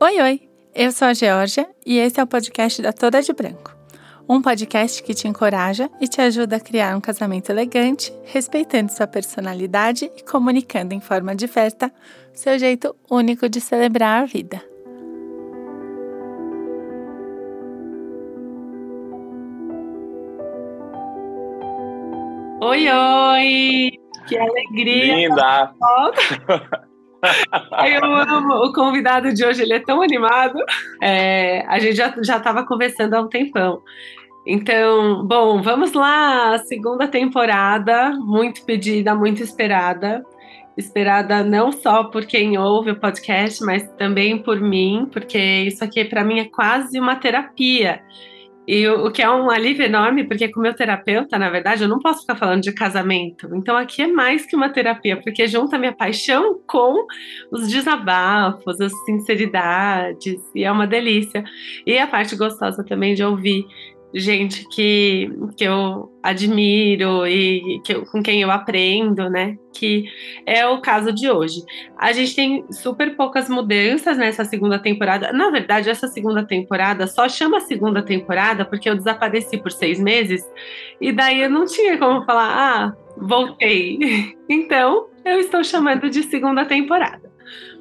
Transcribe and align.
Oi, 0.00 0.20
oi! 0.22 0.48
Eu 0.72 0.92
sou 0.92 1.08
a 1.08 1.12
Georgia 1.12 1.68
e 1.84 1.98
esse 1.98 2.20
é 2.20 2.22
o 2.22 2.26
podcast 2.26 2.80
da 2.80 2.92
Toda 2.92 3.20
de 3.20 3.32
Branco. 3.32 3.74
Um 4.28 4.40
podcast 4.40 5.02
que 5.02 5.12
te 5.12 5.26
encoraja 5.26 5.90
e 6.00 6.06
te 6.06 6.20
ajuda 6.20 6.54
a 6.54 6.60
criar 6.60 6.96
um 6.96 7.00
casamento 7.00 7.50
elegante, 7.50 8.12
respeitando 8.22 8.92
sua 8.92 9.08
personalidade 9.08 10.08
e 10.16 10.22
comunicando 10.22 10.94
em 10.94 11.00
forma 11.00 11.34
diversa 11.34 11.92
seu 12.32 12.56
jeito 12.60 12.94
único 13.10 13.48
de 13.48 13.60
celebrar 13.60 14.22
a 14.22 14.24
vida. 14.24 14.62
Oi, 22.60 22.88
oi! 22.88 23.90
Que 24.28 24.38
alegria! 24.38 25.28
Linda! 25.28 25.74
Eu 27.86 28.04
amo 28.04 28.54
o 28.64 28.72
convidado 28.72 29.32
de 29.32 29.44
hoje, 29.44 29.62
ele 29.62 29.74
é 29.74 29.80
tão 29.80 30.02
animado. 30.02 30.58
É, 31.02 31.64
a 31.66 31.78
gente 31.78 31.96
já 31.96 32.08
estava 32.36 32.64
conversando 32.64 33.14
há 33.14 33.20
um 33.20 33.28
tempão. 33.28 33.82
Então, 34.46 35.26
bom, 35.26 35.60
vamos 35.60 35.92
lá, 35.92 36.56
segunda 36.58 37.06
temporada, 37.06 38.10
muito 38.12 38.64
pedida, 38.64 39.14
muito 39.14 39.42
esperada. 39.42 40.24
Esperada 40.76 41.42
não 41.42 41.72
só 41.72 42.04
por 42.04 42.24
quem 42.24 42.56
ouve 42.56 42.92
o 42.92 43.00
podcast, 43.00 43.62
mas 43.64 43.86
também 43.98 44.38
por 44.38 44.60
mim, 44.60 45.08
porque 45.12 45.38
isso 45.38 45.82
aqui 45.82 46.04
para 46.04 46.24
mim 46.24 46.38
é 46.38 46.44
quase 46.44 47.00
uma 47.00 47.16
terapia. 47.16 48.00
E 48.68 48.86
o, 48.86 49.06
o, 49.06 49.10
que 49.10 49.22
é 49.22 49.30
um 49.30 49.50
alívio 49.50 49.86
enorme, 49.86 50.24
porque 50.24 50.46
com 50.52 50.60
meu 50.60 50.74
terapeuta, 50.74 51.38
na 51.38 51.48
verdade, 51.48 51.82
eu 51.82 51.88
não 51.88 51.98
posso 51.98 52.20
ficar 52.20 52.36
falando 52.36 52.60
de 52.60 52.70
casamento. 52.70 53.48
Então 53.54 53.74
aqui 53.74 54.02
é 54.02 54.06
mais 54.06 54.44
que 54.44 54.54
uma 54.54 54.68
terapia, 54.68 55.18
porque 55.18 55.46
junta 55.46 55.76
a 55.76 55.78
minha 55.78 55.94
paixão 55.94 56.60
com 56.66 57.06
os 57.50 57.66
desabafos, 57.68 58.78
as 58.78 58.92
sinceridades, 59.06 60.38
e 60.54 60.64
é 60.64 60.70
uma 60.70 60.86
delícia. 60.86 61.42
E 61.86 61.98
a 61.98 62.06
parte 62.06 62.36
gostosa 62.36 62.84
também 62.84 63.14
de 63.14 63.24
ouvir 63.24 63.64
gente 64.12 64.66
que, 64.68 65.30
que 65.56 65.64
eu 65.64 66.10
admiro 66.22 67.26
e 67.26 67.80
que 67.84 67.94
eu, 67.94 68.04
com 68.06 68.22
quem 68.22 68.40
eu 68.40 68.50
aprendo, 68.50 69.28
né? 69.28 69.56
Que 69.72 70.04
é 70.46 70.66
o 70.66 70.80
caso 70.80 71.12
de 71.12 71.30
hoje. 71.30 71.62
A 71.96 72.12
gente 72.12 72.34
tem 72.34 72.64
super 72.70 73.16
poucas 73.16 73.48
mudanças 73.48 74.16
nessa 74.16 74.44
segunda 74.44 74.78
temporada. 74.78 75.32
Na 75.32 75.50
verdade, 75.50 75.90
essa 75.90 76.08
segunda 76.08 76.44
temporada 76.44 77.06
só 77.06 77.28
chama 77.28 77.60
segunda 77.60 78.02
temporada 78.02 78.64
porque 78.64 78.88
eu 78.88 78.96
desapareci 78.96 79.58
por 79.58 79.70
seis 79.70 80.00
meses 80.00 80.42
e 81.00 81.12
daí 81.12 81.42
eu 81.42 81.50
não 81.50 81.66
tinha 81.66 81.98
como 81.98 82.24
falar, 82.24 82.48
ah, 82.50 82.96
voltei. 83.16 84.36
Então, 84.50 85.08
eu 85.26 85.40
estou 85.40 85.62
chamando 85.62 86.08
de 86.08 86.22
segunda 86.22 86.64
temporada. 86.64 87.27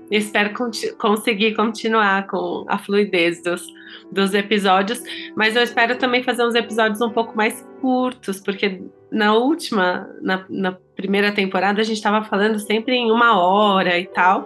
Espero 0.09 0.53
conseguir 0.97 1.55
continuar 1.55 2.27
com 2.27 2.65
a 2.67 2.77
fluidez 2.77 3.41
dos 3.43 3.65
dos 4.11 4.33
episódios, 4.33 5.01
mas 5.35 5.55
eu 5.55 5.63
espero 5.63 5.97
também 5.97 6.23
fazer 6.23 6.45
uns 6.45 6.55
episódios 6.55 7.01
um 7.01 7.09
pouco 7.09 7.35
mais 7.35 7.65
curtos, 7.81 8.39
porque 8.39 8.81
na 9.11 9.33
última, 9.33 10.09
na, 10.21 10.45
na 10.49 10.77
primeira 10.95 11.31
temporada, 11.31 11.81
a 11.81 11.83
gente 11.83 11.97
estava 11.97 12.23
falando 12.23 12.59
sempre 12.59 12.95
em 12.95 13.11
uma 13.11 13.39
hora 13.39 13.97
e 13.97 14.05
tal. 14.05 14.45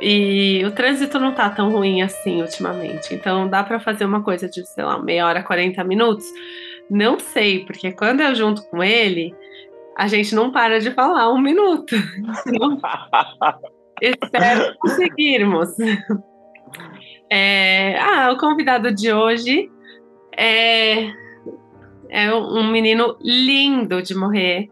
E 0.00 0.64
o 0.64 0.70
trânsito 0.70 1.18
não 1.18 1.34
tá 1.34 1.50
tão 1.50 1.70
ruim 1.70 2.00
assim 2.00 2.40
ultimamente. 2.40 3.14
Então 3.14 3.48
dá 3.48 3.62
para 3.62 3.78
fazer 3.78 4.04
uma 4.04 4.22
coisa 4.22 4.48
de, 4.48 4.64
sei 4.66 4.84
lá, 4.84 4.98
meia 4.98 5.26
hora, 5.26 5.42
40 5.42 5.82
minutos. 5.84 6.26
Não 6.88 7.18
sei, 7.18 7.64
porque 7.64 7.92
quando 7.92 8.20
eu 8.20 8.34
junto 8.34 8.62
com 8.68 8.82
ele, 8.82 9.34
a 9.96 10.06
gente 10.08 10.34
não 10.34 10.50
para 10.50 10.80
de 10.80 10.90
falar 10.92 11.30
um 11.32 11.40
minuto. 11.40 11.94
Espero 14.00 14.76
conseguirmos. 14.80 15.70
É, 17.30 17.98
ah, 17.98 18.32
o 18.32 18.38
convidado 18.38 18.92
de 18.92 19.12
hoje 19.12 19.70
é, 20.36 21.10
é 22.08 22.34
um 22.34 22.70
menino 22.70 23.16
lindo 23.20 24.02
de 24.02 24.14
morrer, 24.14 24.68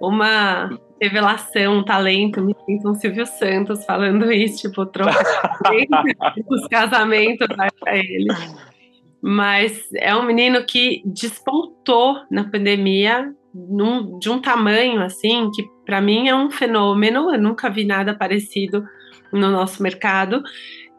uma 0.00 0.70
revelação, 1.00 1.78
um 1.78 1.84
talento. 1.84 2.40
Me 2.40 2.54
sinto 2.66 2.90
um 2.90 2.94
Silvio 2.94 3.26
Santos 3.26 3.84
falando 3.84 4.30
isso, 4.30 4.68
tipo, 4.68 4.86
trocar 4.86 5.22
os 6.48 6.66
casamentos 6.68 7.46
para 7.80 7.96
ele. 7.96 8.28
Mas 9.22 9.86
é 9.94 10.14
um 10.14 10.22
menino 10.22 10.64
que 10.64 11.02
despontou 11.04 12.22
na 12.30 12.44
pandemia 12.44 13.34
num, 13.54 14.18
de 14.18 14.30
um 14.30 14.40
tamanho 14.40 15.02
assim 15.02 15.50
que 15.50 15.64
para 15.84 16.00
mim 16.00 16.28
é 16.28 16.34
um 16.34 16.50
fenômeno. 16.50 17.32
Eu 17.32 17.40
nunca 17.40 17.68
vi 17.68 17.84
nada 17.84 18.14
parecido 18.14 18.84
no 19.32 19.50
nosso 19.50 19.82
mercado. 19.82 20.42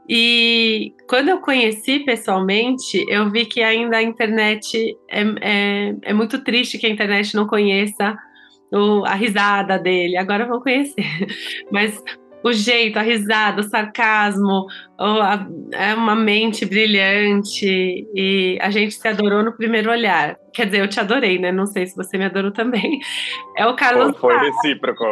E 0.07 0.93
quando 1.07 1.29
eu 1.29 1.39
conheci 1.39 1.99
pessoalmente, 1.99 3.05
eu 3.07 3.29
vi 3.29 3.45
que 3.45 3.61
ainda 3.61 3.97
a 3.97 4.03
internet 4.03 4.97
é, 5.09 5.21
é, 5.41 5.95
é 6.01 6.13
muito 6.13 6.43
triste 6.43 6.77
que 6.77 6.87
a 6.87 6.89
internet 6.89 7.35
não 7.35 7.47
conheça 7.47 8.17
o, 8.71 9.05
a 9.05 9.13
risada 9.13 9.77
dele. 9.77 10.17
Agora 10.17 10.45
vão 10.45 10.59
conhecer. 10.59 11.05
Mas 11.71 12.01
o 12.43 12.51
jeito, 12.51 12.97
a 12.97 13.01
risada, 13.01 13.61
o 13.61 13.63
sarcasmo, 13.63 14.65
a, 14.99 15.45
é 15.73 15.93
uma 15.93 16.15
mente 16.15 16.65
brilhante 16.65 18.07
e 18.13 18.57
a 18.61 18.69
gente 18.69 18.93
se 18.93 19.07
adorou 19.07 19.43
no 19.43 19.53
primeiro 19.53 19.89
olhar. 19.89 20.37
Quer 20.53 20.65
dizer, 20.65 20.81
eu 20.81 20.87
te 20.87 20.99
adorei, 20.99 21.39
né? 21.39 21.51
Não 21.51 21.65
sei 21.65 21.85
se 21.85 21.95
você 21.95 22.17
me 22.17 22.25
adorou 22.25 22.51
também. 22.51 22.99
É 23.57 23.65
o 23.65 23.75
Carlos. 23.75 24.17
Foi 24.17 24.37
recíproco. 24.37 25.03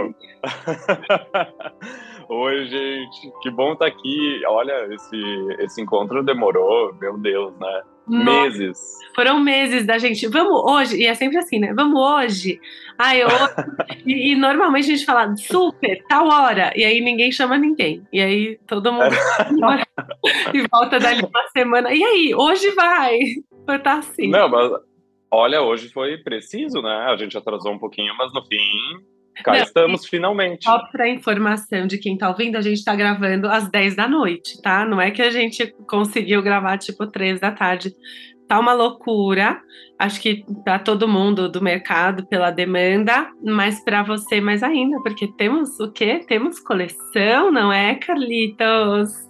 Oi, 2.30 2.66
gente, 2.68 3.32
que 3.42 3.50
bom 3.50 3.74
estar 3.74 3.86
tá 3.86 3.92
aqui. 3.92 4.42
Olha, 4.48 4.88
esse, 4.94 5.18
esse 5.60 5.82
encontro 5.82 6.24
demorou, 6.24 6.94
meu 7.02 7.18
Deus, 7.18 7.58
né? 7.60 7.82
Meses. 8.10 8.80
Foram 9.16 9.40
meses 9.40 9.86
da 9.86 9.98
gente. 9.98 10.28
Vamos 10.28 10.62
hoje, 10.64 10.98
e 10.98 11.06
é 11.06 11.14
sempre 11.14 11.38
assim, 11.38 11.60
né? 11.60 11.74
Vamos 11.74 12.00
hoje. 12.00 12.60
Ai, 12.98 13.24
hoje. 13.24 13.36
e, 14.06 14.32
e, 14.32 14.36
normalmente 14.36 14.86
a 14.86 14.96
gente 14.96 15.06
fala 15.06 15.36
super, 15.36 16.04
tal 16.08 16.28
hora. 16.28 16.72
E 16.76 16.84
aí 16.84 17.02
ninguém 17.02 17.32
chama 17.32 17.58
ninguém. 17.58 18.06
E 18.12 18.22
aí 18.22 18.60
todo 18.68 18.92
mundo 18.92 19.06
e 20.54 20.68
volta 20.68 21.00
dali 21.00 21.22
uma 21.24 21.48
semana. 21.50 21.94
E 21.94 22.04
aí, 22.04 22.34
hoje 22.36 22.72
vai. 22.72 23.20
Foi 23.66 23.80
tá 23.80 24.00
assim. 24.00 24.30
Não, 24.30 24.50
mas 24.50 24.72
olha, 25.32 25.62
hoje 25.62 25.90
foi 25.90 26.18
preciso, 26.18 26.82
né? 26.82 27.06
A 27.08 27.16
gente 27.16 27.38
atrasou 27.38 27.74
um 27.74 27.80
pouquinho, 27.80 28.14
mas 28.18 28.34
no 28.34 28.44
fim 28.46 29.06
Cá 29.44 29.54
Não, 29.54 29.60
estamos 29.60 30.06
finalmente. 30.06 30.66
Só 30.66 30.80
para 30.92 31.08
informação 31.08 31.88
de 31.88 31.98
quem 31.98 32.14
está 32.14 32.30
ouvindo, 32.30 32.58
a 32.58 32.62
gente 32.62 32.78
está 32.78 32.96
gravando 32.96 33.48
às 33.48 33.70
10 33.70 33.96
da 33.96 34.08
noite, 34.08 34.62
tá? 34.62 34.86
Não 34.86 35.00
é 35.00 35.12
que 35.12 35.22
a 35.22 35.30
gente 35.30 35.74
conseguiu 35.88 36.42
gravar 36.42 36.78
tipo 36.78 37.08
3 37.08 37.40
da 37.40 37.52
tarde. 37.52 37.94
Tá 38.48 38.60
uma 38.60 38.74
loucura. 38.74 39.62
Acho 39.98 40.22
que 40.22 40.44
para 40.64 40.80
todo 40.80 41.08
mundo 41.08 41.50
do 41.50 41.62
mercado 41.62 42.26
pela 42.28 42.52
demanda, 42.52 43.30
mas 43.44 43.84
para 43.84 44.02
você 44.02 44.42
mais 44.42 44.64
ainda, 44.64 44.98
porque 45.04 45.28
temos 45.38 45.80
o 45.80 45.92
quê? 45.92 46.24
Temos 46.28 46.60
coleção, 46.60 47.52
não 47.52 47.72
é, 47.72 47.96
Carlitos? 47.96 49.29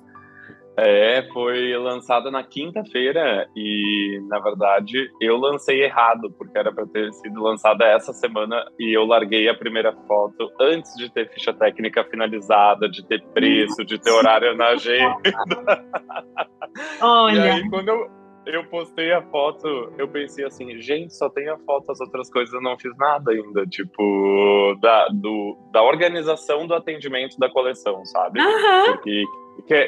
É, 0.82 1.28
foi 1.34 1.76
lançada 1.78 2.32
na 2.32 2.42
quinta-feira 2.42 3.50
e, 3.56 4.22
na 4.28 4.40
verdade, 4.40 5.12
eu 5.20 5.36
lancei 5.36 5.84
errado, 5.84 6.32
porque 6.38 6.58
era 6.58 6.72
para 6.72 6.86
ter 6.88 7.12
sido 7.14 7.42
lançada 7.42 7.86
essa 7.86 8.14
semana 8.14 8.66
e 8.80 8.96
eu 8.96 9.06
larguei 9.06 9.50
a 9.50 9.54
primeira 9.54 9.92
foto 10.08 10.50
antes 10.60 10.94
de 10.96 11.12
ter 11.12 11.30
ficha 11.30 11.54
técnica 11.54 12.04
finalizada, 12.06 12.88
de 12.88 13.06
ter 13.06 13.22
preço, 13.34 13.84
de 13.84 14.00
ter 14.00 14.12
horário 14.12 14.56
na 14.56 14.68
agenda. 14.70 15.20
Olha. 17.02 17.36
E 17.36 17.50
aí, 17.50 17.70
quando 17.70 17.90
eu, 17.90 18.10
eu 18.46 18.64
postei 18.66 19.12
a 19.12 19.22
foto, 19.22 19.68
eu 19.98 20.08
pensei 20.08 20.46
assim, 20.46 20.80
gente, 20.82 21.14
só 21.14 21.30
tem 21.30 21.50
a 21.50 21.58
foto, 21.58 21.92
as 21.92 22.00
outras 22.00 22.32
coisas 22.32 22.54
eu 22.54 22.62
não 22.62 22.78
fiz 22.80 22.96
nada 22.98 23.32
ainda, 23.32 23.66
tipo, 23.68 24.78
da, 24.82 25.08
do, 25.10 25.58
da 25.74 25.84
organização 25.84 26.66
do 26.66 26.74
atendimento 26.74 27.38
da 27.38 27.50
coleção, 27.50 28.06
sabe? 28.06 28.40
Uhum. 28.40 28.86
Porque 28.94 29.26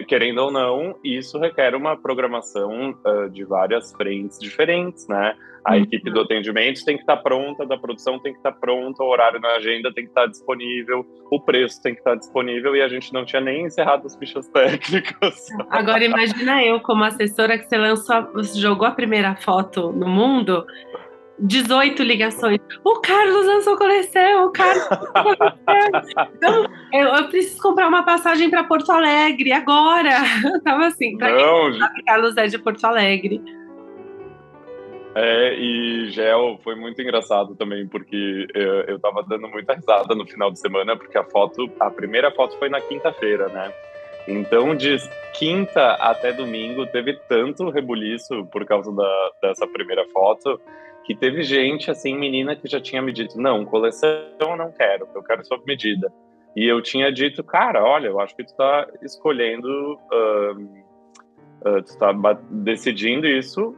querendo 0.07 0.39
ou 0.39 0.51
não, 0.51 0.95
isso 1.03 1.39
requer 1.39 1.75
uma 1.75 1.95
programação 1.95 2.95
uh, 3.05 3.29
de 3.29 3.43
várias 3.43 3.91
frentes 3.93 4.39
diferentes, 4.39 5.07
né? 5.07 5.35
A 5.63 5.73
uhum. 5.73 5.83
equipe 5.83 6.09
do 6.09 6.21
atendimento 6.21 6.83
tem 6.83 6.95
que 6.95 7.03
estar 7.03 7.17
tá 7.17 7.21
pronta, 7.21 7.65
da 7.65 7.77
produção 7.77 8.17
tem 8.19 8.33
que 8.33 8.39
estar 8.39 8.51
tá 8.51 8.57
pronta, 8.59 9.03
o 9.03 9.07
horário 9.07 9.39
na 9.39 9.49
agenda 9.55 9.93
tem 9.93 10.05
que 10.05 10.09
estar 10.09 10.21
tá 10.21 10.27
disponível, 10.27 11.05
o 11.29 11.39
preço 11.39 11.81
tem 11.83 11.93
que 11.93 11.99
estar 11.99 12.15
disponível 12.15 12.75
e 12.75 12.81
a 12.81 12.87
gente 12.87 13.13
não 13.13 13.23
tinha 13.23 13.41
nem 13.41 13.65
encerrado 13.65 14.07
as 14.07 14.15
fichas 14.15 14.47
técnicas. 14.49 15.47
Agora 15.69 16.03
imagina 16.03 16.63
eu 16.63 16.79
como 16.79 17.03
assessora 17.03 17.59
que 17.59 17.65
você 17.65 17.77
lançou, 17.77 18.43
jogou 18.55 18.87
a 18.87 18.91
primeira 18.91 19.35
foto 19.35 19.91
no 19.91 20.07
mundo 20.07 20.65
18 21.41 22.03
ligações. 22.03 22.59
O 22.83 22.99
Carlos 22.99 23.45
lançou 23.45 23.77
coleção, 23.77 24.45
o 24.45 24.51
Carlos 24.51 24.87
lançou 24.89 25.07
coleção. 25.23 26.27
Então, 26.35 26.65
eu, 26.93 27.07
eu, 27.07 27.27
preciso 27.29 27.61
comprar 27.61 27.87
uma 27.87 28.03
passagem 28.03 28.49
para 28.49 28.63
Porto 28.63 28.91
Alegre 28.91 29.51
agora. 29.51 30.11
Eu 30.43 30.61
tava 30.61 30.87
assim, 30.87 31.17
Não, 31.17 31.71
quem 31.71 31.79
sabe, 31.79 32.03
Carlos 32.03 32.37
é 32.37 32.47
de 32.47 32.57
Porto 32.57 32.85
Alegre. 32.85 33.41
É, 35.13 35.55
e 35.55 36.09
Gel 36.11 36.57
foi 36.63 36.75
muito 36.75 37.01
engraçado 37.01 37.53
também, 37.55 37.85
porque 37.87 38.47
eu, 38.53 38.81
eu 38.83 38.99
tava 38.99 39.23
dando 39.23 39.47
muita 39.47 39.73
risada 39.73 40.15
no 40.15 40.25
final 40.25 40.51
de 40.51 40.59
semana, 40.59 40.95
porque 40.95 41.17
a 41.17 41.23
foto, 41.23 41.69
a 41.79 41.89
primeira 41.89 42.31
foto 42.31 42.57
foi 42.57 42.69
na 42.69 42.79
quinta-feira, 42.79 43.49
né? 43.49 43.73
Então, 44.27 44.75
de 44.75 44.97
quinta 45.33 45.93
até 45.95 46.31
domingo, 46.31 46.85
teve 46.85 47.13
tanto 47.27 47.69
rebuliço 47.69 48.45
por 48.45 48.65
causa 48.65 48.91
da, 48.91 49.31
dessa 49.41 49.67
primeira 49.67 50.05
foto, 50.13 50.61
que 51.03 51.15
teve 51.15 51.43
gente, 51.43 51.89
assim, 51.89 52.15
menina 52.15 52.55
que 52.55 52.67
já 52.67 52.79
tinha 52.79 53.01
me 53.01 53.11
dito, 53.11 53.39
não, 53.39 53.65
coleção 53.65 54.09
eu 54.39 54.55
não 54.55 54.71
quero, 54.71 55.07
eu 55.13 55.23
quero 55.23 55.45
sob 55.45 55.63
medida. 55.65 56.11
E 56.55 56.65
eu 56.65 56.81
tinha 56.81 57.11
dito, 57.11 57.43
cara, 57.43 57.83
olha, 57.83 58.07
eu 58.07 58.19
acho 58.19 58.35
que 58.35 58.43
tu 58.43 58.55
tá 58.55 58.87
escolhendo, 59.01 59.67
uh, 59.95 61.81
tu 61.81 61.97
tá 61.97 62.11
decidindo 62.49 63.27
isso 63.27 63.75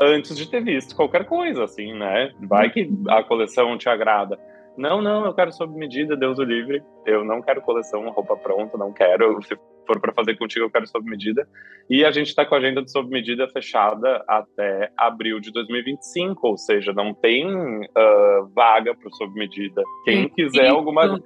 antes 0.00 0.36
de 0.36 0.50
ter 0.50 0.62
visto 0.62 0.94
qualquer 0.94 1.24
coisa, 1.24 1.64
assim, 1.64 1.94
né? 1.94 2.32
Vai 2.40 2.70
que 2.70 2.90
a 3.08 3.22
coleção 3.22 3.78
te 3.78 3.88
agrada. 3.88 4.38
Não, 4.76 5.00
não, 5.00 5.24
eu 5.24 5.32
quero 5.32 5.52
sob 5.52 5.74
medida, 5.78 6.16
Deus 6.16 6.38
o 6.38 6.44
livre. 6.44 6.82
Eu 7.06 7.24
não 7.24 7.40
quero 7.40 7.62
coleção, 7.62 8.08
roupa 8.10 8.36
pronta, 8.36 8.76
não 8.76 8.92
quero. 8.92 9.42
Se 9.42 9.56
for 9.86 10.00
para 10.00 10.12
fazer 10.12 10.36
contigo, 10.36 10.64
eu 10.64 10.70
quero 10.70 10.86
sob 10.86 11.08
medida. 11.08 11.46
E 11.88 12.04
a 12.04 12.10
gente 12.10 12.28
está 12.28 12.44
com 12.44 12.54
a 12.54 12.58
agenda 12.58 12.82
de 12.82 12.90
sob 12.90 13.08
medida 13.10 13.48
fechada 13.48 14.24
até 14.26 14.90
abril 14.96 15.38
de 15.38 15.52
2025, 15.52 16.48
ou 16.48 16.56
seja, 16.56 16.92
não 16.92 17.14
tem 17.14 17.46
uh, 17.46 18.48
vaga 18.54 18.94
para 18.94 19.10
sob 19.10 19.32
medida. 19.34 19.82
Quem 20.04 20.28
quiser 20.28 20.66
isso, 20.66 20.74
alguma. 20.74 21.20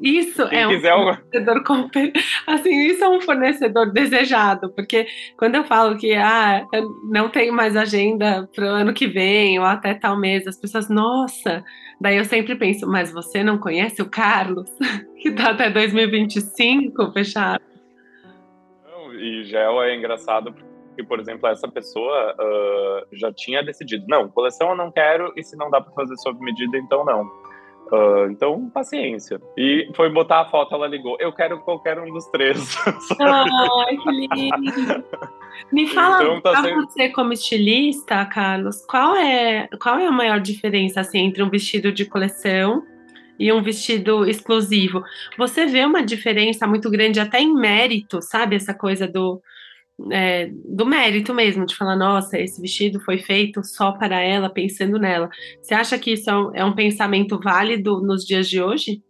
Isso 0.00 0.48
Quem 0.48 0.62
é 0.62 0.68
quiser 0.68 0.94
um 0.94 1.04
fornecedor 1.04 1.56
alguma... 1.56 1.90
assim, 2.46 2.86
isso 2.86 3.04
é 3.04 3.08
um 3.08 3.20
fornecedor 3.20 3.92
desejado, 3.92 4.70
porque 4.74 5.06
quando 5.38 5.54
eu 5.54 5.64
falo 5.64 5.96
que 5.96 6.12
ah, 6.14 6.66
não 7.10 7.30
tenho 7.30 7.54
mais 7.54 7.76
agenda 7.76 8.48
para 8.54 8.64
o 8.66 8.74
ano 8.74 8.92
que 8.92 9.06
vem 9.06 9.58
ou 9.58 9.64
até 9.64 9.94
tal 9.94 10.18
mês, 10.18 10.46
as 10.46 10.60
pessoas, 10.60 10.90
nossa, 10.90 11.64
daí 12.00 12.18
eu 12.18 12.24
sempre 12.24 12.54
penso, 12.56 12.86
mas 12.86 13.10
você 13.10 13.42
não 13.42 13.58
conhece 13.58 14.02
o 14.02 14.10
Carlos, 14.10 14.68
que 15.20 15.30
está 15.30 15.50
até 15.50 15.70
2025 15.70 17.12
fechado? 17.12 17.73
E 19.20 19.44
gel 19.44 19.82
é 19.82 19.94
engraçado 19.94 20.52
porque, 20.52 21.02
por 21.02 21.18
exemplo, 21.18 21.48
essa 21.48 21.66
pessoa 21.66 22.34
uh, 22.34 23.06
já 23.16 23.32
tinha 23.32 23.62
decidido, 23.62 24.04
não, 24.08 24.28
coleção 24.28 24.70
eu 24.70 24.76
não 24.76 24.92
quero 24.92 25.32
e 25.36 25.42
se 25.42 25.56
não 25.56 25.68
dá 25.68 25.80
para 25.80 25.92
fazer 25.92 26.16
sob 26.18 26.38
medida, 26.40 26.78
então 26.78 27.04
não. 27.04 27.22
Uh, 27.92 28.30
então, 28.30 28.70
paciência. 28.70 29.40
E 29.56 29.90
foi 29.94 30.08
botar 30.08 30.40
a 30.40 30.44
foto, 30.46 30.74
ela 30.74 30.86
ligou. 30.86 31.16
Eu 31.20 31.32
quero 31.32 31.60
qualquer 31.60 31.98
um 31.98 32.10
dos 32.10 32.26
três. 32.26 32.76
Ai, 33.20 33.96
que 33.96 34.10
lindo. 34.10 35.04
Me 35.72 35.86
fala, 35.88 36.22
então, 36.22 36.40
tá 36.40 36.62
sendo... 36.62 36.86
você 36.86 37.10
como 37.10 37.32
estilista, 37.32 38.24
Carlos, 38.26 38.84
qual 38.86 39.16
é, 39.16 39.68
qual 39.82 39.98
é 39.98 40.06
a 40.06 40.12
maior 40.12 40.40
diferença 40.40 41.00
assim, 41.00 41.18
entre 41.18 41.42
um 41.42 41.50
vestido 41.50 41.92
de 41.92 42.04
coleção 42.04 42.82
e 43.38 43.52
um 43.52 43.62
vestido 43.62 44.26
exclusivo. 44.26 45.02
Você 45.36 45.66
vê 45.66 45.84
uma 45.84 46.04
diferença 46.04 46.66
muito 46.66 46.90
grande 46.90 47.20
até 47.20 47.40
em 47.40 47.52
mérito, 47.52 48.20
sabe? 48.22 48.56
Essa 48.56 48.74
coisa 48.74 49.06
do, 49.06 49.40
é, 50.10 50.50
do 50.64 50.86
mérito 50.86 51.34
mesmo, 51.34 51.66
de 51.66 51.76
falar, 51.76 51.96
nossa, 51.96 52.38
esse 52.38 52.60
vestido 52.60 53.00
foi 53.00 53.18
feito 53.18 53.62
só 53.62 53.92
para 53.92 54.20
ela, 54.20 54.48
pensando 54.50 54.98
nela. 54.98 55.28
Você 55.60 55.74
acha 55.74 55.98
que 55.98 56.12
isso 56.12 56.30
é 56.30 56.36
um, 56.36 56.54
é 56.54 56.64
um 56.64 56.74
pensamento 56.74 57.38
válido 57.38 58.00
nos 58.00 58.24
dias 58.24 58.48
de 58.48 58.62
hoje? 58.62 59.02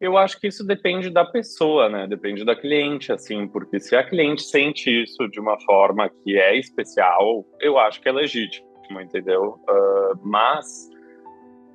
Eu 0.00 0.18
acho 0.18 0.40
que 0.40 0.48
isso 0.48 0.66
depende 0.66 1.10
da 1.10 1.24
pessoa, 1.24 1.88
né? 1.88 2.08
Depende 2.08 2.44
da 2.44 2.56
cliente, 2.56 3.12
assim, 3.12 3.46
porque 3.46 3.78
se 3.78 3.94
a 3.94 4.02
cliente 4.02 4.42
sente 4.42 4.90
isso 4.90 5.28
de 5.28 5.38
uma 5.38 5.56
forma 5.60 6.10
que 6.10 6.36
é 6.36 6.58
especial, 6.58 7.46
eu 7.60 7.78
acho 7.78 8.00
que 8.00 8.08
é 8.08 8.12
legítimo, 8.12 8.66
entendeu? 9.00 9.60
Uh, 9.68 10.28
mas 10.28 10.90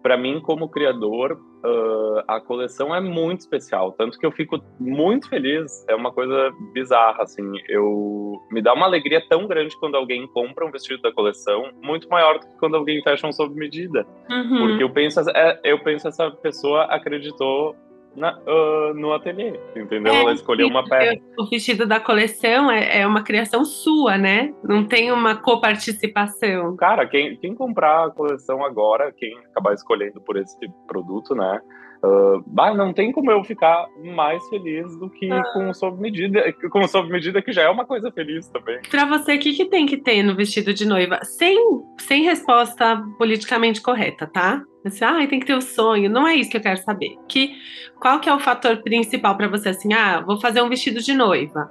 para 0.07 0.15
mim, 0.15 0.39
como 0.39 0.69
criador, 0.69 1.33
uh, 1.33 2.23
a 2.29 2.39
coleção 2.39 2.95
é 2.95 3.01
muito 3.01 3.41
especial. 3.41 3.91
Tanto 3.91 4.17
que 4.17 4.25
eu 4.25 4.31
fico 4.31 4.57
muito 4.79 5.27
feliz. 5.27 5.85
É 5.89 5.93
uma 5.93 6.13
coisa 6.13 6.49
bizarra, 6.73 7.23
assim. 7.23 7.43
Eu 7.67 8.41
me 8.49 8.61
dá 8.61 8.73
uma 8.73 8.85
alegria 8.85 9.21
tão 9.27 9.45
grande 9.47 9.77
quando 9.81 9.95
alguém 9.95 10.25
compra 10.27 10.65
um 10.65 10.71
vestido 10.71 11.01
da 11.01 11.11
coleção, 11.11 11.71
muito 11.83 12.07
maior 12.07 12.39
do 12.39 12.47
que 12.47 12.57
quando 12.57 12.77
alguém 12.77 13.03
fecha 13.03 13.27
um 13.27 13.33
sob 13.33 13.53
medida. 13.53 14.07
Uhum. 14.29 14.59
Porque 14.59 14.81
eu 14.81 14.89
penso, 14.89 15.19
é, 15.29 15.59
eu 15.61 15.83
penso 15.83 16.07
essa 16.07 16.31
pessoa 16.31 16.83
acreditou 16.85 17.75
na, 18.17 18.35
uh, 18.39 18.93
no 18.95 19.13
ateliê, 19.13 19.53
entendeu? 19.75 20.11
É, 20.11 20.21
Ela 20.21 20.33
escolheu 20.33 20.67
uma 20.67 20.83
peça. 20.83 21.21
O 21.37 21.45
vestido 21.45 21.85
da 21.85 21.99
coleção 21.99 22.69
é, 22.71 23.01
é, 23.01 23.07
uma 23.07 23.23
criação 23.23 23.63
sua, 23.63 24.17
né? 24.17 24.53
Não 24.63 24.83
tem 24.83 25.11
uma 25.11 25.35
coparticipação. 25.35 26.75
Cara, 26.75 27.05
quem, 27.05 27.37
quem 27.37 27.53
comprar 27.53 28.07
a 28.07 28.09
coleção 28.09 28.65
agora, 28.65 29.13
quem 29.15 29.37
acabar 29.51 29.75
escolhendo 29.75 30.19
por 30.19 30.35
esse 30.35 30.57
produto, 30.87 31.35
né? 31.35 31.61
Uh, 32.03 32.43
bah, 32.45 32.73
não 32.75 32.93
tem 32.93 33.11
como 33.11 33.31
eu 33.31 33.43
ficar 33.43 33.87
mais 34.15 34.47
feliz 34.49 34.95
do 34.97 35.09
que 35.09 35.31
ah. 35.31 35.43
com 35.53 35.73
sob 35.73 35.99
medida, 35.99 36.53
com 36.71 36.87
sob 36.87 37.11
medida 37.11 37.41
que 37.41 37.51
já 37.51 37.63
é 37.63 37.69
uma 37.69 37.85
coisa 37.85 38.11
feliz 38.11 38.47
também. 38.49 38.79
Para 38.89 39.05
você, 39.05 39.35
o 39.35 39.39
que, 39.39 39.53
que 39.53 39.65
tem 39.65 39.85
que 39.85 39.97
ter 39.97 40.21
no 40.21 40.35
vestido 40.35 40.73
de 40.73 40.85
noiva? 40.85 41.19
Sem, 41.23 41.57
sem 41.97 42.23
resposta 42.23 43.03
politicamente 43.17 43.81
correta, 43.81 44.27
tá? 44.27 44.61
Assim, 44.85 45.03
ah, 45.03 45.27
tem 45.27 45.39
que 45.39 45.45
ter 45.45 45.55
o 45.55 45.61
sonho. 45.61 46.09
Não 46.09 46.27
é 46.27 46.35
isso 46.35 46.51
que 46.51 46.57
eu 46.57 46.61
quero 46.61 46.77
saber. 46.77 47.17
Que, 47.27 47.55
qual 47.99 48.19
que 48.19 48.29
é 48.29 48.33
o 48.33 48.39
fator 48.39 48.77
principal 48.83 49.35
para 49.35 49.47
você 49.47 49.69
assim? 49.69 49.93
Ah, 49.93 50.21
vou 50.21 50.39
fazer 50.39 50.61
um 50.61 50.69
vestido 50.69 51.01
de 51.01 51.13
noiva. 51.13 51.69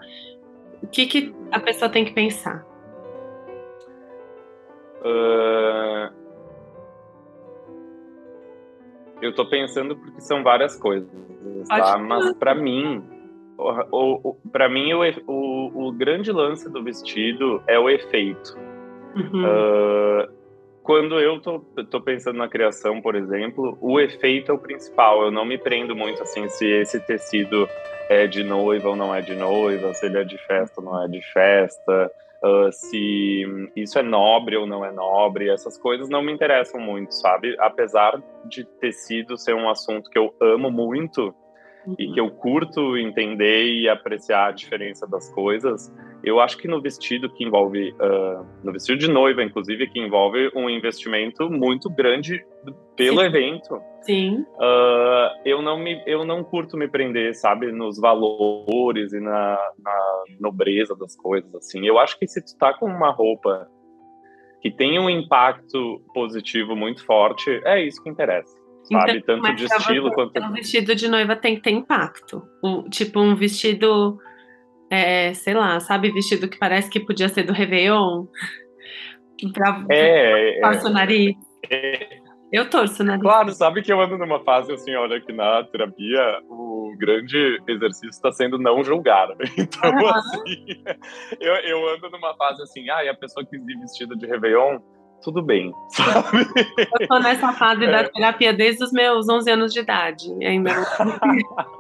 O 0.82 0.88
que, 0.88 1.06
que 1.06 1.34
a 1.52 1.61
pessoa 1.61 1.88
tem 1.88 2.05
que 2.05 2.12
pensar? 2.12 2.64
Uh, 5.00 6.25
eu 9.21 9.35
tô 9.35 9.47
pensando 9.47 9.97
porque 9.97 10.21
são 10.21 10.43
várias 10.43 10.77
coisas, 10.77 11.09
tá? 11.69 11.99
Mas 11.99 12.35
para 12.35 12.55
mim, 12.55 13.03
o, 13.59 14.31
o, 14.31 14.35
para 14.53 14.69
mim 14.69 14.93
o, 14.93 15.01
o, 15.27 15.89
o, 15.89 15.93
grande 15.93 16.31
lance 16.31 16.71
do 16.71 16.83
vestido 16.83 17.63
é 17.67 17.79
o 17.79 17.89
efeito. 17.89 18.57
Uhum. 19.15 19.45
Uh, 19.45 20.37
quando 20.83 21.19
eu 21.19 21.41
tô, 21.41 21.59
tô 21.91 22.01
pensando 22.01 22.37
na 22.37 22.49
criação, 22.49 23.01
por 23.01 23.17
exemplo, 23.17 23.77
o 23.81 23.99
efeito 23.99 24.53
é 24.53 24.55
o 24.55 24.59
principal. 24.59 25.25
Eu 25.25 25.31
não 25.31 25.45
me 25.45 25.59
prendo 25.59 25.97
muito 25.97 26.23
assim 26.23 26.49
se 26.49 26.65
esse 26.65 27.01
tecido 27.01 27.69
é 28.09 28.27
de 28.27 28.45
noiva 28.45 28.91
ou 28.91 28.97
não 28.97 29.12
é 29.12 29.21
de 29.21 29.35
noiva, 29.35 29.93
se 29.95 30.07
ele 30.07 30.19
é 30.19 30.25
de 30.25 30.39
festa 30.47 30.81
ou 30.81 30.87
não 30.87 31.03
é 31.03 31.09
de 31.09 31.21
festa, 31.33 32.11
uh, 32.44 32.73
se 32.73 33.71
isso 33.75 33.99
é 33.99 34.03
nobre 34.03 34.56
ou 34.56 34.67
não 34.67 34.85
é 34.85 34.93
nobre. 34.93 35.49
Essas 35.49 35.79
coisas 35.79 36.09
não 36.09 36.23
me 36.23 36.33
interessam 36.33 36.81
muito, 36.81 37.12
sabe? 37.12 37.57
Apesar 37.59 38.23
de 38.45 38.64
tecido 38.64 39.37
ser 39.37 39.55
um 39.55 39.69
assunto 39.69 40.11
que 40.11 40.19
eu 40.19 40.35
amo 40.40 40.71
muito, 40.71 41.35
e 41.99 42.12
que 42.12 42.21
eu 42.21 42.31
curto 42.31 42.97
entender 42.97 43.64
e 43.64 43.88
apreciar 43.88 44.49
a 44.49 44.52
diferença 44.52 45.07
das 45.07 45.33
coisas, 45.33 45.93
eu 46.26 46.40
acho 46.40 46.59
que 46.59 46.66
no 46.66 46.83
vestido 46.83 47.30
que 47.30 47.45
envolve, 47.45 47.90
uh, 47.92 48.45
no 48.64 48.73
vestido 48.73 48.99
de 48.99 49.09
noiva, 49.09 49.45
inclusive, 49.45 49.87
que 49.87 50.00
envolve 50.00 50.50
um 50.56 50.68
investimento 50.68 51.49
muito 51.49 51.88
grande 51.88 52.45
pelo 52.97 53.21
Sim. 53.21 53.26
evento. 53.26 53.80
Sim. 54.02 54.47
Uh, 54.56 55.30
eu 55.45 55.62
não 55.62 55.78
me, 55.78 56.02
eu 56.04 56.25
não 56.25 56.42
curto 56.42 56.76
me 56.76 56.88
prender, 56.88 57.33
sabe, 57.37 57.71
nos 57.71 58.00
valores 58.00 59.12
e 59.12 59.21
na, 59.21 59.56
na 59.78 60.25
nobreza 60.40 60.97
das 60.97 61.16
coisas, 61.16 61.54
assim. 61.54 61.87
Eu 61.87 61.97
acho 61.97 62.18
que 62.18 62.26
se 62.26 62.45
tu 62.45 62.59
tá 62.59 62.75
com 62.75 62.87
uma 62.87 63.12
roupa 63.12 63.68
que 64.61 64.71
tem 64.71 64.99
um 64.99 65.09
impacto 65.09 66.02
positivo 66.12 66.75
muito 66.75 67.04
forte, 67.06 67.61
é 67.64 67.80
isso 67.80 68.02
que 68.02 68.11
interessa 68.11 68.66
sabe? 68.92 69.18
Então, 69.18 69.40
Tanto 69.40 69.56
de 69.56 69.64
estilo 69.64 70.12
quanto. 70.12 70.40
Um 70.40 70.52
vestido 70.52 70.95
de 70.95 71.09
noiva 71.09 71.37
tem 71.37 71.56
que 71.56 71.62
ter 71.62 71.71
impacto. 71.71 72.42
Um, 72.62 72.88
tipo, 72.88 73.21
um 73.21 73.35
vestido, 73.35 74.18
é, 74.90 75.35
sei 75.35 75.55
lá, 75.55 75.81
sabe, 75.81 76.12
vestido 76.12 76.49
que 76.49 76.59
parece 76.59 76.90
que 76.90 77.00
podia 77.00 77.28
ser 77.28 77.43
do 77.43 77.52
Réveillon? 77.52 78.26
pra, 79.52 79.85
é, 79.90 80.61
torço 80.61 80.87
é, 80.87 80.90
o 80.90 80.93
nariz. 80.93 81.37
É, 81.71 82.09
eu 82.52 82.71
torço 82.71 83.02
o 83.02 83.07
nariz. 83.07 83.23
Claro, 83.23 83.50
sabe 83.52 83.83
que 83.83 83.93
eu 83.93 84.00
ando 84.00 84.16
numa 84.16 84.43
fase 84.45 84.73
assim, 84.73 84.95
olha, 84.95 85.21
que 85.21 85.33
na 85.33 85.64
terapia 85.64 86.40
o 86.49 86.95
grande 86.99 87.61
exercício 87.69 88.11
está 88.11 88.33
sendo 88.33 88.59
não 88.59 88.83
julgar. 88.83 89.28
Então, 89.59 89.90
uhum. 89.90 90.09
assim, 90.09 90.66
eu, 91.40 91.55
eu 91.55 91.88
ando 91.95 92.11
numa 92.11 92.35
fase 92.37 92.62
assim, 92.62 92.88
ah, 92.90 93.05
e 93.05 93.09
a 93.09 93.14
pessoa 93.14 93.45
que 93.45 93.59
vir 93.59 93.78
vestida 93.81 94.16
de 94.16 94.26
Réveillon 94.26 94.78
tudo 95.23 95.43
bem, 95.43 95.73
sabe? 95.90 96.47
Eu 97.00 97.09
tô 97.09 97.19
nessa 97.19 97.52
fase 97.52 97.85
é. 97.85 97.90
da 97.90 98.09
terapia 98.09 98.52
desde 98.52 98.85
os 98.85 98.93
meus 98.93 99.28
11 99.28 99.50
anos 99.50 99.73
de 99.73 99.81
idade, 99.81 100.33
ainda 100.45 100.71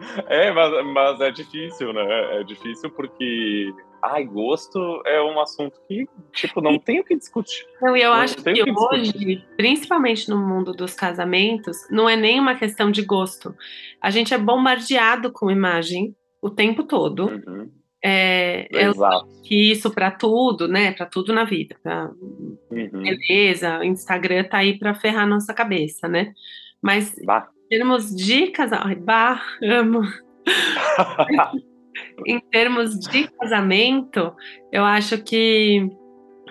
É, 0.28 0.50
mas, 0.52 0.86
mas 0.86 1.20
é 1.20 1.30
difícil, 1.30 1.92
né? 1.92 2.40
É 2.40 2.44
difícil 2.44 2.90
porque 2.90 3.72
ai, 4.02 4.24
gosto 4.24 5.02
é 5.04 5.20
um 5.22 5.40
assunto 5.40 5.80
que, 5.86 6.08
tipo, 6.32 6.60
não 6.60 6.78
tem 6.78 7.00
o 7.00 7.04
que 7.04 7.16
discutir. 7.16 7.66
Não, 7.80 7.96
e 7.96 8.02
eu 8.02 8.10
não 8.10 8.16
acho 8.16 8.36
que, 8.36 8.52
que 8.52 8.70
hoje, 8.70 9.44
principalmente 9.56 10.28
no 10.28 10.38
mundo 10.38 10.72
dos 10.72 10.94
casamentos, 10.94 11.76
não 11.90 12.08
é 12.08 12.16
nem 12.16 12.38
uma 12.38 12.54
questão 12.54 12.90
de 12.90 13.02
gosto. 13.02 13.54
A 14.00 14.10
gente 14.10 14.32
é 14.32 14.38
bombardeado 14.38 15.32
com 15.32 15.50
imagem 15.50 16.14
o 16.40 16.50
tempo 16.50 16.84
todo. 16.84 17.26
Uhum. 17.26 17.70
É, 18.04 18.68
que 19.42 19.72
isso 19.72 19.90
para 19.90 20.10
tudo, 20.10 20.68
né? 20.68 20.92
Para 20.92 21.06
tudo 21.06 21.32
na 21.32 21.44
vida. 21.44 21.76
Pra... 21.82 22.10
Uhum. 22.70 23.02
Beleza, 23.02 23.80
o 23.80 23.84
Instagram 23.84 24.44
tá 24.44 24.58
aí 24.58 24.78
para 24.78 24.94
ferrar 24.94 25.26
nossa 25.26 25.52
cabeça, 25.52 26.06
né? 26.06 26.32
Mas 26.80 27.14
bah. 27.24 27.48
Em 27.70 27.76
termos 27.76 28.14
de 28.14 28.46
casal, 28.46 28.82
bah, 28.96 29.42
amo. 29.62 30.00
em 32.26 32.40
termos 32.40 32.98
de 32.98 33.28
casamento, 33.28 34.34
eu 34.72 34.84
acho 34.84 35.22
que 35.22 35.86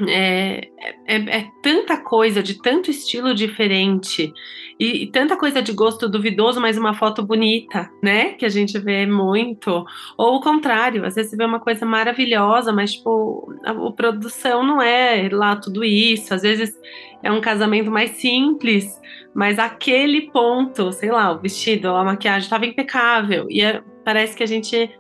é, 0.08 0.70
é, 1.06 1.16
é, 1.16 1.48
tanta 1.62 1.98
coisa, 1.98 2.44
de 2.44 2.62
tanto 2.62 2.92
estilo 2.92 3.34
diferente, 3.34 4.32
e, 4.80 5.04
e, 5.04 5.12
tanta 5.12 5.36
coisa 5.36 5.62
de 5.62 5.74
gosto 5.74 6.08
duvidoso, 6.08 6.62
mas 6.62 6.78
uma 6.78 6.94
foto 6.94 7.26
bonita, 7.26 7.90
né? 8.02 8.34
Que 8.34 8.46
a 8.46 8.50
gente 8.50 8.78
vê 8.78 9.08
muito. 9.08 9.84
Ou 10.16 10.36
o 10.36 10.42
contrário, 10.42 11.04
às 11.04 11.16
vezes 11.16 11.32
você 11.32 11.38
vê 11.38 11.46
uma 11.46 11.60
coisa 11.60 11.84
maravilhosa, 11.86 12.72
mas, 12.72 12.94
tipo, 12.94 13.52
a, 13.66 13.72
a 13.72 13.92
produção 13.92 14.64
não 14.64 14.80
é 14.80 15.30
lá 15.32 15.56
tudo 15.56 15.84
isso. 15.84 16.32
Às 16.34 16.44
vezes 16.44 16.76
é 17.24 17.32
um 17.32 17.42
casamento 17.42 17.90
mais 17.90 18.12
simples, 18.12 19.02
mas 19.34 19.58
aquele 19.58 20.30
ponto, 20.30 20.92
sei 20.92 21.12
lá, 21.12 21.32
o 21.32 21.40
vestido, 21.40 21.90
a 21.90 22.04
maquiagem 22.04 22.42
estava 22.42 22.66
impecável. 22.68 23.48
E 23.50 23.64
é, 23.64 23.82
parece 24.06 24.38
que 24.38 24.44
a 24.44 24.48
gente 24.48 24.92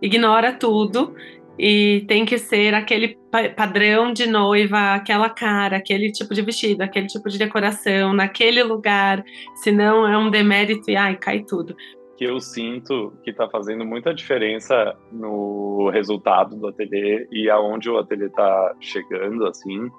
ignora 0.00 0.52
tudo 0.52 1.14
e 1.58 2.04
tem 2.06 2.24
que 2.24 2.38
ser 2.38 2.74
aquele 2.74 3.18
padrão 3.56 4.12
de 4.12 4.26
noiva, 4.26 4.94
aquela 4.94 5.28
cara, 5.28 5.76
aquele 5.76 6.10
tipo 6.12 6.34
de 6.34 6.42
vestido, 6.42 6.82
aquele 6.82 7.06
tipo 7.06 7.28
de 7.28 7.38
decoração, 7.38 8.12
naquele 8.12 8.62
lugar, 8.62 9.24
senão 9.56 10.06
é 10.06 10.16
um 10.16 10.30
demérito 10.30 10.90
e 10.90 10.96
ai, 10.96 11.16
cai 11.16 11.40
tudo. 11.40 11.76
Que 12.16 12.24
eu 12.24 12.40
sinto 12.40 13.12
que 13.22 13.30
está 13.30 13.48
fazendo 13.48 13.84
muita 13.84 14.14
diferença 14.14 14.96
no 15.12 15.90
resultado 15.92 16.56
do 16.56 16.68
ateliê 16.68 17.28
e 17.30 17.50
aonde 17.50 17.90
o 17.90 17.98
ateliê 17.98 18.26
está 18.26 18.74
chegando, 18.80 19.46
assim, 19.46 19.90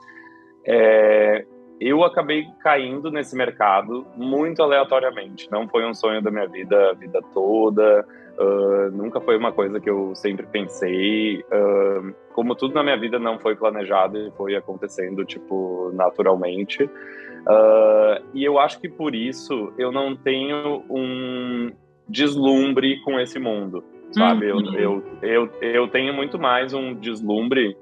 é, 0.66 1.46
eu 1.80 2.04
acabei 2.04 2.46
caindo 2.62 3.12
nesse 3.12 3.36
mercado 3.36 4.06
muito 4.16 4.62
aleatoriamente. 4.64 5.48
Não 5.52 5.68
foi 5.68 5.86
um 5.86 5.94
sonho 5.94 6.22
da 6.22 6.32
minha 6.32 6.48
vida 6.48 6.92
a 6.92 6.94
vida 6.94 7.22
toda. 7.34 8.06
Uh, 8.40 8.92
nunca 8.96 9.20
foi 9.20 9.36
uma 9.36 9.52
coisa 9.52 9.80
que 9.80 9.90
eu 9.90 10.14
sempre 10.16 10.46
pensei. 10.46 11.40
Uh, 11.40 12.14
como 12.34 12.56
tudo 12.56 12.76
na 12.76 12.84
minha 12.84 12.98
vida 12.98 13.18
não 13.18 13.40
foi 13.40 13.56
planejado 13.56 14.18
e 14.18 14.32
foi 14.32 14.56
acontecendo, 14.56 15.26
tipo, 15.26 15.92
naturalmente. 15.94 16.84
Uh, 16.84 18.24
e 18.34 18.44
eu 18.44 18.60
acho 18.60 18.80
que 18.80 18.88
por 18.88 19.16
isso 19.16 19.74
eu 19.78 19.92
não 19.92 20.16
tenho 20.16 20.84
um 20.90 21.72
deslumbre 22.08 23.02
com 23.02 23.20
esse 23.20 23.40
mundo, 23.40 23.84
sabe? 24.12 24.52
Uhum. 24.52 24.74
Eu, 24.76 24.80
eu, 24.80 25.04
eu, 25.22 25.50
eu 25.62 25.88
tenho 25.88 26.14
muito 26.14 26.38
mais 26.38 26.74
um 26.74 26.94
deslumbre 26.94 27.76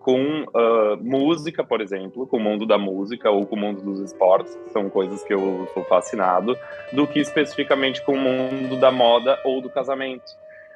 com 0.00 0.44
uh, 0.44 0.96
música, 0.98 1.62
por 1.62 1.80
exemplo, 1.80 2.26
com 2.26 2.38
o 2.38 2.40
mundo 2.40 2.66
da 2.66 2.78
música 2.78 3.30
ou 3.30 3.46
com 3.46 3.54
o 3.54 3.58
mundo 3.58 3.82
dos 3.82 4.00
esportes, 4.00 4.56
que 4.56 4.70
são 4.70 4.88
coisas 4.88 5.22
que 5.22 5.32
eu 5.32 5.68
sou 5.74 5.84
fascinado, 5.84 6.56
do 6.92 7.06
que 7.06 7.20
especificamente 7.20 8.02
com 8.02 8.14
o 8.14 8.18
mundo 8.18 8.76
da 8.76 8.90
moda 8.90 9.38
ou 9.44 9.60
do 9.60 9.68
casamento. 9.68 10.24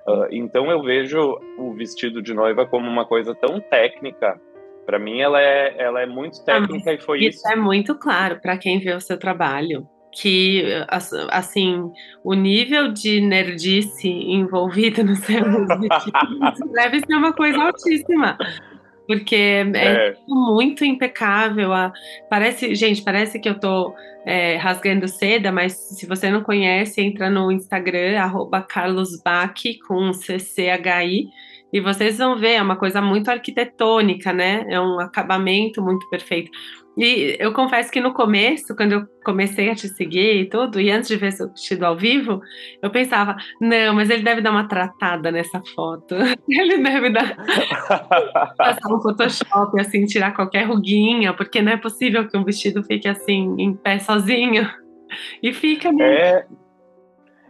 Uh, 0.07 0.27
então 0.31 0.71
eu 0.71 0.83
vejo 0.83 1.41
o 1.59 1.73
vestido 1.73 2.21
de 2.21 2.35
noiva 2.35 2.67
como 2.67 2.87
uma 2.87 3.07
coisa 3.07 3.35
tão 3.35 3.59
técnica. 3.59 4.39
Para 4.85 4.99
mim, 4.99 5.23
ela 5.23 5.41
é, 5.41 5.75
ela 5.79 6.03
é 6.03 6.07
muito 6.07 6.39
ah, 6.43 6.45
técnica 6.45 6.91
ah, 6.91 6.95
e 6.95 7.01
foi 7.01 7.19
isso. 7.21 7.39
Isso 7.39 7.49
é 7.49 7.57
muito 7.57 7.95
claro 7.95 8.39
para 8.43 8.59
quem 8.59 8.79
vê 8.79 8.93
o 8.93 9.01
seu 9.01 9.19
trabalho 9.19 9.89
que 10.17 10.63
assim 11.31 11.91
o 12.23 12.35
nível 12.35 12.93
de 12.93 13.21
nerdice 13.21 14.09
envolvido 14.09 15.03
no 15.05 15.17
seu 15.17 15.43
vestido 15.67 16.71
deve 16.73 17.01
ser 17.01 17.17
uma 17.17 17.33
coisa 17.33 17.61
altíssima 17.61 18.39
porque 19.07 19.37
é, 19.37 20.09
é, 20.09 20.17
muito 20.27 20.85
impecável. 20.85 21.73
A, 21.73 21.93
parece, 22.29 22.75
gente, 22.75 23.03
parece 23.03 23.39
que 23.39 23.49
eu 23.49 23.59
tô 23.59 23.95
é, 24.25 24.57
rasgando 24.57 25.07
seda, 25.07 25.53
mas 25.53 25.73
se 25.73 26.07
você 26.07 26.31
não 26.31 26.43
conhece, 26.43 27.01
entra 27.01 27.29
no 27.29 27.51
Instagram, 27.53 28.19
arroba 28.19 28.63
carlosbach 28.63 29.79
com 29.87 30.13
CCHI, 30.13 31.29
e 31.75 31.81
vocês 31.81 32.19
vão 32.19 32.39
ver, 32.39 32.53
é 32.53 32.63
uma 32.63 32.77
coisa 32.77 33.03
muito 33.03 33.29
arquitetônica, 33.29 34.33
né? 34.33 34.65
É 34.69 34.81
um 34.81 35.01
acabamento 35.01 35.83
muito 35.83 36.09
perfeito. 36.09 36.49
E 36.97 37.37
eu 37.41 37.53
confesso 37.53 37.91
que 37.91 38.01
no 38.01 38.15
começo, 38.15 38.77
quando 38.77 38.93
eu 38.93 39.07
comecei 39.25 39.69
a 39.69 39.75
te 39.75 39.89
seguir 39.89 40.43
e 40.43 40.49
tudo, 40.49 40.81
e 40.81 40.89
antes 40.89 41.09
de 41.09 41.17
ver 41.17 41.33
seu 41.33 41.51
vestido 41.51 41.85
ao 41.85 41.97
vivo, 41.97 42.41
eu 42.81 42.91
pensava, 42.91 43.35
não, 43.61 43.93
mas 43.93 44.09
ele 44.09 44.23
deve 44.23 44.41
dar 44.41 44.53
uma 44.53 44.69
tratada 44.69 45.33
nessa 45.33 45.61
foto. 45.75 46.15
Ele 46.49 46.79
deve 46.79 47.11
dar 47.11 47.35
passar 48.57 48.95
um 48.95 49.01
Photoshop, 49.01 49.81
assim, 49.81 50.05
tirar 50.05 50.33
qualquer 50.33 50.69
ruguinha, 50.69 51.35
porque 51.35 51.61
não 51.61 51.73
é 51.73 51.77
possível 51.77 52.29
que 52.29 52.39
um 52.39 52.45
vestido 52.45 52.85
fique 52.85 53.09
assim, 53.09 53.53
em 53.59 53.75
pé 53.75 53.99
sozinho. 53.99 54.71
E 55.43 55.53
fica 55.53 55.91
mesmo. 55.91 56.05
É, 56.05 56.47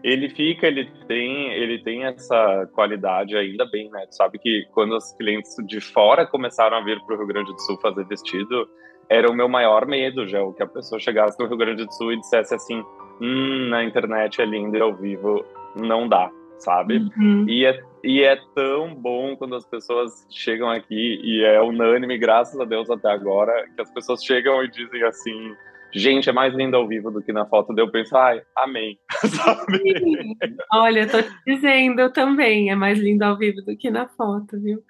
ele 0.04 0.28
fica, 0.28 0.66
ele 0.66 0.84
tem, 1.08 1.50
ele 1.54 1.82
tem 1.82 2.04
essa 2.04 2.68
qualidade 2.74 3.34
ainda 3.34 3.64
bem, 3.64 3.90
né? 3.90 4.04
Tu 4.06 4.14
sabe 4.14 4.38
que 4.38 4.66
quando 4.72 4.94
os 4.94 5.12
clientes 5.12 5.56
de 5.66 5.80
fora 5.80 6.26
começaram 6.26 6.76
a 6.76 6.84
vir 6.84 7.00
para 7.06 7.14
o 7.14 7.18
Rio 7.18 7.26
Grande 7.26 7.50
do 7.50 7.60
Sul 7.62 7.80
fazer 7.80 8.04
vestido, 8.04 8.68
era 9.08 9.30
o 9.30 9.34
meu 9.34 9.48
maior 9.48 9.86
medo, 9.86 10.28
já, 10.28 10.38
que 10.52 10.62
a 10.62 10.66
pessoa 10.66 11.00
chegasse 11.00 11.40
no 11.40 11.46
Rio 11.46 11.56
Grande 11.56 11.86
do 11.86 11.92
Sul 11.94 12.12
e 12.12 12.20
dissesse 12.20 12.54
assim, 12.54 12.84
hum, 13.18 13.68
na 13.70 13.82
internet 13.82 14.42
é 14.42 14.44
lindo 14.44 14.76
e 14.76 14.80
ao 14.82 14.94
vivo 14.94 15.42
não 15.74 16.06
dá, 16.06 16.30
sabe? 16.58 16.98
Uhum. 17.16 17.46
E, 17.48 17.64
é, 17.64 17.82
e 18.02 18.22
é 18.22 18.36
tão 18.54 18.94
bom 18.94 19.34
quando 19.36 19.56
as 19.56 19.64
pessoas 19.64 20.26
chegam 20.30 20.68
aqui, 20.68 21.18
e 21.24 21.42
é 21.44 21.62
unânime, 21.62 22.18
graças 22.18 22.60
a 22.60 22.66
Deus 22.66 22.90
até 22.90 23.10
agora, 23.10 23.66
que 23.74 23.80
as 23.80 23.90
pessoas 23.90 24.22
chegam 24.22 24.62
e 24.62 24.70
dizem 24.70 25.02
assim, 25.02 25.54
gente, 25.94 26.28
é 26.28 26.32
mais 26.32 26.54
lindo 26.54 26.76
ao 26.76 26.86
vivo 26.86 27.10
do 27.10 27.22
que 27.22 27.32
na 27.32 27.46
foto. 27.46 27.74
Daí 27.74 27.84
eu 27.84 27.90
penso, 27.90 28.16
ai, 28.16 28.42
amém. 28.56 28.98
Olha, 30.72 31.06
tô 31.08 31.22
te 31.22 31.30
dizendo 31.46 32.00
eu 32.00 32.12
também, 32.12 32.70
é 32.70 32.74
mais 32.74 32.98
lindo 32.98 33.22
ao 33.22 33.38
vivo 33.38 33.62
do 33.62 33.76
que 33.76 33.90
na 33.90 34.08
foto, 34.08 34.60
viu? 34.60 34.82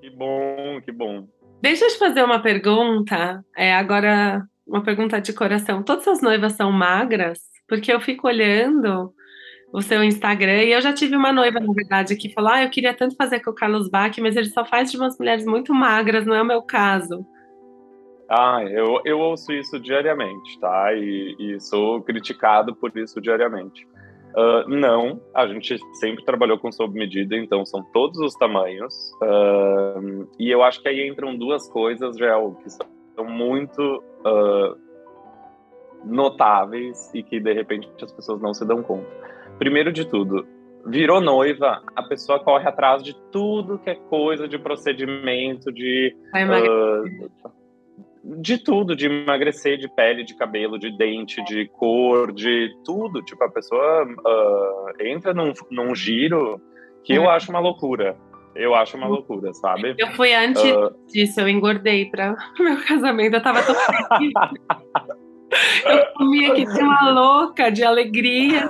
Que 0.00 0.10
bom, 0.10 0.80
que 0.82 0.90
bom. 0.90 1.28
Deixa 1.60 1.84
eu 1.84 1.88
te 1.90 1.98
fazer 1.98 2.24
uma 2.24 2.40
pergunta. 2.40 3.44
É, 3.56 3.74
agora, 3.74 4.42
uma 4.66 4.82
pergunta 4.82 5.20
de 5.20 5.32
coração. 5.32 5.82
Todas 5.82 6.08
as 6.08 6.22
noivas 6.22 6.54
são 6.54 6.72
magras? 6.72 7.38
Porque 7.68 7.92
eu 7.92 8.00
fico 8.00 8.26
olhando 8.26 9.12
o 9.72 9.82
seu 9.82 10.02
Instagram 10.02 10.64
e 10.64 10.72
eu 10.72 10.80
já 10.80 10.92
tive 10.92 11.14
uma 11.16 11.32
noiva, 11.32 11.60
na 11.60 11.72
verdade, 11.72 12.16
que 12.16 12.32
falou: 12.32 12.50
Ah, 12.50 12.62
eu 12.62 12.70
queria 12.70 12.94
tanto 12.94 13.14
fazer 13.14 13.40
com 13.40 13.50
o 13.50 13.54
Carlos 13.54 13.88
Bach, 13.90 14.16
mas 14.18 14.36
ele 14.36 14.48
só 14.48 14.64
faz 14.64 14.90
de 14.90 14.96
umas 14.96 15.18
mulheres 15.18 15.44
muito 15.44 15.74
magras, 15.74 16.26
não 16.26 16.34
é 16.34 16.42
o 16.42 16.46
meu 16.46 16.62
caso. 16.62 17.26
Ah, 18.30 18.62
eu, 18.62 19.00
eu 19.04 19.18
ouço 19.18 19.52
isso 19.52 19.80
diariamente, 19.80 20.56
tá? 20.60 20.94
E, 20.94 21.34
e 21.36 21.60
sou 21.60 22.00
criticado 22.00 22.76
por 22.76 22.96
isso 22.96 23.20
diariamente. 23.20 23.84
Uh, 24.30 24.68
não, 24.68 25.20
a 25.34 25.48
gente 25.48 25.76
sempre 25.94 26.24
trabalhou 26.24 26.56
com 26.56 26.70
sob 26.70 26.96
medida, 26.96 27.36
então 27.36 27.66
são 27.66 27.82
todos 27.82 28.20
os 28.20 28.32
tamanhos. 28.34 28.94
Uh, 29.20 30.28
e 30.38 30.48
eu 30.48 30.62
acho 30.62 30.80
que 30.80 30.88
aí 30.88 31.08
entram 31.08 31.36
duas 31.36 31.68
coisas, 31.68 32.16
Gel, 32.16 32.56
que 32.62 32.70
são 32.70 33.24
muito 33.24 33.82
uh, 34.24 34.78
notáveis 36.04 37.12
e 37.12 37.24
que 37.24 37.40
de 37.40 37.52
repente 37.52 37.90
as 38.00 38.12
pessoas 38.12 38.40
não 38.40 38.54
se 38.54 38.64
dão 38.64 38.80
conta. 38.80 39.10
Primeiro 39.58 39.92
de 39.92 40.04
tudo, 40.04 40.46
virou 40.86 41.20
noiva, 41.20 41.82
a 41.96 42.02
pessoa 42.04 42.38
corre 42.38 42.68
atrás 42.68 43.02
de 43.02 43.12
tudo 43.32 43.80
que 43.80 43.90
é 43.90 43.96
coisa 43.96 44.46
de 44.46 44.56
procedimento, 44.56 45.72
de 45.72 46.16
de 48.22 48.58
tudo, 48.58 48.94
de 48.94 49.06
emagrecer, 49.06 49.78
de 49.78 49.88
pele, 49.88 50.24
de 50.24 50.34
cabelo, 50.34 50.78
de 50.78 50.96
dente, 50.96 51.42
de 51.44 51.66
cor, 51.68 52.32
de 52.32 52.70
tudo. 52.84 53.22
Tipo, 53.22 53.44
a 53.44 53.50
pessoa 53.50 54.04
uh, 54.04 55.02
entra 55.02 55.32
num, 55.32 55.52
num 55.70 55.94
giro 55.94 56.60
que 57.02 57.14
eu 57.14 57.24
é. 57.24 57.28
acho 57.28 57.50
uma 57.50 57.60
loucura. 57.60 58.16
Eu 58.54 58.74
acho 58.74 58.96
uma 58.96 59.06
loucura, 59.06 59.52
sabe? 59.54 59.94
Eu 59.96 60.08
fui 60.08 60.34
antes 60.34 60.62
uh... 60.62 60.92
disso, 61.06 61.40
eu 61.40 61.48
engordei 61.48 62.06
para 62.06 62.32
o 62.32 62.36
meu 62.62 62.76
casamento, 62.84 63.36
eu 63.36 63.42
tava 63.42 63.62
tão 63.62 63.74
feliz. 63.74 64.32
Eu 65.84 66.06
comia 66.14 66.54
que 66.54 66.64
tinha 66.64 66.84
uma 66.84 67.10
louca 67.10 67.70
de 67.70 67.82
alegria. 67.82 68.68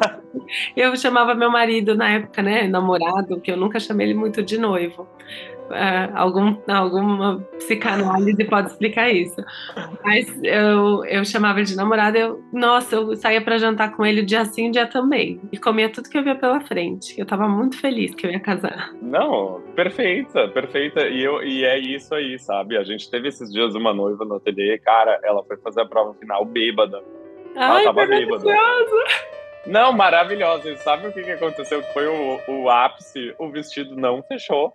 Eu 0.77 0.97
chamava 0.97 1.35
meu 1.35 1.51
marido 1.51 1.95
na 1.95 2.11
época, 2.11 2.43
né, 2.43 2.67
namorado, 2.67 3.41
que 3.41 3.51
eu 3.51 3.57
nunca 3.57 3.81
chamei 3.81 4.09
ele 4.09 4.15
muito 4.15 4.43
de 4.43 4.59
noivo 4.59 5.07
uh, 5.71 6.17
algum, 6.17 6.57
alguma 6.69 7.41
psicanálise 7.59 8.45
pode 8.45 8.71
explicar 8.71 9.11
isso. 9.11 9.43
Mas 10.05 10.29
eu, 10.43 11.05
eu 11.05 11.25
chamava 11.25 11.61
ele 11.61 11.69
de 11.69 11.77
namorado, 11.77 12.17
eu, 12.19 12.45
nossa, 12.53 12.97
eu 12.97 13.17
saía 13.17 13.41
para 13.41 13.59
jantar 13.59 13.97
com 13.97 14.05
ele 14.05 14.23
dia 14.23 14.45
sim, 14.45 14.71
dia 14.71 14.87
também. 14.87 15.41
E 15.53 15.59
comia 15.59 15.89
tudo 15.91 16.09
que 16.09 16.19
eu 16.19 16.25
via 16.25 16.35
pela 16.35 16.61
frente. 16.61 17.19
Eu 17.19 17.27
tava 17.27 17.49
muito 17.49 17.79
feliz 17.79 18.15
que 18.15 18.27
eu 18.27 18.31
ia 18.31 18.41
casar. 18.41 18.93
Não, 19.01 19.63
perfeita, 19.75 20.49
perfeita. 20.49 21.07
E, 21.07 21.23
eu, 21.23 21.43
e 21.43 21.65
é 21.65 21.79
isso 21.79 22.15
aí, 22.15 22.39
sabe? 22.39 22.77
A 22.77 22.85
gente 22.85 23.11
teve 23.11 23.29
esses 23.29 23.53
dias 23.53 23.75
uma 23.75 23.95
noiva 23.95 24.25
no 24.25 24.37
ateliê, 24.37 24.79
cara, 24.79 25.19
ela 25.23 25.43
foi 25.45 25.57
fazer 25.59 25.83
a 25.83 25.87
prova 25.87 26.15
final 26.15 26.45
bêbada. 26.45 27.03
Ai, 27.57 27.85
ela 27.85 27.95
tava 27.95 28.07
bêbada. 28.07 28.45
Não, 29.67 29.93
maravilhosa. 29.93 30.71
E 30.71 30.77
sabe 30.79 31.09
o 31.09 31.13
que, 31.13 31.23
que 31.23 31.33
aconteceu? 31.33 31.83
Que 31.83 31.93
foi 31.93 32.07
o, 32.07 32.41
o 32.49 32.71
ápice? 32.71 33.35
O 33.39 33.51
vestido 33.51 33.95
não 33.95 34.23
fechou. 34.23 34.73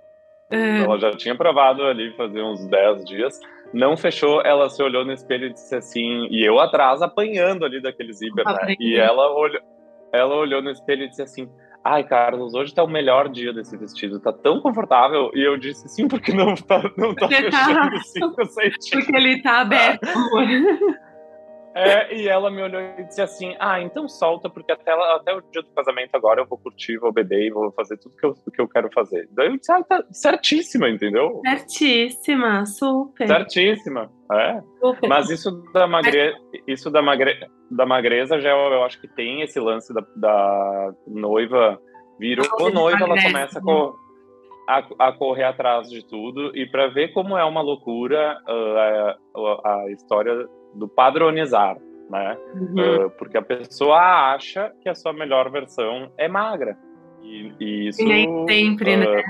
É. 0.55 0.83
Ela 0.83 0.97
já 0.99 1.11
tinha 1.11 1.35
provado 1.35 1.83
ali 1.83 2.11
fazer 2.15 2.41
uns 2.41 2.65
10 2.67 3.05
dias. 3.05 3.39
Não 3.73 3.97
fechou, 3.97 4.41
ela 4.41 4.69
se 4.69 4.81
olhou 4.81 5.03
no 5.03 5.11
espelho 5.11 5.47
e 5.47 5.53
disse 5.53 5.75
assim, 5.75 6.27
e 6.29 6.47
eu 6.47 6.59
atrás 6.59 7.01
apanhando 7.01 7.65
ali 7.65 7.81
daquele 7.81 8.13
zíper, 8.13 8.45
né? 8.45 8.75
E 8.79 8.95
ela 8.95 9.31
olhou, 9.35 9.61
ela 10.13 10.35
olhou 10.35 10.61
no 10.61 10.71
espelho 10.71 11.03
e 11.03 11.09
disse 11.09 11.21
assim: 11.21 11.49
ai, 11.85 12.03
Carlos, 12.03 12.55
hoje 12.55 12.73
tá 12.73 12.83
o 12.83 12.87
melhor 12.87 13.29
dia 13.29 13.53
desse 13.53 13.77
vestido, 13.77 14.19
tá 14.19 14.33
tão 14.33 14.59
confortável. 14.59 15.29
E 15.35 15.41
eu 15.41 15.55
disse, 15.55 15.87
sim, 15.87 16.07
porque 16.07 16.33
não 16.33 16.55
tá, 16.55 16.81
não 16.97 17.13
tá 17.13 17.27
tá- 17.27 17.35
fechando 17.35 18.03
cinco 18.03 18.45
centímetros. 18.45 18.89
Porque 18.89 19.15
ele 19.15 19.41
tá 19.43 19.61
aberto. 19.61 20.01
É, 21.77 22.15
e 22.15 22.27
ela 22.29 22.49
me 22.49 22.61
olhou 22.61 22.79
e 22.81 23.03
disse 23.03 23.21
assim: 23.21 23.53
Ah, 23.59 23.81
então 23.81 24.07
solta, 24.07 24.49
porque 24.49 24.71
até, 24.71 24.91
ela- 24.91 25.17
até 25.17 25.33
o 25.35 25.41
dia 25.51 25.61
do 25.61 25.69
casamento 25.75 26.15
agora 26.15 26.39
eu 26.39 26.45
vou 26.47 26.57
curtir, 26.57 26.97
vou 26.97 27.11
beber 27.11 27.47
e 27.47 27.51
vou 27.51 27.69
fazer 27.73 27.97
tudo 27.97 28.15
que 28.15 28.25
eu, 28.25 28.33
que 28.33 28.61
eu 28.61 28.67
quero 28.69 28.89
fazer. 28.93 29.27
Daí 29.31 29.47
eu 29.47 29.57
disse: 29.57 29.71
Ah, 29.73 29.83
tá 29.83 30.01
certíssima, 30.11 30.87
entendeu? 30.89 31.41
Certíssima, 31.45 32.65
super. 32.65 33.27
Certíssima. 33.27 34.09
É. 34.31 34.61
super. 34.79 35.09
Mas 35.09 35.29
isso 35.29 35.51
da, 35.73 35.85
magre... 35.85 36.33
isso 36.65 36.89
da, 36.89 37.01
magre... 37.01 37.37
da 37.69 37.85
magreza 37.85 38.39
já 38.39 38.51
eu, 38.51 38.71
eu 38.73 38.83
acho 38.83 38.99
que 39.01 39.07
tem 39.09 39.41
esse 39.41 39.59
lance 39.59 39.93
da, 39.93 40.01
da 40.15 40.93
noiva. 41.05 41.77
Virou 42.17 42.45
Não, 42.57 42.69
noiva, 42.71 43.03
ela 43.03 43.21
começa 43.21 43.59
a, 43.59 43.61
cor- 43.61 43.95
a, 44.69 45.07
a 45.09 45.11
correr 45.11 45.43
atrás 45.43 45.89
de 45.89 46.07
tudo. 46.07 46.55
E 46.55 46.65
para 46.65 46.87
ver 46.87 47.09
como 47.11 47.37
é 47.37 47.43
uma 47.43 47.61
loucura 47.61 48.37
ah, 48.47 49.17
a, 49.35 49.69
a 49.83 49.91
história 49.91 50.47
do 50.75 50.87
padronizar, 50.87 51.77
né? 52.09 52.37
Uhum. 52.53 53.05
Uh, 53.05 53.09
porque 53.11 53.37
a 53.37 53.41
pessoa 53.41 54.33
acha 54.33 54.71
que 54.81 54.89
a 54.89 54.95
sua 54.95 55.13
melhor 55.13 55.49
versão 55.49 56.11
é 56.17 56.27
magra. 56.27 56.77
E, 57.21 57.53
e 57.59 57.87
isso. 57.87 58.05
Nem 58.05 58.47
sempre, 58.47 58.97
né? 58.97 59.19
uh, 59.19 59.23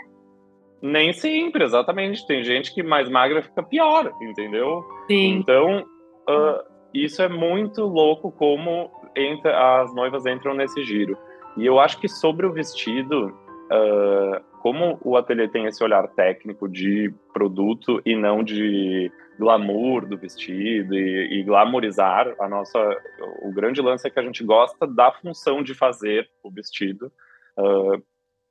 Nem 0.81 1.13
sempre, 1.13 1.63
exatamente. 1.63 2.25
Tem 2.27 2.43
gente 2.43 2.73
que 2.73 2.83
mais 2.83 3.09
magra 3.09 3.41
fica 3.41 3.63
pior, 3.63 4.11
entendeu? 4.21 4.83
Sim. 5.07 5.37
Então, 5.37 5.85
uh, 6.27 6.63
isso 6.93 7.21
é 7.21 7.29
muito 7.29 7.83
louco 7.83 8.31
como 8.31 8.91
entra, 9.15 9.81
as 9.81 9.93
noivas 9.95 10.25
entram 10.25 10.53
nesse 10.53 10.83
giro. 10.83 11.17
E 11.57 11.65
eu 11.65 11.79
acho 11.79 11.99
que 12.01 12.09
sobre 12.09 12.45
o 12.45 12.51
vestido, 12.51 13.33
como 14.59 14.99
o 15.01 15.15
ateliê 15.15 15.47
tem 15.47 15.67
esse 15.67 15.81
olhar 15.81 16.05
técnico 16.09 16.67
de 16.67 17.13
produto 17.33 18.01
e 18.05 18.13
não 18.13 18.43
de 18.43 19.09
glamour 19.37 20.05
do 20.05 20.17
vestido 20.17 20.95
e, 20.95 21.39
e 21.39 21.43
glamourizar 21.43 22.33
a 22.39 22.47
nossa 22.47 22.79
o 23.41 23.51
grande 23.51 23.81
lance 23.81 24.07
é 24.07 24.09
que 24.09 24.19
a 24.19 24.23
gente 24.23 24.43
gosta 24.43 24.87
da 24.87 25.11
função 25.11 25.61
de 25.61 25.73
fazer 25.73 26.29
o 26.43 26.51
vestido. 26.51 27.11
Uh, 27.57 28.01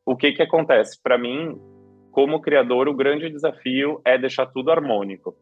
o 0.04 0.16
que 0.16 0.32
que 0.32 0.42
acontece? 0.42 1.00
Para 1.02 1.18
mim 1.18 1.58
como 2.10 2.40
criador 2.40 2.88
o 2.88 2.94
grande 2.94 3.28
desafio 3.28 4.00
é 4.04 4.16
deixar 4.16 4.46
tudo 4.46 4.70
harmônico. 4.70 5.34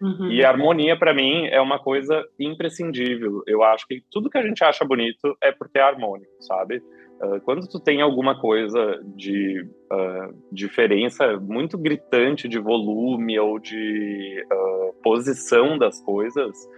Uhum. 0.00 0.32
e 0.32 0.44
a 0.44 0.48
harmonia 0.48 0.98
para 0.98 1.14
mim 1.14 1.46
é 1.46 1.60
uma 1.60 1.78
coisa 1.78 2.26
imprescindível. 2.36 3.40
Eu 3.46 3.62
acho 3.62 3.86
que 3.86 4.02
tudo 4.10 4.28
que 4.28 4.36
a 4.36 4.42
gente 4.42 4.64
acha 4.64 4.84
bonito 4.84 5.36
é 5.40 5.52
porque 5.52 5.78
é 5.78 5.82
harmônico 5.82 6.32
sabe 6.40 6.82
Uh, 7.22 7.40
quando 7.42 7.68
tu 7.68 7.78
tem 7.78 8.02
alguma 8.02 8.40
coisa 8.40 9.00
de 9.14 9.62
uh, 9.62 10.34
diferença 10.50 11.36
muito 11.36 11.78
gritante 11.78 12.48
de 12.48 12.58
volume 12.58 13.38
ou 13.38 13.60
de 13.60 14.44
uh, 14.52 14.92
posição 15.02 15.78
das 15.78 16.00
coisas, 16.00 16.68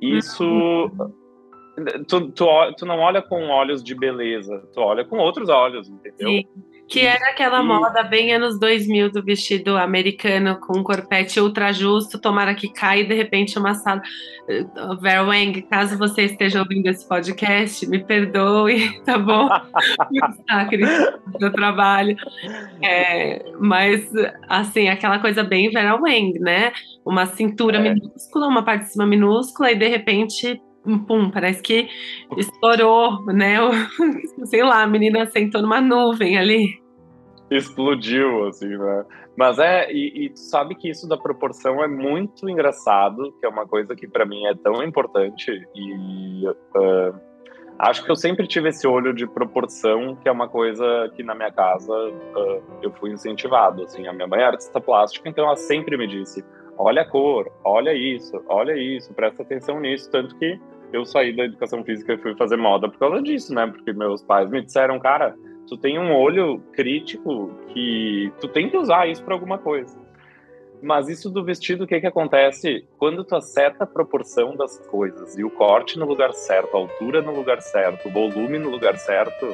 isso 0.00 0.90
tu, 2.06 2.30
tu, 2.32 2.74
tu, 2.76 2.86
não 2.86 2.98
olha 2.98 3.20
com 3.22 3.48
olhos 3.48 3.82
de 3.82 3.94
beleza, 3.94 4.58
tu 4.72 4.80
olha 4.80 5.04
com 5.04 5.18
outros 5.18 5.48
olhos, 5.48 5.88
entendeu? 5.88 6.28
Sim. 6.28 6.48
Que 6.88 7.00
era 7.00 7.30
aquela 7.30 7.60
E- 7.60 7.64
moda 7.66 8.02
bem 8.02 8.34
anos 8.34 8.58
2000 8.60 9.10
do 9.10 9.22
vestido 9.24 9.78
americano 9.78 10.58
com 10.60 10.78
um 10.78 10.82
corpete 10.82 11.40
ultra 11.40 11.72
justo, 11.72 12.20
tomara 12.20 12.54
que 12.54 12.68
caia 12.70 13.00
e 13.00 13.06
de 13.06 13.14
repente 13.14 13.58
uma 13.58 13.74
sala. 13.74 14.02
Eh, 14.48 14.66
Vera 15.00 15.22
Wang, 15.24 15.62
caso 15.62 15.96
você 15.96 16.24
esteja 16.24 16.58
ouvindo 16.58 16.86
esse 16.88 17.08
podcast, 17.08 17.86
me 17.88 18.04
perdoe, 18.04 19.00
tá 19.06 19.16
bom? 19.18 19.48
Cris, 20.68 20.88
do 21.40 21.50
trabalho. 21.52 22.14
É, 22.82 23.42
mas, 23.58 24.10
assim, 24.48 24.88
aquela 24.88 25.18
coisa 25.18 25.42
bem 25.42 25.70
Vera 25.70 25.96
Wang, 25.96 26.38
né? 26.40 26.72
Uma 27.06 27.24
cintura 27.26 27.78
É. 27.78 27.80
minúscula, 27.94 28.46
uma 28.48 28.62
parte 28.64 28.84
de 28.84 28.92
cima 28.92 29.06
minúscula 29.06 29.70
e 29.72 29.76
de 29.76 29.86
repente. 29.88 30.60
Pum, 31.06 31.30
parece 31.30 31.62
que 31.62 31.88
estourou, 32.36 33.24
né? 33.26 33.56
Sei 34.44 34.62
lá, 34.62 34.82
a 34.82 34.86
menina 34.86 35.26
sentou 35.26 35.62
numa 35.62 35.80
nuvem 35.80 36.36
ali. 36.36 36.80
explodiu, 37.50 38.46
assim, 38.48 38.68
né? 38.68 39.04
Mas 39.36 39.58
é, 39.58 39.90
e, 39.90 40.26
e 40.26 40.30
tu 40.30 40.40
sabe 40.40 40.74
que 40.74 40.90
isso 40.90 41.08
da 41.08 41.16
proporção 41.16 41.82
é 41.82 41.88
muito 41.88 42.48
engraçado, 42.48 43.32
que 43.40 43.46
é 43.46 43.48
uma 43.48 43.66
coisa 43.66 43.94
que 43.94 44.06
para 44.06 44.26
mim 44.26 44.44
é 44.46 44.54
tão 44.54 44.82
importante 44.82 45.50
e 45.74 46.46
ah, 46.76 47.12
acho 47.78 48.04
que 48.04 48.10
eu 48.10 48.16
sempre 48.16 48.46
tive 48.46 48.68
esse 48.68 48.86
olho 48.86 49.14
de 49.14 49.26
proporção, 49.26 50.16
que 50.16 50.28
é 50.28 50.32
uma 50.32 50.48
coisa 50.48 51.10
que 51.16 51.22
na 51.22 51.34
minha 51.34 51.50
casa 51.50 51.92
ah, 51.92 52.60
eu 52.82 52.92
fui 52.92 53.10
incentivado, 53.10 53.84
assim, 53.84 54.06
a 54.06 54.12
minha 54.12 54.26
mãe 54.26 54.40
é 54.40 54.44
artista 54.44 54.80
plástica, 54.80 55.28
então 55.28 55.46
ela 55.46 55.56
sempre 55.56 55.96
me 55.96 56.06
disse, 56.06 56.44
olha 56.76 57.02
a 57.02 57.08
cor, 57.08 57.50
olha 57.64 57.94
isso, 57.94 58.42
olha 58.48 58.76
isso, 58.76 59.14
presta 59.14 59.42
atenção 59.42 59.80
nisso, 59.80 60.10
tanto 60.10 60.36
que 60.36 60.60
eu 60.92 61.04
saí 61.04 61.34
da 61.34 61.44
educação 61.44 61.82
física 61.84 62.14
e 62.14 62.18
fui 62.18 62.34
fazer 62.36 62.56
moda 62.56 62.88
por 62.88 62.98
causa 62.98 63.22
disso, 63.22 63.54
né? 63.54 63.66
Porque 63.66 63.92
meus 63.92 64.22
pais 64.22 64.48
me 64.50 64.62
disseram, 64.62 64.98
cara, 65.00 65.34
tu 65.66 65.76
tem 65.76 65.98
um 65.98 66.14
olho 66.14 66.60
crítico 66.72 67.50
que 67.68 68.32
tu 68.40 68.48
tem 68.48 68.68
que 68.68 68.76
usar 68.76 69.08
isso 69.08 69.24
para 69.24 69.34
alguma 69.34 69.58
coisa. 69.58 70.00
Mas 70.82 71.08
isso 71.08 71.30
do 71.30 71.44
vestido, 71.44 71.84
o 71.84 71.86
que 71.86 72.00
que 72.00 72.06
acontece? 72.06 72.84
Quando 72.98 73.24
tu 73.24 73.36
acerta 73.36 73.84
a 73.84 73.86
proporção 73.86 74.56
das 74.56 74.78
coisas 74.88 75.38
e 75.38 75.44
o 75.44 75.50
corte 75.50 75.96
no 75.98 76.04
lugar 76.04 76.32
certo, 76.32 76.76
a 76.76 76.80
altura 76.80 77.22
no 77.22 77.32
lugar 77.32 77.62
certo, 77.62 78.08
o 78.08 78.10
volume 78.10 78.58
no 78.58 78.68
lugar 78.68 78.96
certo, 78.96 79.46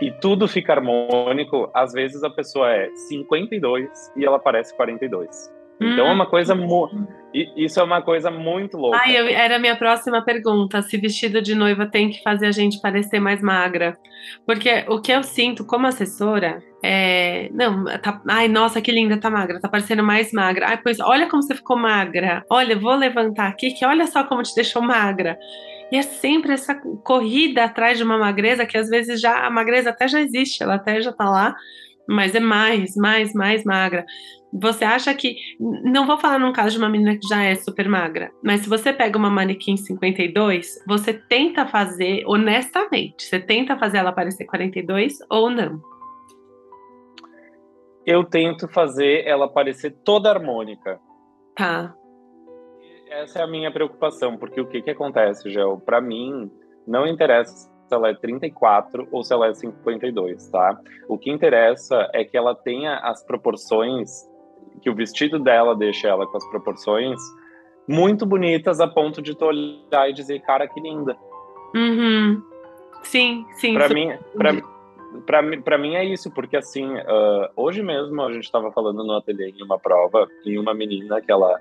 e 0.00 0.10
tudo 0.10 0.46
fica 0.46 0.74
harmônico, 0.74 1.70
às 1.72 1.92
vezes 1.92 2.22
a 2.22 2.28
pessoa 2.28 2.70
é 2.70 2.90
52 2.94 4.12
e 4.16 4.24
ela 4.24 4.38
parece 4.38 4.74
42. 4.76 5.55
Então 5.80 6.06
é 6.06 6.12
uma 6.12 6.26
coisa 6.26 6.54
mu- 6.54 6.88
e 7.34 7.64
isso 7.66 7.78
é 7.78 7.82
uma 7.82 8.00
coisa 8.00 8.30
muito 8.30 8.78
louca. 8.78 8.98
Ai, 8.98 9.14
eu- 9.20 9.26
era 9.28 9.56
a 9.56 9.58
minha 9.58 9.76
próxima 9.76 10.24
pergunta: 10.24 10.80
se 10.80 10.96
vestido 10.96 11.42
de 11.42 11.54
noiva 11.54 11.84
tem 11.86 12.08
que 12.08 12.22
fazer 12.22 12.46
a 12.46 12.52
gente 12.52 12.80
parecer 12.80 13.20
mais 13.20 13.42
magra. 13.42 13.98
Porque 14.46 14.84
o 14.88 15.00
que 15.02 15.12
eu 15.12 15.22
sinto 15.22 15.66
como 15.66 15.86
assessora 15.86 16.62
é. 16.82 17.50
Não, 17.52 17.84
tá, 18.00 18.22
ai, 18.28 18.48
nossa, 18.48 18.80
que 18.80 18.90
linda, 18.90 19.18
tá 19.18 19.28
magra, 19.30 19.60
tá 19.60 19.68
parecendo 19.68 20.02
mais 20.02 20.32
magra. 20.32 20.66
Ai, 20.68 20.80
pois 20.82 20.98
olha 20.98 21.28
como 21.28 21.42
você 21.42 21.54
ficou 21.54 21.76
magra. 21.76 22.42
Olha, 22.50 22.78
vou 22.78 22.94
levantar 22.94 23.48
aqui, 23.48 23.72
que 23.72 23.84
olha 23.84 24.06
só 24.06 24.24
como 24.24 24.42
te 24.42 24.54
deixou 24.54 24.80
magra. 24.80 25.36
E 25.92 25.96
é 25.98 26.02
sempre 26.02 26.52
essa 26.52 26.74
corrida 27.04 27.64
atrás 27.64 27.98
de 27.98 28.02
uma 28.04 28.18
magreza 28.18 28.64
que 28.66 28.78
às 28.78 28.88
vezes 28.88 29.20
já 29.20 29.46
a 29.46 29.50
magreza 29.50 29.90
até 29.90 30.08
já 30.08 30.20
existe, 30.20 30.62
ela 30.62 30.74
até 30.76 31.00
já 31.00 31.12
tá 31.12 31.28
lá, 31.30 31.54
mas 32.08 32.34
é 32.34 32.40
mais, 32.40 32.96
mais, 32.96 33.32
mais 33.34 33.62
magra. 33.62 34.04
Você 34.52 34.84
acha 34.84 35.12
que. 35.14 35.36
Não 35.58 36.06
vou 36.06 36.18
falar 36.18 36.38
num 36.38 36.52
caso 36.52 36.70
de 36.70 36.78
uma 36.78 36.88
menina 36.88 37.16
que 37.16 37.28
já 37.28 37.42
é 37.42 37.54
super 37.54 37.88
magra, 37.88 38.32
mas 38.42 38.60
se 38.60 38.68
você 38.68 38.92
pega 38.92 39.18
uma 39.18 39.30
manequim 39.30 39.76
52, 39.76 40.84
você 40.86 41.12
tenta 41.12 41.66
fazer, 41.66 42.22
honestamente, 42.26 43.24
você 43.24 43.38
tenta 43.38 43.76
fazer 43.76 43.98
ela 43.98 44.12
parecer 44.12 44.44
42 44.44 45.18
ou 45.30 45.50
não? 45.50 45.80
Eu 48.06 48.22
tento 48.24 48.68
fazer 48.68 49.26
ela 49.26 49.48
parecer 49.48 49.90
toda 50.04 50.30
harmônica. 50.30 51.00
Tá. 51.56 51.94
Essa 53.08 53.40
é 53.40 53.42
a 53.42 53.46
minha 53.46 53.72
preocupação, 53.72 54.36
porque 54.36 54.60
o 54.60 54.66
que 54.66 54.82
que 54.82 54.90
acontece, 54.90 55.50
Gel? 55.50 55.80
Para 55.84 56.00
mim, 56.00 56.50
não 56.86 57.06
interessa 57.06 57.68
se 57.88 57.94
ela 57.94 58.10
é 58.10 58.14
34 58.14 59.08
ou 59.10 59.22
se 59.22 59.32
ela 59.32 59.48
é 59.48 59.54
52, 59.54 60.48
tá? 60.48 60.78
O 61.08 61.16
que 61.16 61.30
interessa 61.30 62.08
é 62.12 62.24
que 62.24 62.36
ela 62.36 62.54
tenha 62.54 62.96
as 62.98 63.24
proporções, 63.24 64.28
que 64.82 64.90
o 64.90 64.94
vestido 64.94 65.38
dela 65.38 65.74
deixe 65.74 66.06
ela 66.06 66.26
com 66.26 66.36
as 66.36 66.48
proporções 66.50 67.18
muito 67.88 68.26
bonitas 68.26 68.80
a 68.80 68.86
ponto 68.88 69.22
de 69.22 69.34
tu 69.36 69.44
olhar 69.46 70.08
e 70.10 70.12
dizer, 70.12 70.40
cara, 70.40 70.66
que 70.68 70.80
linda. 70.80 71.16
Uhum. 71.74 72.42
Sim, 73.02 73.46
sim. 73.52 73.74
Para 73.74 73.88
mim, 73.88 74.12
pra, 74.36 74.52
pra, 75.26 75.42
mim- 75.42 75.62
pra 75.62 75.78
mim 75.78 75.94
é 75.94 76.04
isso, 76.04 76.32
porque 76.32 76.56
assim, 76.56 76.96
ah, 76.98 77.50
hoje 77.54 77.82
mesmo 77.82 78.20
a 78.22 78.32
gente 78.32 78.44
estava 78.44 78.72
falando 78.72 79.04
no 79.04 79.12
ateliê 79.12 79.50
em 79.50 79.62
uma 79.62 79.78
prova, 79.78 80.26
em 80.44 80.58
uma 80.58 80.74
menina 80.74 81.20
que 81.20 81.30
ela 81.30 81.60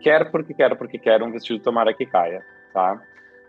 quer 0.00 0.30
porque 0.30 0.54
quer 0.54 0.76
porque 0.76 0.98
quer 0.98 1.22
um 1.22 1.30
vestido 1.30 1.62
tomara 1.62 1.94
que 1.94 2.06
caia, 2.06 2.42
tá? 2.72 3.00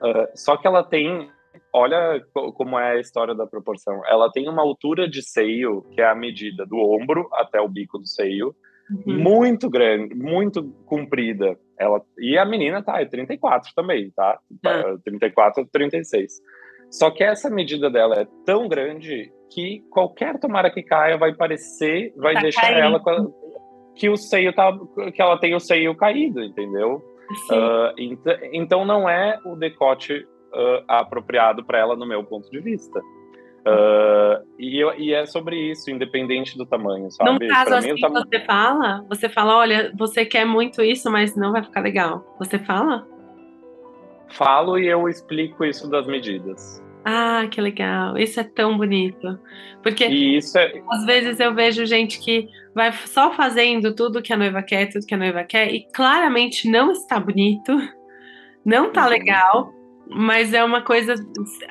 Ah, 0.01 0.29
só 0.35 0.57
que 0.57 0.67
ela 0.67 0.83
tem, 0.83 1.31
olha 1.73 2.23
co- 2.33 2.51
como 2.53 2.77
é 2.77 2.91
a 2.91 2.99
história 2.99 3.33
da 3.33 3.47
proporção, 3.47 4.01
ela 4.05 4.29
tem 4.31 4.47
uma 4.47 4.61
altura 4.61 5.07
de 5.09 5.23
seio 5.23 5.81
que 5.93 6.01
é 6.01 6.07
a 6.07 6.13
medida 6.15 6.65
do 6.65 6.77
ombro 6.77 7.27
até 7.33 7.59
o 7.59 7.67
bico 7.67 7.97
do 7.97 8.05
seio, 8.07 8.53
Uhum. 9.05 9.17
muito 9.19 9.69
grande, 9.69 10.13
muito 10.15 10.63
comprida. 10.85 11.57
Ela 11.79 12.01
e 12.19 12.37
a 12.37 12.45
menina 12.45 12.83
tá 12.83 13.01
é 13.01 13.05
34 13.05 13.71
também, 13.75 14.11
tá? 14.15 14.37
Ah. 14.65 14.97
34, 15.03 15.65
36. 15.71 16.33
Só 16.89 17.09
que 17.09 17.23
essa 17.23 17.49
medida 17.49 17.89
dela 17.89 18.15
é 18.21 18.27
tão 18.45 18.67
grande 18.67 19.31
que 19.53 19.81
qualquer 19.89 20.37
tomara 20.39 20.69
que 20.69 20.83
caia 20.83 21.17
vai 21.17 21.33
parecer, 21.33 22.13
vai 22.17 22.33
Tá 22.33 22.41
deixar 22.41 22.61
caindo. 22.61 22.79
ela 22.79 23.01
que 23.95 24.09
o 24.09 24.17
seio 24.17 24.53
tá 24.53 24.77
que 25.13 25.21
ela 25.21 25.37
tem 25.39 25.55
o 25.55 25.59
seio 25.59 25.95
caído, 25.95 26.41
entendeu? 26.43 27.01
Ah, 27.51 27.93
ent- 27.97 28.39
então 28.51 28.83
não 28.85 29.09
é 29.09 29.39
o 29.45 29.55
decote 29.55 30.25
ah, 30.53 30.99
apropriado 30.99 31.63
para 31.65 31.79
ela 31.79 31.95
no 31.95 32.05
meu 32.05 32.23
ponto 32.25 32.49
de 32.51 32.59
vista. 32.59 33.01
Uh, 33.61 34.43
e, 34.57 34.81
e, 34.97 35.13
é 35.13 35.25
sobre 35.27 35.71
isso, 35.71 35.91
independente 35.91 36.57
do 36.57 36.65
tamanho, 36.65 37.11
sabe? 37.11 37.31
Num 37.31 37.47
caso 37.47 37.75
assim, 37.75 37.95
tamanho... 37.95 38.25
você 38.25 38.39
fala, 38.39 39.05
você 39.07 39.29
fala, 39.29 39.57
olha, 39.57 39.91
você 39.95 40.25
quer 40.25 40.45
muito 40.45 40.81
isso, 40.81 41.11
mas 41.11 41.35
não 41.35 41.51
vai 41.51 41.63
ficar 41.63 41.81
legal. 41.81 42.25
Você 42.39 42.57
fala? 42.57 43.07
Falo 44.29 44.79
e 44.79 44.87
eu 44.87 45.07
explico 45.07 45.63
isso 45.63 45.89
das 45.89 46.07
medidas. 46.07 46.81
Ah, 47.05 47.47
que 47.49 47.59
legal. 47.59 48.17
Isso 48.17 48.39
é 48.39 48.43
tão 48.43 48.77
bonito. 48.77 49.39
Porque 49.83 50.05
é... 50.05 50.81
às 50.89 51.05
vezes 51.05 51.39
eu 51.39 51.53
vejo 51.53 51.85
gente 51.85 52.19
que 52.19 52.47
vai 52.73 52.91
só 52.91 53.31
fazendo 53.33 53.93
tudo 53.95 54.21
que 54.21 54.33
a 54.33 54.37
noiva 54.37 54.63
quer, 54.63 54.87
tudo 54.87 55.05
que 55.05 55.13
a 55.13 55.17
noiva 55.17 55.43
quer, 55.43 55.71
e 55.73 55.85
claramente 55.93 56.69
não 56.69 56.91
está 56.91 57.19
bonito, 57.19 57.75
não 58.65 58.87
está 58.87 59.03
uhum. 59.03 59.09
legal, 59.09 59.73
mas 60.13 60.53
é 60.53 60.63
uma 60.63 60.81
coisa. 60.81 61.15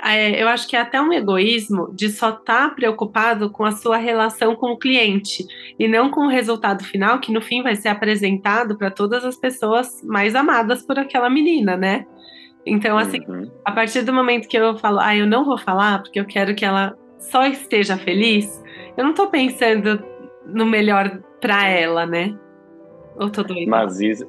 É, 0.03 0.43
eu 0.43 0.49
acho 0.49 0.67
que 0.67 0.75
é 0.75 0.81
até 0.81 1.01
um 1.01 1.13
egoísmo 1.13 1.93
de 1.95 2.09
só 2.09 2.31
estar 2.31 2.69
tá 2.69 2.75
preocupado 2.75 3.51
com 3.51 3.65
a 3.65 3.73
sua 3.73 3.99
relação 3.99 4.57
com 4.57 4.73
o 4.73 4.79
cliente 4.79 5.47
e 5.79 5.87
não 5.87 6.11
com 6.11 6.23
o 6.23 6.29
resultado 6.29 6.83
final, 6.83 7.21
que 7.21 7.33
no 7.33 7.43
fim 7.43 7.63
vai 7.63 7.77
ser 7.77 7.89
apresentado 7.89 8.77
para 8.79 8.91
todas 8.91 9.25
as 9.25 9.37
pessoas 9.37 10.03
mais 10.03 10.35
amadas 10.35 10.83
por 10.83 10.99
aquela 10.99 11.29
menina, 11.29 11.77
né? 11.77 12.07
Então, 12.65 12.97
assim, 12.97 13.21
uhum. 13.27 13.51
a 13.65 13.73
partir 13.73 14.03
do 14.03 14.13
momento 14.13 14.49
que 14.49 14.57
eu 14.57 14.77
falo, 14.79 15.01
ah, 15.01 15.17
eu 15.17 15.27
não 15.27 15.45
vou 15.45 15.59
falar 15.59 16.03
porque 16.03 16.21
eu 16.21 16.27
quero 16.27 16.55
que 16.55 16.65
ela 16.65 16.97
só 17.19 17.47
esteja 17.47 17.97
feliz, 17.97 18.63
eu 18.97 19.05
não 19.05 19.13
tô 19.13 19.29
pensando 19.29 20.03
no 20.47 20.67
melhor 20.67 21.21
para 21.41 21.69
ela, 21.69 22.07
né? 22.07 22.35
Ou 23.17 23.29
tô 23.31 23.43
doida? 23.43 23.71
Mas 23.71 24.01
isso. 24.01 24.27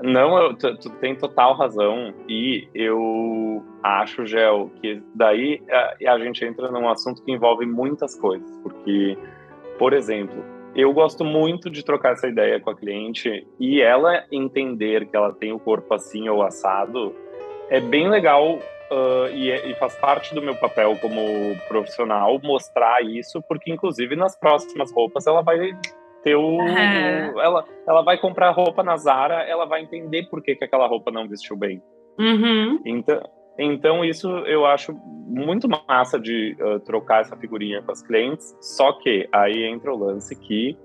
Não, 0.00 0.38
eu, 0.38 0.54
tu, 0.54 0.76
tu, 0.78 0.90
tem 0.98 1.16
total 1.16 1.54
razão. 1.54 2.14
E 2.28 2.68
eu 2.74 3.64
acho, 3.82 4.26
Gel, 4.26 4.70
que 4.80 5.02
daí 5.14 5.62
a, 5.70 6.12
a 6.12 6.18
gente 6.18 6.44
entra 6.44 6.70
num 6.70 6.88
assunto 6.88 7.22
que 7.24 7.32
envolve 7.32 7.66
muitas 7.66 8.14
coisas. 8.14 8.50
Porque, 8.62 9.18
por 9.78 9.92
exemplo, 9.92 10.44
eu 10.74 10.92
gosto 10.92 11.24
muito 11.24 11.68
de 11.68 11.84
trocar 11.84 12.12
essa 12.12 12.28
ideia 12.28 12.60
com 12.60 12.70
a 12.70 12.76
cliente 12.76 13.46
e 13.58 13.80
ela 13.80 14.24
entender 14.30 15.06
que 15.06 15.16
ela 15.16 15.32
tem 15.32 15.52
o 15.52 15.58
corpo 15.58 15.92
assim 15.94 16.28
ou 16.28 16.42
assado 16.42 17.14
é 17.68 17.80
bem 17.80 18.08
legal 18.08 18.54
uh, 18.54 19.28
e, 19.34 19.50
é, 19.50 19.68
e, 19.68 19.74
faz 19.74 19.94
parte 19.96 20.34
do 20.34 20.42
meu 20.42 20.54
papel 20.54 20.96
como 21.00 21.20
profissional 21.66 22.38
mostrar 22.42 23.02
isso, 23.02 23.42
porque 23.42 23.72
inclusive 23.72 24.16
nas 24.16 24.36
próximas 24.36 24.92
roupas 24.92 25.26
ela 25.26 25.42
vai 25.42 25.72
ter 26.22 26.36
o, 26.36 26.58
uhum. 26.58 27.40
ela, 27.40 27.64
ela 27.86 28.02
vai 28.02 28.18
comprar 28.18 28.50
roupa 28.50 28.82
na 28.82 28.96
Zara, 28.96 29.42
ela 29.42 29.66
vai 29.66 29.82
entender 29.82 30.28
por 30.28 30.42
que, 30.42 30.54
que 30.54 30.64
aquela 30.64 30.86
roupa 30.86 31.10
não 31.10 31.28
vestiu 31.28 31.56
bem. 31.56 31.82
Uhum. 32.18 32.80
Então, 32.84 33.22
então 33.58 34.04
isso 34.04 34.28
eu 34.46 34.66
acho 34.66 34.92
muito 35.26 35.68
massa 35.68 36.18
de 36.18 36.56
uh, 36.60 36.80
trocar 36.80 37.20
essa 37.20 37.36
figurinha 37.36 37.82
com 37.82 37.92
as 37.92 38.02
clientes. 38.02 38.56
Só 38.60 38.92
que 38.92 39.28
aí 39.32 39.64
entra 39.64 39.92
o 39.92 39.98
lance 39.98 40.34
que 40.34 40.76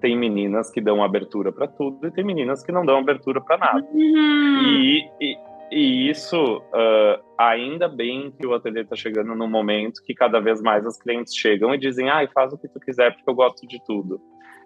tem 0.00 0.16
meninas 0.16 0.70
que 0.70 0.80
dão 0.80 1.02
abertura 1.02 1.52
para 1.52 1.66
tudo 1.66 2.06
e 2.06 2.10
tem 2.10 2.24
meninas 2.24 2.62
que 2.62 2.72
não 2.72 2.84
dão 2.84 2.98
abertura 2.98 3.40
para 3.40 3.58
nada. 3.58 3.86
Uhum. 3.92 4.62
E, 4.62 5.10
e, 5.20 5.36
e 5.70 6.10
isso, 6.10 6.58
uh, 6.58 7.22
ainda 7.36 7.88
bem 7.88 8.30
que 8.30 8.46
o 8.46 8.54
ateliê 8.54 8.82
está 8.82 8.96
chegando 8.96 9.34
num 9.34 9.48
momento 9.48 10.02
que 10.04 10.14
cada 10.14 10.40
vez 10.40 10.62
mais 10.62 10.86
as 10.86 11.00
clientes 11.00 11.34
chegam 11.34 11.74
e 11.74 11.78
dizem, 11.78 12.08
ah, 12.08 12.26
faz 12.32 12.52
o 12.52 12.58
que 12.58 12.68
tu 12.68 12.80
quiser 12.80 13.14
porque 13.14 13.28
eu 13.28 13.34
gosto 13.34 13.66
de 13.66 13.82
tudo. 13.84 14.20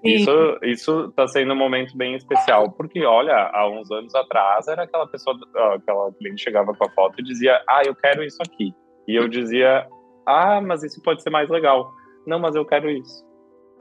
Isso 0.05 0.59
isso 0.63 1.05
está 1.11 1.29
sendo 1.29 1.53
um 1.53 1.57
momento 1.57 1.97
bem 1.97 2.15
especial 2.15 2.73
porque 2.73 3.05
olha 3.05 3.51
há 3.53 3.69
uns 3.69 3.91
anos 3.91 4.15
atrás 4.15 4.67
era 4.67 4.83
aquela 4.83 5.07
pessoa 5.07 5.37
aquela 5.75 6.13
cliente 6.13 6.43
chegava 6.43 6.75
com 6.75 6.85
a 6.85 6.91
foto 6.91 7.21
e 7.21 7.23
dizia 7.23 7.63
ah 7.69 7.83
eu 7.85 7.95
quero 7.95 8.25
isso 8.25 8.39
aqui 8.43 8.75
e 9.07 9.15
eu 9.15 9.29
dizia 9.29 9.87
ah 10.27 10.61
mas 10.61 10.83
isso 10.83 11.01
pode 11.03 11.23
ser 11.23 11.31
mais 11.31 11.49
legal 11.49 11.93
não 12.27 12.41
mas 12.41 12.57
eu 12.57 12.65
quero 12.65 12.91
isso 12.91 13.25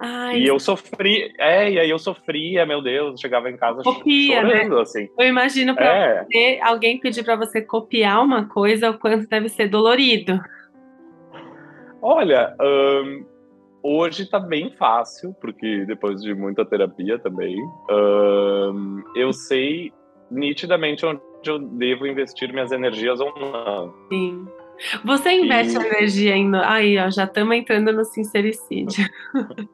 Ai, 0.04 0.40
e 0.40 0.48
eu 0.48 0.60
sofri, 0.60 1.32
é, 1.38 1.70
e 1.70 1.80
aí 1.80 1.88
eu 1.88 2.00
sofria, 2.00 2.66
meu 2.66 2.82
Deus, 2.82 3.22
chegava 3.22 3.52
em 3.52 3.56
casa 3.56 3.84
copia, 3.84 4.42
né? 4.42 4.50
chorando, 4.50 4.76
né? 4.78 4.82
assim. 4.82 5.08
Eu 5.16 5.28
imagino 5.28 5.76
para 5.76 5.96
é. 5.96 6.24
você, 6.24 6.60
alguém 6.64 7.00
pedir 7.00 7.24
para 7.24 7.36
você 7.36 7.62
copiar 7.62 8.24
uma 8.24 8.48
coisa, 8.48 8.90
o 8.90 8.98
quanto 8.98 9.30
deve 9.30 9.48
ser 9.48 9.68
dolorido. 9.68 10.42
Olha, 12.02 12.56
um, 12.60 13.24
hoje 13.84 14.30
tá 14.30 14.40
bem 14.40 14.72
fácil, 14.78 15.34
porque 15.40 15.86
depois 15.86 16.22
de 16.22 16.34
muita 16.34 16.66
terapia 16.66 17.20
também, 17.20 17.56
eu 19.16 19.34
sei 19.34 19.92
nitidamente 20.30 21.06
onde 21.06 21.22
eu 21.46 21.60
devo 21.60 22.08
investir 22.08 22.52
minhas 22.54 22.72
energias 22.72 23.20
ou 23.20 23.34
não. 23.38 23.94
Sim. 24.10 24.48
Você 25.04 25.32
investe 25.32 25.78
e... 25.78 25.86
energia 25.86 26.36
em. 26.36 26.56
Aí, 26.56 26.98
ó, 26.98 27.10
já 27.10 27.26
estamos 27.26 27.56
entrando 27.56 27.92
no 27.92 28.06
sincericídio. 28.06 29.06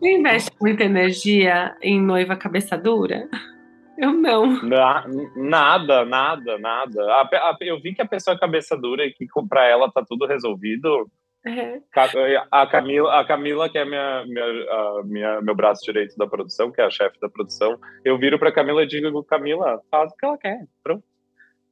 Você 0.00 0.16
investe 0.16 0.50
muita 0.60 0.82
energia 0.82 1.76
em 1.80 2.00
noiva 2.00 2.34
cabeça 2.34 2.76
dura? 2.76 3.28
Eu 3.96 4.12
não. 4.12 4.62
Na, 4.62 5.04
nada, 5.36 6.04
nada, 6.04 6.58
nada. 6.58 7.02
A, 7.12 7.22
a, 7.22 7.56
eu 7.60 7.80
vi 7.80 7.94
que 7.94 8.02
a 8.02 8.06
pessoa 8.06 8.34
é 8.34 8.38
cabeça 8.38 8.76
dura 8.76 9.04
e 9.04 9.12
que 9.12 9.26
para 9.48 9.66
ela 9.66 9.90
tá 9.90 10.04
tudo 10.06 10.26
resolvido. 10.26 11.08
É. 11.46 11.80
A, 12.50 12.66
Camila, 12.66 13.20
a 13.20 13.24
Camila, 13.24 13.68
que 13.70 13.78
é 13.78 13.84
minha, 13.84 14.24
minha, 14.26 15.02
minha, 15.04 15.40
meu 15.40 15.54
braço 15.54 15.84
direito 15.84 16.16
da 16.16 16.26
produção, 16.26 16.70
que 16.70 16.80
é 16.80 16.84
a 16.84 16.90
chefe 16.90 17.18
da 17.20 17.28
produção, 17.28 17.78
eu 18.04 18.18
viro 18.18 18.38
para 18.38 18.52
Camila 18.52 18.82
e 18.82 18.86
digo: 18.86 19.22
Camila, 19.24 19.80
faz 19.90 20.12
o 20.12 20.16
que 20.16 20.26
ela 20.26 20.38
quer. 20.38 20.64
Pronto. 20.82 21.04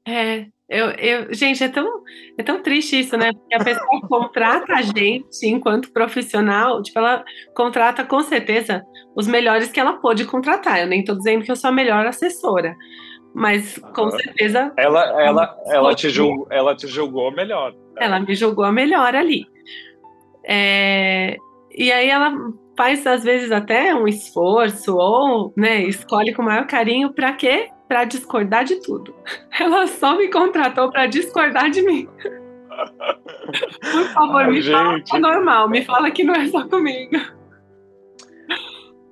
É, 0.09 0.47
eu, 0.69 0.91
eu, 0.91 1.35
gente, 1.35 1.63
é 1.65 1.69
tão, 1.69 2.03
é 2.39 2.43
tão 2.43 2.63
triste 2.63 2.99
isso, 2.99 3.17
né? 3.17 3.33
Porque 3.33 3.55
a 3.57 3.65
pessoa 3.65 4.01
contrata 4.09 4.75
a 4.75 4.83
gente 4.83 5.47
enquanto 5.47 5.93
profissional, 5.93 6.81
tipo, 6.81 6.99
ela 6.99 7.25
contrata 7.55 8.05
com 8.05 8.21
certeza 8.21 8.85
os 9.17 9.27
melhores 9.27 9.71
que 9.71 9.81
ela 9.81 9.95
pôde 9.95 10.25
contratar. 10.25 10.81
Eu 10.81 10.87
nem 10.87 11.01
estou 11.01 11.17
dizendo 11.17 11.45
que 11.45 11.51
eu 11.51 11.57
sou 11.57 11.71
a 11.71 11.73
melhor 11.73 12.07
assessora, 12.07 12.77
mas 13.35 13.79
com 13.95 14.11
certeza. 14.11 14.73
Ela, 14.77 15.23
ela, 15.23 15.57
ela, 15.67 15.95
te, 15.95 16.09
julgou, 16.09 16.47
ela 16.51 16.75
te 16.77 16.87
julgou 16.87 17.33
melhor. 17.33 17.75
Ela 17.99 18.21
me 18.21 18.35
julgou 18.35 18.65
a 18.65 18.73
melhor 18.73 19.15
ali. 19.15 19.45
É, 20.47 21.37
e 21.73 21.91
aí 21.91 22.09
ela 22.09 22.33
faz, 22.77 23.07
às 23.07 23.25
vezes, 23.25 23.51
até 23.51 23.95
um 23.95 24.07
esforço, 24.07 24.97
ou 24.97 25.53
né, 25.57 25.83
escolhe 25.83 26.35
com 26.35 26.43
maior 26.43 26.67
carinho 26.67 27.13
para 27.13 27.33
quê? 27.33 27.71
para 27.89 28.05
discordar 28.05 28.65
de 28.65 28.77
tudo. 28.83 29.15
Ela 29.59 29.87
só 29.87 30.17
me 30.17 30.29
contratou 30.29 30.91
para 30.91 31.07
discordar 31.07 31.71
de 31.71 31.83
mim. 31.83 32.09
Por 33.93 34.05
favor, 34.13 34.43
Ai, 34.43 34.51
me 34.51 34.61
gente. 34.61 34.73
fala 34.73 35.01
que 35.01 35.17
é 35.17 35.19
normal, 35.19 35.69
me 35.69 35.85
fala 35.85 36.11
que 36.11 36.25
não 36.25 36.35
é 36.35 36.47
só 36.47 36.69
comigo. 36.69 37.17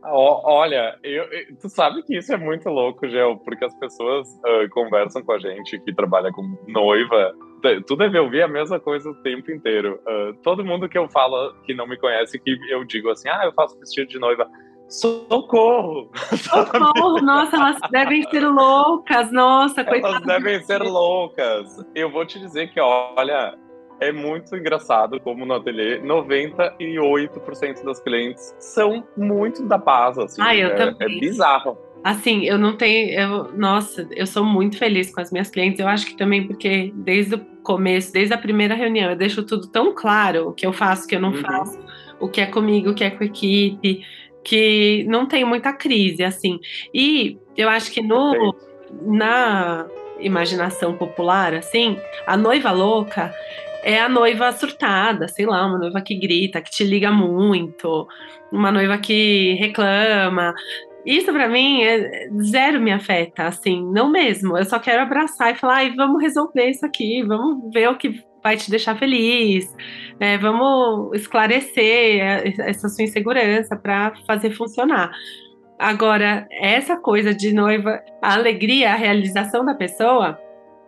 Olha, 0.07 0.99
eu, 1.03 1.25
tu 1.63 1.69
sabe 1.71 2.03
que 2.03 2.19
isso 2.19 2.31
é 2.35 2.37
muito 2.37 2.69
louco, 2.69 3.09
Gel, 3.09 3.39
porque 3.39 3.65
as 3.65 3.75
pessoas 3.79 4.29
uh, 4.29 4.69
conversam 4.71 5.23
com 5.23 5.33
a 5.33 5.39
gente 5.39 5.81
que 5.81 5.95
trabalha 5.95 6.31
com 6.31 6.43
noiva. 6.69 7.33
Tu 7.87 7.97
deve 7.97 8.19
ouvir 8.19 8.43
a 8.43 8.49
mesma 8.49 8.79
coisa 8.79 9.11
o 9.11 9.15
tempo 9.15 9.51
inteiro. 9.51 10.01
Uh, 10.07 10.35
todo 10.43 10.65
mundo 10.65 10.89
que 10.89 10.99
eu 10.99 11.09
falo 11.09 11.55
que 11.65 11.75
não 11.75 11.87
me 11.87 11.97
conhece, 11.97 12.39
que 12.39 12.57
eu 12.71 12.85
digo 12.85 13.11
assim, 13.11 13.29
ah, 13.29 13.43
eu 13.45 13.53
faço 13.53 13.79
vestido 13.79 14.09
de 14.09 14.19
noiva. 14.19 14.49
Socorro! 14.89 16.11
Socorro! 16.37 17.21
Nossa, 17.23 17.57
elas 17.57 17.79
devem 17.91 18.23
ser 18.29 18.47
loucas, 18.47 19.33
nossa, 19.33 19.83
coitadas. 19.83 20.23
Elas 20.23 20.43
devem 20.43 20.63
ser 20.63 20.83
loucas. 20.83 21.85
Eu 21.95 22.11
vou 22.11 22.27
te 22.27 22.39
dizer 22.39 22.71
que, 22.71 22.81
olha, 22.81 23.57
é 24.01 24.13
muito 24.13 24.55
engraçado 24.57 25.21
como 25.21 25.47
no 25.47 25.55
ateliê 25.55 26.01
98% 26.01 27.85
das 27.85 28.01
clientes 28.01 28.55
são 28.59 29.05
muito 29.17 29.67
da 29.67 29.79
paz, 29.79 30.19
assim. 30.19 30.43
Ah, 30.43 30.55
eu 30.55 30.69
é, 30.69 30.75
também. 30.75 31.17
É 31.17 31.21
bizarro. 31.21 31.79
Assim, 32.05 32.45
eu 32.45 32.59
não 32.59 32.77
tenho. 32.77 33.11
Eu, 33.11 33.53
nossa, 33.57 34.07
eu 34.13 34.27
sou 34.27 34.45
muito 34.45 34.77
feliz 34.77 35.13
com 35.13 35.21
as 35.21 35.33
minhas 35.33 35.51
clientes. 35.51 35.81
Eu 35.81 35.89
acho 35.89 36.07
que 36.07 36.17
também 36.17 36.47
porque 36.47 36.93
desde 36.95 37.37
o 37.37 37.39
começo, 37.63 38.13
desde 38.13 38.35
a 38.35 38.39
primeira 38.39 38.75
reunião, 38.75 39.11
eu 39.11 39.17
deixo 39.17 39.43
tudo 39.43 39.67
tão 39.69 39.95
claro 39.95 40.49
o 40.49 40.53
que 40.53 40.67
eu 40.67 40.73
faço, 40.73 41.07
o 41.07 41.09
que 41.09 41.17
eu 41.17 41.21
não 41.21 41.31
uhum. 41.31 41.41
faço, 41.41 41.79
o 42.21 42.29
que 42.29 42.43
é 42.43 42.47
comigo, 42.47 42.91
o 42.91 42.95
que 42.95 43.05
é 43.05 43.11
com 43.11 43.25
a 43.25 43.27
equipe 43.27 44.05
que 44.45 45.05
não 45.09 45.27
tem 45.27 45.45
muita 45.45 45.73
crise, 45.73 46.23
assim. 46.23 46.61
E 46.93 47.39
eu 47.57 47.69
acho 47.69 47.91
que 47.91 48.03
no, 48.03 48.55
na 49.03 49.87
imaginação 50.21 50.95
popular, 50.95 51.55
assim, 51.55 51.97
a 52.27 52.37
noiva 52.37 52.71
louca 52.71 53.35
é 53.83 54.01
a 54.01 54.09
noiva 54.09 54.53
surtada, 54.53 55.27
sei 55.29 55.47
lá, 55.47 55.67
uma 55.67 55.79
noiva 55.79 56.01
que 56.01 56.15
grita, 56.15 56.61
que 56.61 56.71
te 56.71 56.85
liga 56.85 57.11
muito, 57.11 58.07
uma 58.53 58.71
noiva 58.71 58.99
que 58.99 59.55
reclama. 59.55 60.55
Isso 61.05 61.33
para 61.33 61.49
mim 61.49 61.83
é 61.83 62.29
zero 62.43 62.81
me 62.81 62.91
afeta, 62.93 63.45
assim, 63.45 63.85
não 63.93 64.11
mesmo. 64.11 64.57
Eu 64.57 64.65
só 64.65 64.79
quero 64.79 65.03
abraçar 65.03 65.53
e 65.53 65.59
falar, 65.59 65.77
ai, 65.77 65.95
vamos 65.95 66.23
resolver 66.23 66.71
isso 66.71 66.85
aqui, 66.87 67.23
vamos 67.23 67.73
ver 67.73 67.89
o 67.89 67.97
que 67.97 68.23
vai 68.43 68.57
te 68.57 68.71
deixar 68.71 68.97
feliz. 68.97 69.75
É, 70.19 70.39
vamos 70.39 71.15
esclarecer 71.15 72.21
essa 72.61 72.89
sua 72.89 73.05
insegurança 73.05 73.77
para 73.77 74.15
fazer 74.27 74.51
funcionar. 74.51 75.11
Agora, 75.79 76.47
essa 76.51 76.97
coisa 76.97 77.35
de 77.35 77.53
noiva, 77.53 78.01
a 78.23 78.35
alegria, 78.35 78.93
a 78.93 78.97
realização 78.97 79.65
da 79.65 79.75
pessoa, 79.75 80.39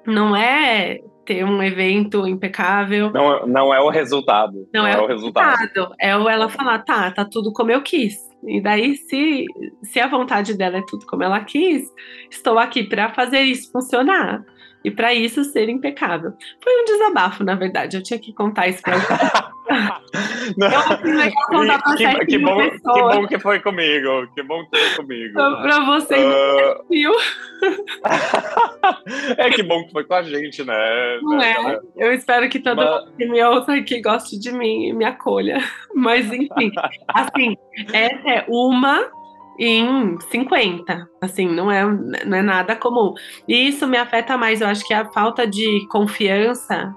não 0.07 0.35
é 0.37 1.01
ter 1.27 1.45
um 1.45 1.61
evento 1.63 2.27
impecável. 2.27 3.11
Não, 3.11 3.47
não 3.47 3.75
é 3.75 3.81
o 3.81 3.91
resultado. 3.91 4.67
Não, 4.73 4.83
não 4.83 4.87
é, 4.87 4.93
é, 4.93 4.99
o 4.99 5.07
resultado. 5.07 5.59
resultado. 5.59 5.95
É 6.01 6.11
ela 6.11 6.49
falar, 6.49 6.79
tá, 6.85 7.11
tá 7.11 7.27
tudo 7.31 7.53
como 7.53 7.73
eu 7.73 7.83
quis. 7.83 8.17
E 8.47 8.61
daí, 8.61 8.97
se, 8.97 9.45
se 9.83 10.01
a 10.01 10.07
vontade 10.07 10.55
dela 10.55 10.79
é 10.79 10.83
tudo 10.87 11.05
como 11.07 11.25
ela 11.25 11.45
quis, 11.45 11.93
estou 12.31 12.59
aqui 12.59 12.85
para 12.85 13.13
fazer 13.13 13.41
isso 13.41 13.71
funcionar. 13.73 14.45
E 14.87 14.91
para 14.93 15.13
isso 15.13 15.43
ser 15.43 15.69
impecável. 15.69 16.33
Foi 16.63 16.81
um 16.81 16.85
desabafo, 16.85 17.43
na 17.43 17.57
verdade. 17.57 17.97
Eu 17.97 18.05
tinha 18.05 18.21
que 18.21 18.33
contar 18.33 18.69
isso 18.69 18.81
para 18.81 18.95
eu, 21.51 21.67
que, 21.97 22.27
que, 22.27 22.39
bom, 22.39 22.71
que 22.71 22.79
bom 22.81 23.27
que 23.27 23.37
foi 23.41 23.59
comigo. 23.59 24.29
Que 24.33 24.45
bom 24.45 24.65
que 24.65 24.79
foi 24.79 25.05
comigo. 25.05 25.35
Para 25.35 25.85
você, 25.85 26.15
uh... 26.15 26.85
é 29.39 29.51
que 29.51 29.65
bom 29.65 29.85
que 29.85 29.91
foi 29.91 30.05
com 30.05 30.15
a 30.15 30.23
gente, 30.23 30.63
né? 30.63 31.19
Não 31.21 31.43
é? 31.43 31.81
Eu 31.97 32.13
espero 32.13 32.49
que 32.49 32.61
todo 32.61 32.77
Mas... 32.77 32.89
mundo 32.89 33.13
que 33.17 33.27
me 33.27 33.43
ouça 33.43 33.75
aqui 33.75 34.01
goste 34.01 34.39
de 34.39 34.53
mim 34.53 34.91
e 34.91 34.93
me 34.93 35.05
acolha. 35.05 35.59
Mas, 35.93 36.33
enfim, 36.33 36.71
assim, 37.09 37.57
essa 37.93 38.31
é 38.31 38.45
uma 38.47 39.11
em 39.59 40.19
50. 40.21 41.09
Assim, 41.21 41.47
não 41.47 41.71
é, 41.71 41.85
não 42.25 42.39
é 42.39 42.43
nada 42.43 42.77
comum. 42.77 43.15
E 43.49 43.69
isso 43.69 43.87
me 43.87 43.97
afeta 43.97 44.37
mais. 44.37 44.61
Eu 44.61 44.69
acho 44.69 44.87
que 44.87 44.95
a 44.95 45.11
falta 45.13 45.47
de 45.47 45.87
confiança 45.89 46.95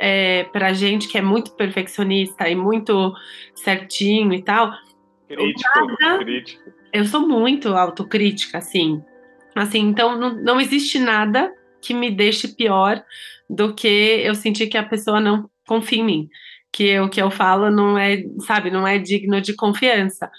é, 0.00 0.44
pra 0.44 0.72
gente 0.72 1.06
que 1.06 1.16
é 1.16 1.22
muito 1.22 1.52
perfeccionista 1.52 2.48
e 2.48 2.56
muito 2.56 3.14
certinho 3.54 4.32
e 4.34 4.42
tal. 4.42 4.72
Crítico, 5.28 5.86
nada, 6.00 6.24
crítico. 6.24 6.62
Eu 6.92 7.04
sou 7.04 7.20
muito 7.20 7.68
autocrítica, 7.68 8.58
assim. 8.58 9.00
Assim, 9.54 9.80
então 9.80 10.18
não, 10.18 10.34
não 10.34 10.60
existe 10.60 10.98
nada 10.98 11.52
que 11.80 11.94
me 11.94 12.10
deixe 12.10 12.48
pior 12.48 13.02
do 13.48 13.74
que 13.74 13.86
eu 13.88 14.34
sentir 14.34 14.66
que 14.66 14.78
a 14.78 14.82
pessoa 14.82 15.20
não 15.20 15.48
confia 15.66 16.00
em 16.00 16.04
mim. 16.04 16.28
Que 16.72 16.98
o 16.98 17.08
que 17.08 17.20
eu 17.20 17.30
falo 17.30 17.70
não 17.70 17.96
é, 17.96 18.24
sabe, 18.46 18.70
não 18.70 18.86
é 18.86 18.98
digno 18.98 19.40
de 19.40 19.54
confiança. 19.54 20.30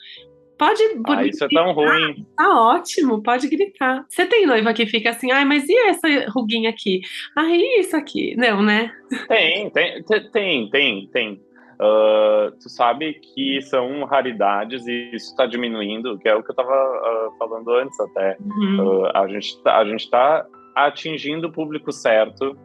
Pode. 0.63 0.83
Ah, 1.07 1.25
isso 1.25 1.43
é 1.43 1.47
tão 1.49 1.73
ruim. 1.73 2.25
Tá 2.37 2.49
ótimo, 2.49 3.21
pode 3.21 3.47
gritar. 3.47 4.05
Você 4.07 4.25
tem 4.25 4.45
noiva 4.45 4.73
que 4.73 4.85
fica 4.85 5.09
assim, 5.09 5.31
ai, 5.31 5.45
mas 5.45 5.67
e 5.67 5.77
essa 5.87 6.07
ruguinha 6.29 6.69
aqui? 6.69 7.01
Ai, 7.35 7.61
isso 7.79 7.95
aqui? 7.95 8.35
Não, 8.37 8.61
né? 8.61 8.91
Tem, 9.27 9.69
tem, 9.69 10.03
tem, 10.31 10.69
tem, 10.69 11.07
tem. 11.07 11.41
Uh, 11.73 12.51
tu 12.61 12.69
sabe 12.69 13.15
que 13.15 13.61
são 13.63 14.05
raridades 14.05 14.87
e 14.87 15.09
isso 15.13 15.31
está 15.31 15.45
diminuindo, 15.45 16.17
que 16.19 16.29
é 16.29 16.35
o 16.35 16.43
que 16.43 16.49
eu 16.49 16.53
estava 16.53 16.71
uh, 16.71 17.05
ah, 17.05 17.31
falando 17.37 17.71
antes 17.73 17.99
até. 17.99 18.37
Uhum. 18.39 19.01
Uh, 19.01 19.11
a 19.13 19.27
gente 19.27 19.61
tá, 19.61 19.77
a 19.77 19.85
gente 19.85 20.03
está 20.03 20.45
atingindo 20.75 21.47
o 21.47 21.51
público 21.51 21.91
certo 21.91 22.57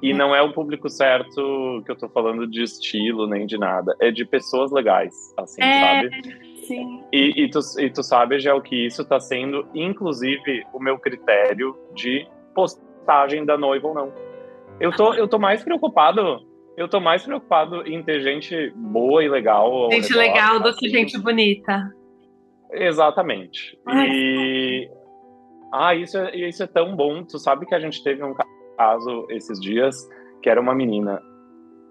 e 0.00 0.12
uhum. 0.12 0.18
não 0.18 0.34
é 0.34 0.40
o 0.40 0.52
público 0.52 0.88
certo 0.88 1.82
que 1.84 1.90
eu 1.90 1.94
estou 1.94 2.08
falando 2.08 2.46
de 2.46 2.62
estilo 2.62 3.26
nem 3.26 3.46
de 3.46 3.58
nada, 3.58 3.94
é 4.00 4.10
de 4.10 4.24
pessoas 4.24 4.72
legais, 4.72 5.14
assim, 5.36 5.62
é... 5.62 5.80
sabe? 5.80 6.51
Sim. 6.62 7.02
E, 7.12 7.44
e, 7.44 7.50
tu, 7.50 7.58
e 7.78 7.90
tu 7.90 8.02
sabe, 8.02 8.38
já 8.38 8.54
o 8.54 8.62
que 8.62 8.86
isso 8.86 9.02
está 9.02 9.18
sendo, 9.18 9.66
inclusive, 9.74 10.64
o 10.72 10.78
meu 10.78 10.98
critério 10.98 11.76
de 11.94 12.26
postagem 12.54 13.44
da 13.44 13.58
noiva 13.58 13.88
ou 13.88 13.94
não. 13.94 14.12
Eu 14.80 14.92
tô, 14.92 15.14
eu 15.14 15.28
tô 15.28 15.38
mais 15.38 15.62
preocupado. 15.62 16.40
Eu 16.76 16.88
tô 16.88 17.00
mais 17.00 17.22
preocupado 17.22 17.86
em 17.86 18.02
ter 18.02 18.20
gente 18.20 18.72
boa 18.74 19.22
e 19.22 19.28
legal. 19.28 19.90
Gente 19.92 20.14
legal 20.14 20.60
do 20.60 20.74
que 20.74 20.88
gente 20.88 21.18
bonita. 21.18 21.92
Exatamente. 22.72 23.78
Ai. 23.86 24.08
E. 24.10 24.90
Ah, 25.72 25.94
isso 25.94 26.18
é, 26.18 26.36
isso 26.36 26.62
é 26.62 26.66
tão 26.66 26.96
bom. 26.96 27.24
Tu 27.24 27.38
sabe 27.38 27.66
que 27.66 27.74
a 27.74 27.80
gente 27.80 28.02
teve 28.02 28.22
um 28.24 28.34
caso 28.76 29.26
esses 29.30 29.60
dias 29.60 29.96
que 30.42 30.48
era 30.48 30.60
uma 30.60 30.74
menina 30.74 31.22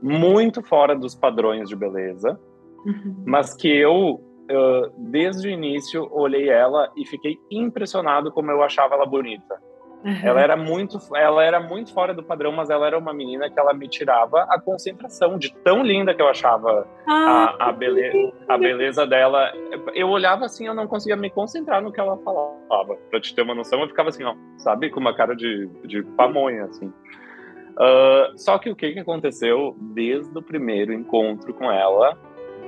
muito 0.02 0.62
fora 0.64 0.96
dos 0.96 1.16
padrões 1.16 1.70
de 1.70 1.76
beleza, 1.76 2.40
uhum. 2.86 3.24
mas 3.26 3.56
que 3.56 3.68
eu 3.68 4.20
uh, 4.52 4.92
desde 4.98 5.48
o 5.48 5.52
início, 5.52 6.08
olhei 6.12 6.50
ela 6.50 6.92
e 6.96 7.06
fiquei 7.06 7.38
impressionado 7.50 8.32
como 8.32 8.52
eu 8.52 8.62
achava 8.64 8.96
ela 8.96 9.06
bonita. 9.06 9.60
Uhum. 10.04 10.20
Ela 10.24 10.42
era 10.42 10.58
muito, 10.58 10.98
ela 11.16 11.44
era 11.44 11.60
muito 11.60 11.94
fora 11.94 12.14
do 12.14 12.24
padrão, 12.24 12.52
mas 12.52 12.70
ela 12.70 12.88
era 12.88 12.98
uma 12.98 13.14
menina 13.14 13.50
que 13.50 13.60
ela 13.60 13.74
me 13.74 13.88
tirava 13.88 14.44
a 14.50 14.60
concentração 14.60 15.38
de 15.38 15.54
tão 15.64 15.84
linda 15.84 16.14
que 16.14 16.22
eu 16.22 16.28
achava 16.28 16.88
ah, 17.08 17.56
a, 17.60 17.70
a, 17.70 17.72
bele, 17.72 18.34
a 18.48 18.58
beleza 18.58 19.06
dela. 19.06 19.52
Eu 19.94 20.10
olhava 20.10 20.46
assim, 20.46 20.66
eu 20.66 20.74
não 20.74 20.88
conseguia 20.88 21.16
me 21.16 21.30
concentrar 21.30 21.82
no 21.82 21.92
que 21.92 22.00
ela 22.00 22.18
falava. 22.18 22.96
Pra 23.10 23.22
te 23.22 23.36
ter 23.36 23.44
uma 23.44 23.54
noção, 23.54 23.82
eu 23.82 23.88
ficava 23.88 24.10
assim, 24.10 24.24
ó, 24.24 24.36
sabe, 24.58 24.90
com 24.90 25.00
uma 25.00 25.16
cara 25.16 25.36
de, 25.36 25.68
de 25.86 26.02
pamonha, 26.02 26.66
assim. 26.66 26.92
Uh, 27.72 28.38
só 28.38 28.58
que 28.58 28.70
o 28.70 28.76
que, 28.76 28.92
que 28.92 29.00
aconteceu 29.00 29.76
desde 29.80 30.38
o 30.38 30.42
primeiro 30.42 30.92
encontro 30.92 31.54
com 31.54 31.72
ela 31.72 32.18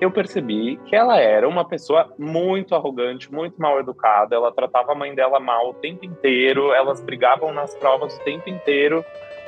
eu 0.04 0.12
percebi 0.12 0.78
que 0.86 0.96
ela 0.96 1.20
era 1.20 1.48
uma 1.48 1.66
pessoa 1.68 2.14
muito 2.18 2.76
arrogante, 2.76 3.32
muito 3.32 3.60
mal 3.60 3.80
educada. 3.80 4.36
Ela 4.36 4.52
tratava 4.52 4.92
a 4.92 4.96
mãe 4.96 5.16
dela 5.16 5.40
mal 5.40 5.70
o 5.70 5.74
tempo 5.74 6.06
inteiro, 6.06 6.72
elas 6.74 7.02
brigavam 7.02 7.54
nas 7.54 7.74
provas 7.76 8.16
o 8.18 8.24
tempo 8.24 8.50
inteiro. 8.50 9.04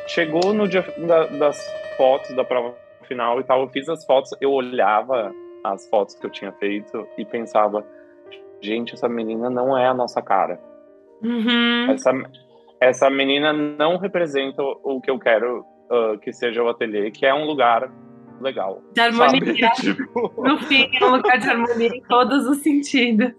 Chegou 0.07 0.53
no 0.53 0.67
dia 0.67 0.83
da, 0.97 1.25
das 1.25 1.57
fotos 1.97 2.35
da 2.35 2.43
prova 2.43 2.75
final 3.03 3.39
e 3.39 3.43
tal, 3.43 3.61
eu 3.61 3.69
fiz 3.69 3.87
as 3.87 4.03
fotos, 4.05 4.31
eu 4.41 4.51
olhava 4.51 5.31
as 5.63 5.87
fotos 5.89 6.15
que 6.15 6.25
eu 6.25 6.29
tinha 6.29 6.51
feito 6.53 7.07
e 7.17 7.25
pensava: 7.25 7.85
gente, 8.61 8.93
essa 8.93 9.09
menina 9.09 9.49
não 9.49 9.77
é 9.77 9.87
a 9.87 9.93
nossa 9.93 10.21
cara. 10.21 10.59
Uhum. 11.23 11.91
Essa, 11.91 12.11
essa 12.79 13.09
menina 13.09 13.53
não 13.53 13.97
representa 13.97 14.61
o 14.61 15.01
que 15.01 15.09
eu 15.09 15.19
quero 15.19 15.65
uh, 15.89 16.17
que 16.19 16.31
seja 16.31 16.63
o 16.63 16.69
ateliê, 16.69 17.11
que 17.11 17.25
é 17.25 17.33
um 17.33 17.45
lugar 17.45 17.89
legal. 18.41 18.81
De 18.93 19.01
harmonia. 19.01 19.71
Tipo... 19.75 20.33
No 20.41 20.57
fim, 20.59 20.89
é 20.93 21.05
um 21.05 21.15
lugar 21.15 21.37
de 21.37 21.49
harmonia 21.49 21.87
em 21.87 22.01
todos 22.03 22.45
os 22.47 22.57
sentidos. 22.59 23.33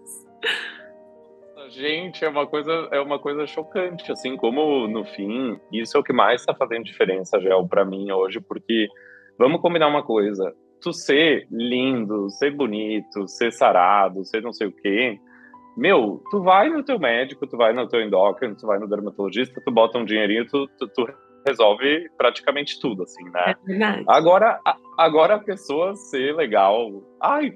Gente, 1.69 2.23
é 2.23 2.29
uma 2.29 2.47
coisa, 2.47 2.71
é 2.91 2.99
uma 2.99 3.19
coisa 3.19 3.45
chocante, 3.45 4.11
assim 4.11 4.37
como 4.37 4.87
no 4.87 5.03
fim, 5.03 5.59
isso 5.71 5.97
é 5.97 5.99
o 5.99 6.03
que 6.03 6.13
mais 6.13 6.41
está 6.41 6.53
fazendo 6.53 6.85
diferença, 6.85 7.41
Gel, 7.41 7.67
para 7.67 7.83
mim 7.83 8.09
hoje, 8.09 8.39
porque 8.39 8.87
vamos 9.37 9.59
combinar 9.59 9.87
uma 9.87 10.01
coisa, 10.01 10.55
tu 10.81 10.93
ser 10.93 11.45
lindo, 11.51 12.29
ser 12.29 12.51
bonito, 12.51 13.27
ser 13.27 13.51
sarado, 13.51 14.23
ser 14.23 14.41
não 14.41 14.53
sei 14.53 14.67
o 14.67 14.71
quê, 14.71 15.19
meu, 15.77 16.23
tu 16.31 16.41
vai 16.41 16.69
no 16.69 16.83
teu 16.83 16.97
médico, 16.97 17.45
tu 17.45 17.55
vai 17.55 17.73
no 17.73 17.87
teu 17.87 18.01
endócrino, 18.01 18.55
tu 18.55 18.65
vai 18.65 18.79
no 18.79 18.87
dermatologista, 18.87 19.61
tu 19.63 19.71
bota 19.71 19.99
um 19.99 20.05
dinheirinho, 20.05 20.47
tu, 20.47 20.67
tu, 20.79 20.87
tu 20.87 21.07
resolve 21.47 22.09
praticamente 22.17 22.79
tudo, 22.79 23.03
assim, 23.03 23.23
né? 23.31 23.55
É 23.55 23.55
verdade. 23.65 24.03
Agora, 24.07 24.59
a, 24.65 24.77
agora 24.97 25.35
a 25.35 25.39
pessoa 25.39 25.95
ser 25.95 26.35
legal, 26.35 27.03
ai, 27.21 27.53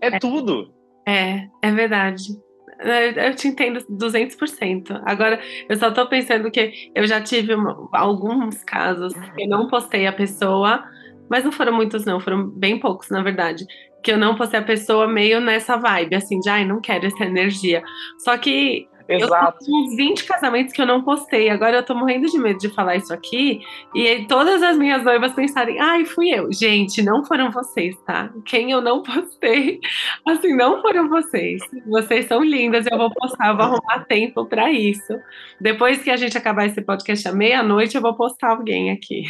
é, 0.00 0.08
é 0.08 0.18
tudo. 0.18 0.72
É, 1.06 1.48
é 1.62 1.72
verdade. 1.72 2.22
Eu 3.16 3.34
te 3.34 3.48
entendo 3.48 3.80
200%. 3.90 5.02
Agora, 5.04 5.40
eu 5.68 5.76
só 5.76 5.90
tô 5.90 6.06
pensando 6.06 6.50
que 6.50 6.90
eu 6.94 7.06
já 7.06 7.20
tive 7.20 7.54
uma, 7.54 7.88
alguns 7.92 8.62
casos 8.62 9.12
que 9.34 9.42
eu 9.42 9.48
não 9.48 9.66
postei 9.66 10.06
a 10.06 10.12
pessoa, 10.12 10.84
mas 11.28 11.44
não 11.44 11.50
foram 11.50 11.72
muitos, 11.72 12.04
não, 12.04 12.20
foram 12.20 12.48
bem 12.48 12.78
poucos, 12.78 13.10
na 13.10 13.22
verdade. 13.22 13.64
Que 14.02 14.12
eu 14.12 14.18
não 14.18 14.36
postei 14.36 14.60
a 14.60 14.64
pessoa 14.64 15.08
meio 15.08 15.40
nessa 15.40 15.76
vibe, 15.76 16.14
assim, 16.14 16.38
de 16.38 16.48
ai, 16.48 16.64
não 16.64 16.80
quero 16.80 17.06
essa 17.06 17.24
energia. 17.24 17.82
Só 18.18 18.38
que 18.38 18.86
Exato. 19.08 19.64
Eu 19.66 19.74
uns 19.74 19.96
20 19.96 20.24
casamentos 20.24 20.72
que 20.72 20.82
eu 20.82 20.86
não 20.86 21.02
postei. 21.02 21.48
Agora 21.48 21.76
eu 21.76 21.82
tô 21.82 21.94
morrendo 21.94 22.26
de 22.26 22.38
medo 22.38 22.58
de 22.58 22.68
falar 22.68 22.96
isso 22.96 23.12
aqui. 23.12 23.60
E 23.94 24.26
todas 24.26 24.62
as 24.62 24.76
minhas 24.76 25.02
noivas 25.02 25.32
pensarem, 25.32 25.80
ai, 25.80 26.04
fui 26.04 26.28
eu. 26.28 26.52
Gente, 26.52 27.02
não 27.02 27.24
foram 27.24 27.50
vocês, 27.50 27.96
tá? 28.06 28.30
Quem 28.44 28.70
eu 28.70 28.82
não 28.82 29.02
postei, 29.02 29.80
assim, 30.26 30.54
não 30.54 30.82
foram 30.82 31.08
vocês. 31.08 31.62
Vocês 31.86 32.26
são 32.26 32.44
lindas, 32.44 32.86
eu 32.86 32.98
vou 32.98 33.10
postar, 33.10 33.48
eu 33.48 33.56
vou 33.56 33.64
arrumar 33.64 34.04
tempo 34.04 34.44
para 34.44 34.70
isso. 34.70 35.14
Depois 35.58 36.02
que 36.02 36.10
a 36.10 36.16
gente 36.16 36.36
acabar 36.36 36.66
esse 36.66 36.82
podcast 36.82 37.26
à 37.26 37.32
meia-noite, 37.32 37.96
eu 37.96 38.02
vou 38.02 38.14
postar 38.14 38.50
alguém 38.50 38.90
aqui. 38.90 39.24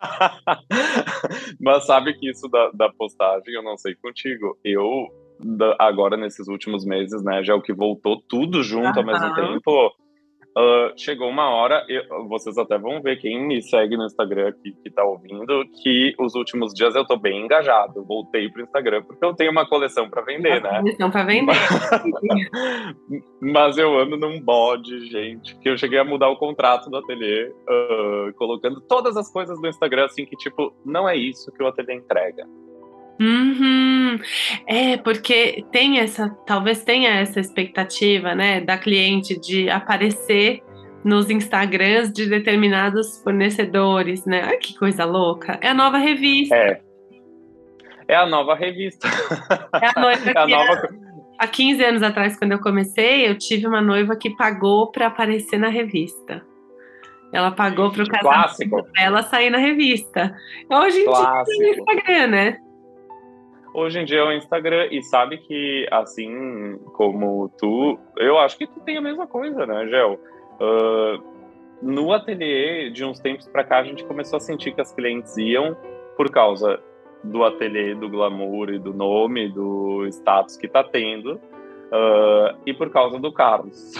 Mas 1.60 1.86
sabe 1.86 2.14
que 2.14 2.30
isso 2.30 2.48
da, 2.48 2.70
da 2.74 2.92
postagem, 2.92 3.54
eu 3.54 3.62
não 3.62 3.76
sei 3.76 3.94
contigo. 3.94 4.58
Eu 4.64 5.08
agora 5.78 6.16
nesses 6.16 6.48
últimos 6.48 6.84
meses, 6.84 7.22
né, 7.22 7.42
já 7.42 7.52
é 7.52 7.56
o 7.56 7.62
que 7.62 7.72
voltou 7.72 8.22
tudo 8.28 8.62
junto 8.62 8.98
uhum. 8.98 8.98
ao 8.98 9.04
mesmo 9.06 9.34
tempo, 9.34 9.92
uh, 10.56 10.92
chegou 10.96 11.28
uma 11.28 11.48
hora, 11.50 11.84
eu, 11.88 12.28
vocês 12.28 12.56
até 12.58 12.78
vão 12.78 13.00
ver, 13.02 13.16
quem 13.16 13.46
me 13.46 13.62
segue 13.62 13.96
no 13.96 14.04
Instagram 14.04 14.48
aqui, 14.48 14.72
que 14.82 14.90
tá 14.90 15.04
ouvindo, 15.04 15.64
que 15.82 16.14
os 16.18 16.34
últimos 16.34 16.72
dias 16.72 16.94
eu 16.94 17.06
tô 17.06 17.16
bem 17.16 17.44
engajado, 17.44 18.04
voltei 18.04 18.48
pro 18.48 18.62
Instagram, 18.62 19.02
porque 19.02 19.24
eu 19.24 19.34
tenho 19.34 19.50
uma 19.50 19.68
coleção 19.68 20.08
para 20.08 20.22
vender, 20.22 20.60
uma 20.60 20.72
né? 20.72 20.78
Coleção 20.80 21.10
para 21.10 21.24
vender. 21.24 21.52
Mas 23.40 23.78
eu 23.78 23.98
ando 23.98 24.16
num 24.16 24.40
bode, 24.40 25.06
gente, 25.06 25.56
que 25.58 25.68
eu 25.68 25.76
cheguei 25.76 25.98
a 25.98 26.04
mudar 26.04 26.28
o 26.28 26.36
contrato 26.36 26.90
do 26.90 26.96
ateliê, 26.96 27.48
uh, 27.48 28.32
colocando 28.36 28.80
todas 28.80 29.16
as 29.16 29.30
coisas 29.30 29.60
no 29.60 29.68
Instagram, 29.68 30.04
assim, 30.04 30.24
que 30.24 30.36
tipo, 30.36 30.72
não 30.84 31.08
é 31.08 31.16
isso 31.16 31.52
que 31.52 31.62
o 31.62 31.66
ateliê 31.66 31.94
entrega. 31.94 32.46
Uhum. 33.22 34.18
É, 34.66 34.96
porque 34.96 35.64
tem 35.70 36.00
essa, 36.00 36.28
talvez 36.44 36.82
tenha 36.82 37.10
essa 37.10 37.38
expectativa, 37.38 38.34
né, 38.34 38.60
da 38.60 38.76
cliente 38.76 39.38
de 39.38 39.70
aparecer 39.70 40.60
nos 41.04 41.30
Instagrams 41.30 42.12
de 42.12 42.28
determinados 42.28 43.22
fornecedores, 43.22 44.24
né? 44.24 44.42
Ai, 44.44 44.56
que 44.56 44.76
coisa 44.76 45.04
louca. 45.04 45.58
É 45.60 45.68
a 45.68 45.74
nova 45.74 45.98
revista. 45.98 46.56
É. 46.56 46.80
É 48.08 48.16
a 48.16 48.26
nova 48.26 48.54
revista. 48.54 49.08
É 49.80 49.86
a 49.96 50.00
noiva 50.00 50.30
é 50.30 50.38
a 50.38 50.46
nova... 50.46 50.88
Há 51.38 51.46
15 51.46 51.84
anos 51.84 52.02
atrás, 52.02 52.38
quando 52.38 52.52
eu 52.52 52.60
comecei, 52.60 53.28
eu 53.28 53.36
tive 53.36 53.66
uma 53.66 53.80
noiva 53.80 54.14
que 54.14 54.30
pagou 54.36 54.92
para 54.92 55.08
aparecer 55.08 55.58
na 55.58 55.68
revista. 55.68 56.44
Ela 57.32 57.50
pagou 57.50 57.90
para 57.90 58.02
o 58.04 58.08
casamento 58.08 58.88
ela 58.96 59.22
sair 59.22 59.50
na 59.50 59.58
revista. 59.58 60.36
Hoje 60.70 60.98
em 60.98 61.04
Clássico. 61.04 61.58
dia 61.58 61.70
o 61.70 61.74
Instagram, 61.74 62.26
né? 62.28 62.58
Hoje 63.74 64.00
em 64.00 64.04
dia 64.04 64.18
é 64.18 64.24
o 64.24 64.32
Instagram, 64.32 64.88
e 64.90 65.02
sabe 65.02 65.38
que, 65.38 65.88
assim 65.90 66.78
como 66.92 67.50
tu, 67.58 67.98
eu 68.18 68.38
acho 68.38 68.58
que 68.58 68.66
tu 68.66 68.80
tem 68.80 68.98
a 68.98 69.00
mesma 69.00 69.26
coisa, 69.26 69.64
né, 69.64 69.86
Gel? 69.88 70.20
Uh, 70.60 71.22
no 71.80 72.12
ateliê, 72.12 72.90
de 72.90 73.02
uns 73.02 73.18
tempos 73.18 73.48
para 73.48 73.64
cá, 73.64 73.78
a 73.78 73.84
gente 73.84 74.04
começou 74.04 74.36
a 74.36 74.40
sentir 74.40 74.72
que 74.72 74.80
as 74.80 74.92
clientes 74.92 75.36
iam 75.38 75.74
por 76.16 76.30
causa 76.30 76.78
do 77.24 77.44
ateliê, 77.44 77.94
do 77.94 78.10
glamour 78.10 78.70
e 78.70 78.78
do 78.78 78.92
nome, 78.92 79.48
do 79.48 80.06
status 80.08 80.56
que 80.56 80.68
tá 80.68 80.84
tendo, 80.84 81.40
uh, 81.92 82.58
e 82.64 82.72
por 82.72 82.90
causa 82.90 83.18
do 83.18 83.32
Carlos. 83.32 83.92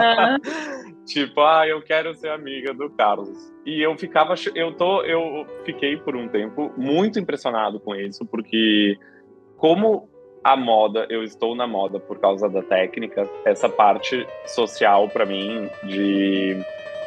tipo, 1.04 1.40
ah, 1.42 1.66
eu 1.68 1.82
quero 1.82 2.14
ser 2.14 2.30
amiga 2.30 2.72
do 2.72 2.88
Carlos. 2.90 3.52
E 3.66 3.80
eu 3.80 3.96
ficava, 3.96 4.34
eu 4.54 4.72
tô, 4.72 5.02
eu 5.02 5.46
fiquei 5.64 5.96
por 5.96 6.16
um 6.16 6.28
tempo 6.28 6.72
muito 6.76 7.18
impressionado 7.18 7.78
com 7.78 7.94
isso, 7.94 8.24
porque 8.24 8.98
como 9.56 10.08
a 10.42 10.56
moda, 10.56 11.06
eu 11.08 11.22
estou 11.22 11.54
na 11.54 11.66
moda 11.66 12.00
por 12.00 12.18
causa 12.18 12.48
da 12.48 12.62
técnica, 12.62 13.28
essa 13.44 13.68
parte 13.68 14.26
social 14.46 15.08
para 15.08 15.24
mim 15.24 15.68
de 15.84 16.56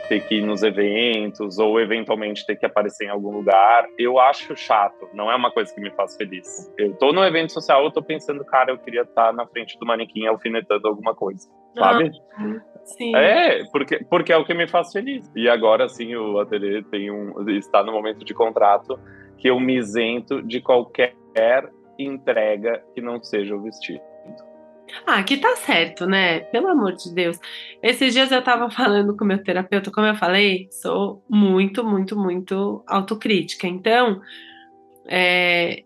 ter 0.07 0.21
que 0.21 0.35
ir 0.35 0.41
nos 0.41 0.63
eventos 0.63 1.57
ou 1.57 1.79
eventualmente 1.79 2.45
ter 2.45 2.55
que 2.55 2.65
aparecer 2.65 3.05
em 3.05 3.09
algum 3.09 3.31
lugar, 3.31 3.87
eu 3.97 4.19
acho 4.19 4.55
chato, 4.55 5.09
não 5.13 5.31
é 5.31 5.35
uma 5.35 5.51
coisa 5.51 5.73
que 5.73 5.81
me 5.81 5.91
faz 5.91 6.15
feliz. 6.15 6.71
Eu 6.77 6.93
tô 6.95 7.11
no 7.11 7.23
evento 7.23 7.51
social, 7.51 7.83
eu 7.83 7.91
tô 7.91 8.01
pensando, 8.01 8.43
cara, 8.45 8.71
eu 8.71 8.77
queria 8.77 9.01
estar 9.01 9.33
na 9.33 9.45
frente 9.45 9.77
do 9.79 9.85
manequim 9.85 10.25
alfinetando 10.25 10.87
alguma 10.87 11.13
coisa, 11.13 11.49
sabe? 11.77 12.11
Ah, 12.37 12.61
sim. 12.83 13.15
É, 13.15 13.63
porque, 13.71 14.05
porque 14.09 14.33
é 14.33 14.37
o 14.37 14.45
que 14.45 14.53
me 14.53 14.67
faz 14.67 14.91
feliz. 14.91 15.31
E 15.35 15.49
agora 15.49 15.89
sim, 15.89 16.15
o 16.15 16.39
ateliê 16.39 16.83
tem 16.83 17.11
um, 17.11 17.47
está 17.49 17.83
no 17.83 17.91
momento 17.91 18.23
de 18.23 18.33
contrato 18.33 18.99
que 19.37 19.49
eu 19.49 19.59
me 19.59 19.77
isento 19.77 20.41
de 20.41 20.61
qualquer 20.61 21.15
entrega 21.97 22.83
que 22.93 23.01
não 23.01 23.21
seja 23.21 23.55
o 23.55 23.61
vestido. 23.61 24.01
Ah, 25.05 25.23
que 25.23 25.37
tá 25.37 25.55
certo, 25.57 26.05
né? 26.05 26.39
Pelo 26.39 26.67
amor 26.67 26.93
de 26.93 27.13
Deus. 27.13 27.39
Esses 27.81 28.13
dias 28.13 28.31
eu 28.31 28.43
tava 28.43 28.69
falando 28.71 29.15
com 29.15 29.25
meu 29.25 29.41
terapeuta, 29.43 29.91
como 29.91 30.07
eu 30.07 30.15
falei, 30.15 30.67
sou 30.71 31.23
muito, 31.29 31.83
muito, 31.83 32.17
muito 32.17 32.83
autocrítica. 32.87 33.67
Então, 33.67 34.21
é, 35.07 35.83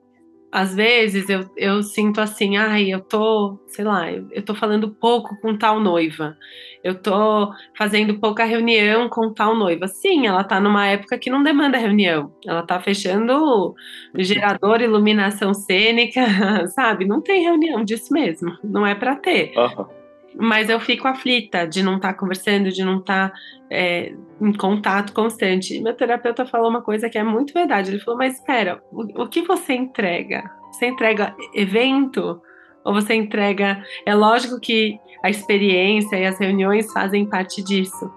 às 0.52 0.74
vezes 0.76 1.30
eu, 1.30 1.50
eu 1.56 1.84
sinto 1.84 2.20
assim, 2.20 2.58
ai, 2.58 2.92
eu 2.92 3.00
tô, 3.00 3.60
sei 3.68 3.86
lá, 3.86 4.12
eu, 4.12 4.42
tô 4.44 4.56
falando 4.56 4.90
pouco 4.90 5.40
com 5.42 5.58
tal 5.58 5.80
noiva, 5.80 6.36
eu 6.84 6.96
tô 6.96 7.54
fazendo 7.78 8.20
pouca 8.20 8.46
reunião 8.46 9.10
com 9.10 9.34
tal 9.34 9.56
noiva. 9.56 9.88
Sim, 9.88 10.26
ela 10.28 10.44
tá 10.44 10.60
numa 10.60 10.88
época 10.88 11.18
que 11.18 11.30
não 11.30 11.44
demanda 11.44 11.78
reunião, 11.78 12.34
ela 12.46 12.64
tá 12.64 12.80
fechando 12.80 13.76
gerador, 14.16 14.82
iluminação 14.82 15.54
cênica, 15.54 16.22
sabe? 16.70 17.06
Não 17.06 17.22
tem 17.22 17.44
reunião 17.44 17.84
disso 17.84 18.14
mesmo, 18.14 18.58
não 18.64 18.86
é 18.86 18.96
para 18.96 19.16
ter. 19.16 19.54
Uhum 19.56 19.99
mas 20.36 20.70
eu 20.70 20.80
fico 20.80 21.08
aflita 21.08 21.68
de 21.68 21.84
não 21.84 21.96
estar 21.98 22.14
tá 22.14 22.20
conversando, 22.20 22.70
de 22.70 22.84
não 22.84 23.00
estar 23.00 23.30
tá, 23.30 23.38
é, 23.70 24.14
em 24.42 24.54
contato 24.54 25.14
constante. 25.14 25.76
E 25.76 25.82
meu 25.82 25.94
terapeuta 25.94 26.46
falou 26.46 26.70
uma 26.70 26.82
coisa 26.82 27.10
que 27.10 27.18
é 27.18 27.24
muito 27.24 27.54
verdade. 27.54 27.92
Ele 27.92 28.00
falou: 28.00 28.18
Mas 28.18 28.36
espera, 28.36 28.82
o, 28.92 29.24
o 29.24 29.28
que 29.28 29.42
você 29.42 29.74
entrega? 29.74 30.50
Você 30.72 30.88
entrega 30.88 31.36
evento? 31.54 32.42
Ou 32.86 32.94
você 32.94 33.14
entrega. 33.14 33.84
É 34.06 34.14
lógico 34.14 34.60
que 34.60 34.98
a 35.24 35.30
experiência 35.30 36.16
e 36.18 36.26
as 36.26 36.40
reuniões 36.40 36.92
fazem 36.92 37.26
parte 37.26 37.64
disso, 37.64 38.12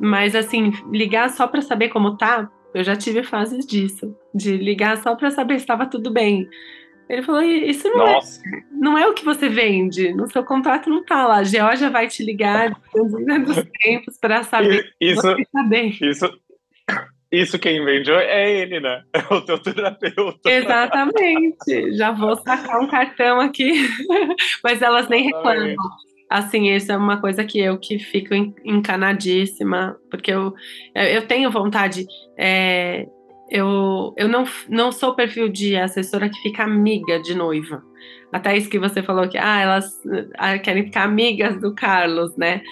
mas 0.00 0.34
assim, 0.34 0.72
ligar 0.90 1.30
só 1.30 1.46
para 1.46 1.62
saber 1.62 1.88
como 1.88 2.16
tá, 2.16 2.50
eu 2.74 2.84
já 2.84 2.96
tive 2.96 3.22
fases 3.22 3.66
disso, 3.66 4.14
de 4.34 4.56
ligar 4.56 4.96
só 4.98 5.14
para 5.14 5.30
saber 5.30 5.54
se 5.54 5.64
estava 5.64 5.86
tudo 5.86 6.10
bem. 6.10 6.48
Ele 7.08 7.22
falou: 7.22 7.42
Isso 7.42 7.88
não 7.88 8.06
é, 8.06 8.18
não 8.72 8.98
é 8.98 9.06
o 9.06 9.14
que 9.14 9.24
você 9.24 9.48
vende. 9.48 10.12
No 10.12 10.30
seu 10.30 10.44
contrato 10.44 10.90
não 10.90 11.04
tá 11.04 11.26
lá. 11.26 11.36
A 11.36 11.44
Georgia 11.44 11.90
vai 11.90 12.08
te 12.08 12.24
ligar 12.24 12.70
dos 12.92 13.64
tempos 13.80 14.18
para 14.18 14.42
saber 14.42 14.92
isso, 15.00 15.22
tá. 15.22 15.36
Isso, 16.00 16.40
isso 17.30 17.58
quem 17.58 17.84
vende 17.84 18.10
é 18.10 18.60
ele, 18.60 18.80
né? 18.80 19.02
É 19.12 19.34
o 19.34 19.40
teu 19.40 19.58
terapeuta. 19.58 20.50
Exatamente. 20.50 21.92
Já 21.96 22.10
vou 22.12 22.36
sacar 22.36 22.80
um 22.80 22.88
cartão 22.88 23.40
aqui. 23.40 23.72
Mas 24.62 24.82
elas 24.82 25.08
nem 25.08 25.24
reclamam. 25.24 25.76
Assim, 26.28 26.70
isso 26.70 26.90
é 26.90 26.96
uma 26.96 27.20
coisa 27.20 27.44
que 27.44 27.60
eu 27.60 27.78
que 27.78 28.00
fico 28.00 28.34
encanadíssima, 28.64 29.96
porque 30.10 30.32
eu, 30.32 30.52
eu 30.92 31.24
tenho 31.26 31.50
vontade. 31.52 32.04
É, 32.36 33.06
eu, 33.50 34.12
eu 34.16 34.28
não, 34.28 34.44
não 34.68 34.90
sou 34.90 35.10
o 35.10 35.14
perfil 35.14 35.48
de 35.48 35.76
assessora 35.76 36.28
que 36.28 36.40
fica 36.42 36.64
amiga 36.64 37.20
de 37.20 37.34
noiva. 37.34 37.82
Até 38.32 38.56
isso 38.56 38.68
que 38.68 38.78
você 38.78 39.02
falou 39.02 39.28
que 39.28 39.38
ah, 39.38 39.60
elas 39.60 40.00
ah, 40.36 40.58
querem 40.58 40.84
ficar 40.84 41.04
amigas 41.04 41.60
do 41.60 41.74
Carlos, 41.74 42.36
né? 42.36 42.62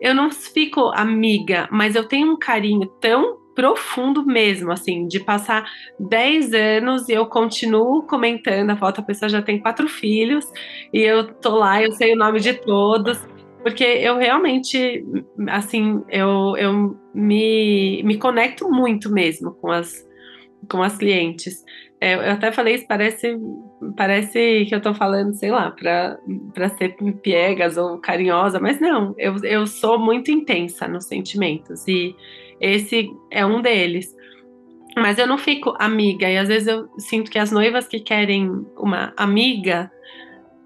Eu 0.00 0.14
não 0.14 0.30
fico 0.30 0.90
amiga, 0.94 1.68
mas 1.70 1.94
eu 1.94 2.06
tenho 2.06 2.32
um 2.32 2.38
carinho 2.38 2.86
tão 3.00 3.38
profundo 3.54 4.24
mesmo, 4.24 4.72
assim, 4.72 5.06
de 5.06 5.20
passar 5.20 5.68
10 5.98 6.54
anos 6.54 7.08
e 7.08 7.12
eu 7.12 7.26
continuo 7.26 8.02
comentando 8.06 8.70
a 8.70 8.76
foto, 8.76 9.00
a 9.00 9.04
pessoa 9.04 9.28
já 9.28 9.42
tem 9.42 9.58
quatro 9.58 9.88
filhos 9.88 10.50
e 10.92 11.00
eu 11.00 11.34
tô 11.34 11.56
lá, 11.56 11.82
eu 11.82 11.92
sei 11.92 12.14
o 12.14 12.16
nome 12.16 12.40
de 12.40 12.54
todos, 12.54 13.18
porque 13.62 13.84
eu 13.84 14.16
realmente, 14.16 15.04
assim, 15.48 16.02
eu, 16.08 16.54
eu 16.56 16.96
me, 17.14 18.02
me 18.02 18.16
conecto 18.16 18.70
muito 18.70 19.12
mesmo 19.12 19.52
com 19.54 19.70
as, 19.70 20.06
com 20.68 20.82
as 20.82 20.96
clientes. 20.96 21.64
É, 22.00 22.14
eu 22.14 22.32
até 22.32 22.50
falei 22.50 22.76
isso, 22.76 22.86
parece, 22.88 23.38
parece 23.96 24.64
que 24.66 24.74
eu 24.74 24.80
tô 24.80 24.94
falando, 24.94 25.34
sei 25.34 25.50
lá, 25.50 25.70
para 25.70 26.68
ser 26.78 26.96
piegas 27.22 27.76
ou 27.76 27.98
carinhosa, 27.98 28.58
mas 28.58 28.80
não, 28.80 29.14
eu, 29.18 29.36
eu 29.44 29.66
sou 29.66 29.98
muito 29.98 30.30
intensa 30.30 30.88
nos 30.88 31.06
sentimentos 31.06 31.86
e 31.86 32.16
esse 32.58 33.10
é 33.30 33.44
um 33.44 33.60
deles. 33.60 34.16
Mas 34.96 35.18
eu 35.18 35.26
não 35.26 35.38
fico 35.38 35.74
amiga, 35.78 36.28
e 36.28 36.36
às 36.36 36.48
vezes 36.48 36.66
eu 36.66 36.88
sinto 36.98 37.30
que 37.30 37.38
as 37.38 37.52
noivas 37.52 37.86
que 37.86 38.00
querem 38.00 38.66
uma 38.76 39.12
amiga, 39.16 39.90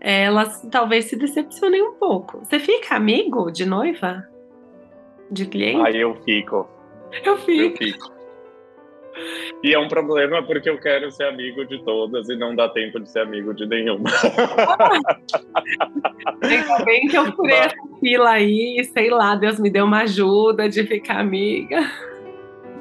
elas 0.00 0.62
talvez 0.70 1.06
se 1.06 1.16
decepcionem 1.16 1.82
um 1.82 1.94
pouco. 1.94 2.38
Você 2.38 2.58
fica 2.58 2.94
amigo 2.94 3.50
de 3.50 3.66
noiva? 3.66 4.24
De 5.30 5.46
cliente? 5.46 5.86
Aí 5.86 6.00
eu 6.00 6.14
fico. 6.24 6.66
Eu 7.24 7.36
fico. 7.38 7.62
Eu 7.62 7.76
fico. 7.76 8.13
E 9.62 9.72
é 9.72 9.78
um 9.78 9.88
problema 9.88 10.42
porque 10.42 10.68
eu 10.68 10.78
quero 10.78 11.10
ser 11.10 11.24
amigo 11.24 11.64
de 11.64 11.82
todas 11.84 12.28
e 12.28 12.36
não 12.36 12.54
dá 12.54 12.68
tempo 12.68 13.00
de 13.00 13.10
ser 13.10 13.20
amigo 13.20 13.54
de 13.54 13.66
nenhuma. 13.66 14.10
Ainda 16.42 16.84
bem 16.84 17.08
que 17.08 17.16
eu 17.16 17.32
furei 17.32 17.56
essa 17.56 17.76
fila 18.00 18.30
aí, 18.30 18.84
sei 18.92 19.10
lá, 19.10 19.34
Deus 19.34 19.58
me 19.58 19.70
deu 19.70 19.84
uma 19.84 20.02
ajuda 20.02 20.68
de 20.68 20.84
ficar 20.84 21.20
amiga. 21.20 21.80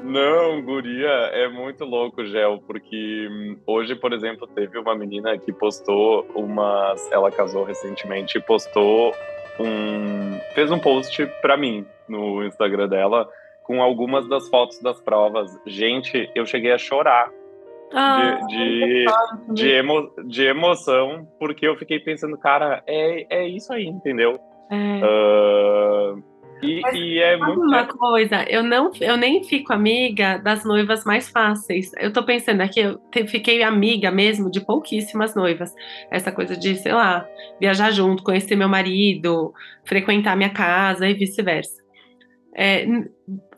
Não, 0.04 0.60
guria, 0.60 1.08
é 1.08 1.48
muito 1.48 1.82
louco, 1.86 2.26
Gel, 2.26 2.62
porque 2.66 3.26
hum, 3.30 3.56
hoje, 3.66 3.94
por 3.94 4.12
exemplo, 4.12 4.46
teve 4.46 4.78
uma 4.78 4.94
menina 4.94 5.38
que 5.38 5.50
postou 5.50 6.26
uma. 6.34 6.94
Ela 7.10 7.30
casou 7.30 7.64
recentemente 7.64 8.36
e 8.36 8.40
postou 8.40 9.14
um. 9.58 10.38
fez 10.54 10.70
um 10.70 10.78
post 10.78 11.26
pra 11.40 11.56
mim 11.56 11.86
no 12.06 12.44
Instagram 12.44 12.86
dela 12.86 13.26
com 13.64 13.82
algumas 13.82 14.28
das 14.28 14.48
fotos 14.48 14.80
das 14.80 15.00
provas. 15.00 15.50
Gente, 15.66 16.30
eu 16.34 16.46
cheguei 16.46 16.72
a 16.72 16.78
chorar 16.78 17.30
ah, 17.92 18.40
de, 18.48 18.56
de, 18.56 19.04
de, 19.54 19.68
emo, 19.70 20.10
de, 20.26 20.42
emoção, 20.44 21.26
porque 21.38 21.66
eu 21.66 21.76
fiquei 21.76 21.98
pensando, 21.98 22.36
cara, 22.36 22.82
é, 22.86 23.26
é 23.42 23.48
isso 23.48 23.72
aí, 23.72 23.86
entendeu? 23.86 24.38
É. 24.70 25.00
Uh, 25.04 26.22
e, 26.62 26.82
e, 26.94 27.18
é 27.20 27.36
muito. 27.36 27.60
Uma 27.60 27.86
coisa, 27.86 28.44
eu, 28.48 28.62
não, 28.62 28.90
eu 29.00 29.16
nem 29.16 29.44
fico 29.44 29.72
amiga 29.72 30.38
das 30.38 30.64
noivas 30.64 31.04
mais 31.04 31.28
fáceis. 31.28 31.92
Eu 31.98 32.12
tô 32.12 32.24
pensando 32.24 32.62
aqui, 32.62 32.80
eu 32.80 32.98
te, 33.10 33.26
fiquei 33.26 33.62
amiga 33.62 34.10
mesmo 34.10 34.50
de 34.50 34.60
pouquíssimas 34.60 35.34
noivas. 35.34 35.74
Essa 36.10 36.32
coisa 36.32 36.56
de, 36.56 36.76
sei 36.76 36.92
lá, 36.92 37.26
viajar 37.60 37.90
junto, 37.90 38.22
conhecer 38.22 38.56
meu 38.56 38.68
marido, 38.68 39.52
frequentar 39.84 40.36
minha 40.36 40.50
casa 40.50 41.08
e 41.08 41.14
vice-versa. 41.14 41.82
É, 42.56 42.86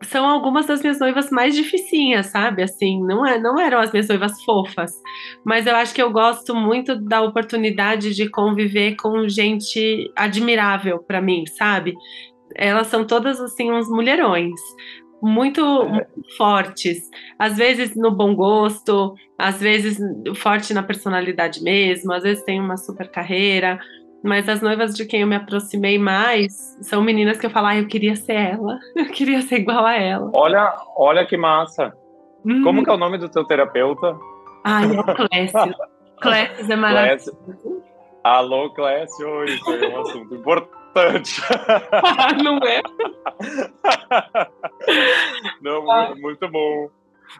são 0.02 0.24
algumas 0.28 0.66
das 0.66 0.80
minhas 0.80 1.00
noivas 1.00 1.30
mais 1.30 1.54
dificinhas, 1.54 2.26
sabe? 2.26 2.62
Assim, 2.62 3.02
não, 3.04 3.26
é, 3.26 3.38
não 3.38 3.58
eram 3.58 3.80
as 3.80 3.90
minhas 3.90 4.08
noivas 4.08 4.42
fofas, 4.44 4.92
mas 5.44 5.66
eu 5.66 5.74
acho 5.74 5.94
que 5.94 6.02
eu 6.02 6.12
gosto 6.12 6.54
muito 6.54 6.94
da 6.94 7.22
oportunidade 7.22 8.14
de 8.14 8.28
conviver 8.30 8.94
com 8.96 9.28
gente 9.28 10.10
admirável 10.16 10.98
para 11.00 11.20
mim, 11.20 11.44
sabe? 11.46 11.94
elas 12.54 12.86
são 12.86 13.04
todas 13.04 13.40
assim 13.40 13.70
uns 13.72 13.88
mulherões. 13.88 14.60
Muito, 15.22 15.60
é. 15.60 15.88
muito, 15.88 16.36
fortes, 16.36 17.08
às 17.38 17.56
vezes 17.56 17.96
no 17.96 18.10
bom 18.10 18.34
gosto, 18.34 19.14
às 19.38 19.58
vezes 19.58 19.98
forte 20.36 20.74
na 20.74 20.82
personalidade 20.82 21.62
mesmo, 21.62 22.12
às 22.12 22.22
vezes 22.22 22.44
tem 22.44 22.60
uma 22.60 22.76
super 22.76 23.08
carreira, 23.08 23.80
mas 24.22 24.48
as 24.48 24.60
noivas 24.60 24.94
de 24.94 25.04
quem 25.04 25.20
eu 25.20 25.26
me 25.26 25.36
aproximei 25.36 25.98
mais 25.98 26.76
são 26.80 27.02
meninas 27.02 27.38
que 27.38 27.46
eu 27.46 27.50
falo, 27.50 27.68
ah, 27.68 27.76
eu 27.76 27.86
queria 27.86 28.16
ser 28.16 28.34
ela, 28.34 28.78
eu 28.96 29.06
queria 29.06 29.42
ser 29.42 29.60
igual 29.60 29.84
a 29.84 29.94
ela. 29.94 30.30
Olha, 30.34 30.74
olha 30.96 31.26
que 31.26 31.36
massa. 31.36 31.96
Hum. 32.44 32.62
Como 32.62 32.84
que 32.84 32.90
é 32.90 32.92
o 32.92 32.98
nome 32.98 33.18
do 33.18 33.28
teu 33.28 33.44
terapeuta? 33.44 34.16
Ah, 34.64 34.82
é 34.82 34.86
o 34.86 35.04
Clécio. 35.04 35.74
Clécio 36.20 36.72
é 36.72 36.76
maravilhoso. 36.76 37.36
Alô, 38.24 38.70
Clécio, 38.70 39.44
isso 39.44 39.72
é 39.72 39.88
um 39.88 40.00
assunto 40.00 40.34
importante. 40.34 41.40
Não 42.42 42.58
é? 42.58 42.82
Não, 45.60 45.90
ah. 45.90 46.06
muito, 46.06 46.22
muito, 46.22 46.48
bom. 46.48 46.86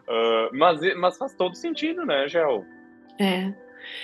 Uh, 0.07 0.49
mas, 0.53 0.79
mas 0.95 1.17
faz 1.17 1.33
todo 1.33 1.55
sentido, 1.55 2.05
né, 2.05 2.27
Gel? 2.27 2.63
É. 3.19 3.51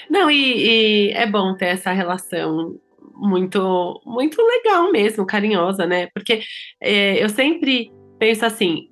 Não, 0.10 0.30
e, 0.30 1.10
e 1.10 1.12
é 1.12 1.26
bom 1.26 1.56
ter 1.56 1.68
essa 1.68 1.92
relação 1.92 2.80
muito, 3.16 4.02
muito 4.06 4.42
legal 4.42 4.92
mesmo, 4.92 5.26
carinhosa, 5.26 5.86
né? 5.86 6.08
Porque 6.14 6.42
é, 6.82 7.24
eu 7.24 7.30
sempre 7.30 7.92
penso 8.20 8.46
assim, 8.46 8.90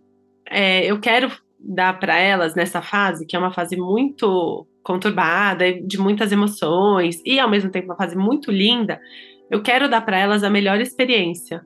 é, 0.50 0.86
eu 0.86 1.00
quero 1.00 1.32
dar 1.60 2.00
para 2.00 2.18
elas 2.18 2.56
nessa 2.56 2.82
fase, 2.82 3.26
que 3.26 3.36
é 3.36 3.40
uma 3.40 3.54
fase 3.54 3.76
muito 3.78 4.68
conturbada, 4.84 5.74
de 5.74 6.00
muitas 6.00 6.32
emoções, 6.32 7.22
e 7.26 7.40
ao 7.40 7.50
mesmo 7.50 7.70
tempo 7.70 7.88
uma 7.88 7.98
fase 7.98 8.16
muito 8.18 8.52
linda, 8.52 9.00
eu 9.50 9.62
quero 9.62 9.90
dar 9.90 10.02
para 10.02 10.18
elas 10.18 10.44
a 10.44 10.50
melhor 10.50 10.80
experiência. 10.80 11.62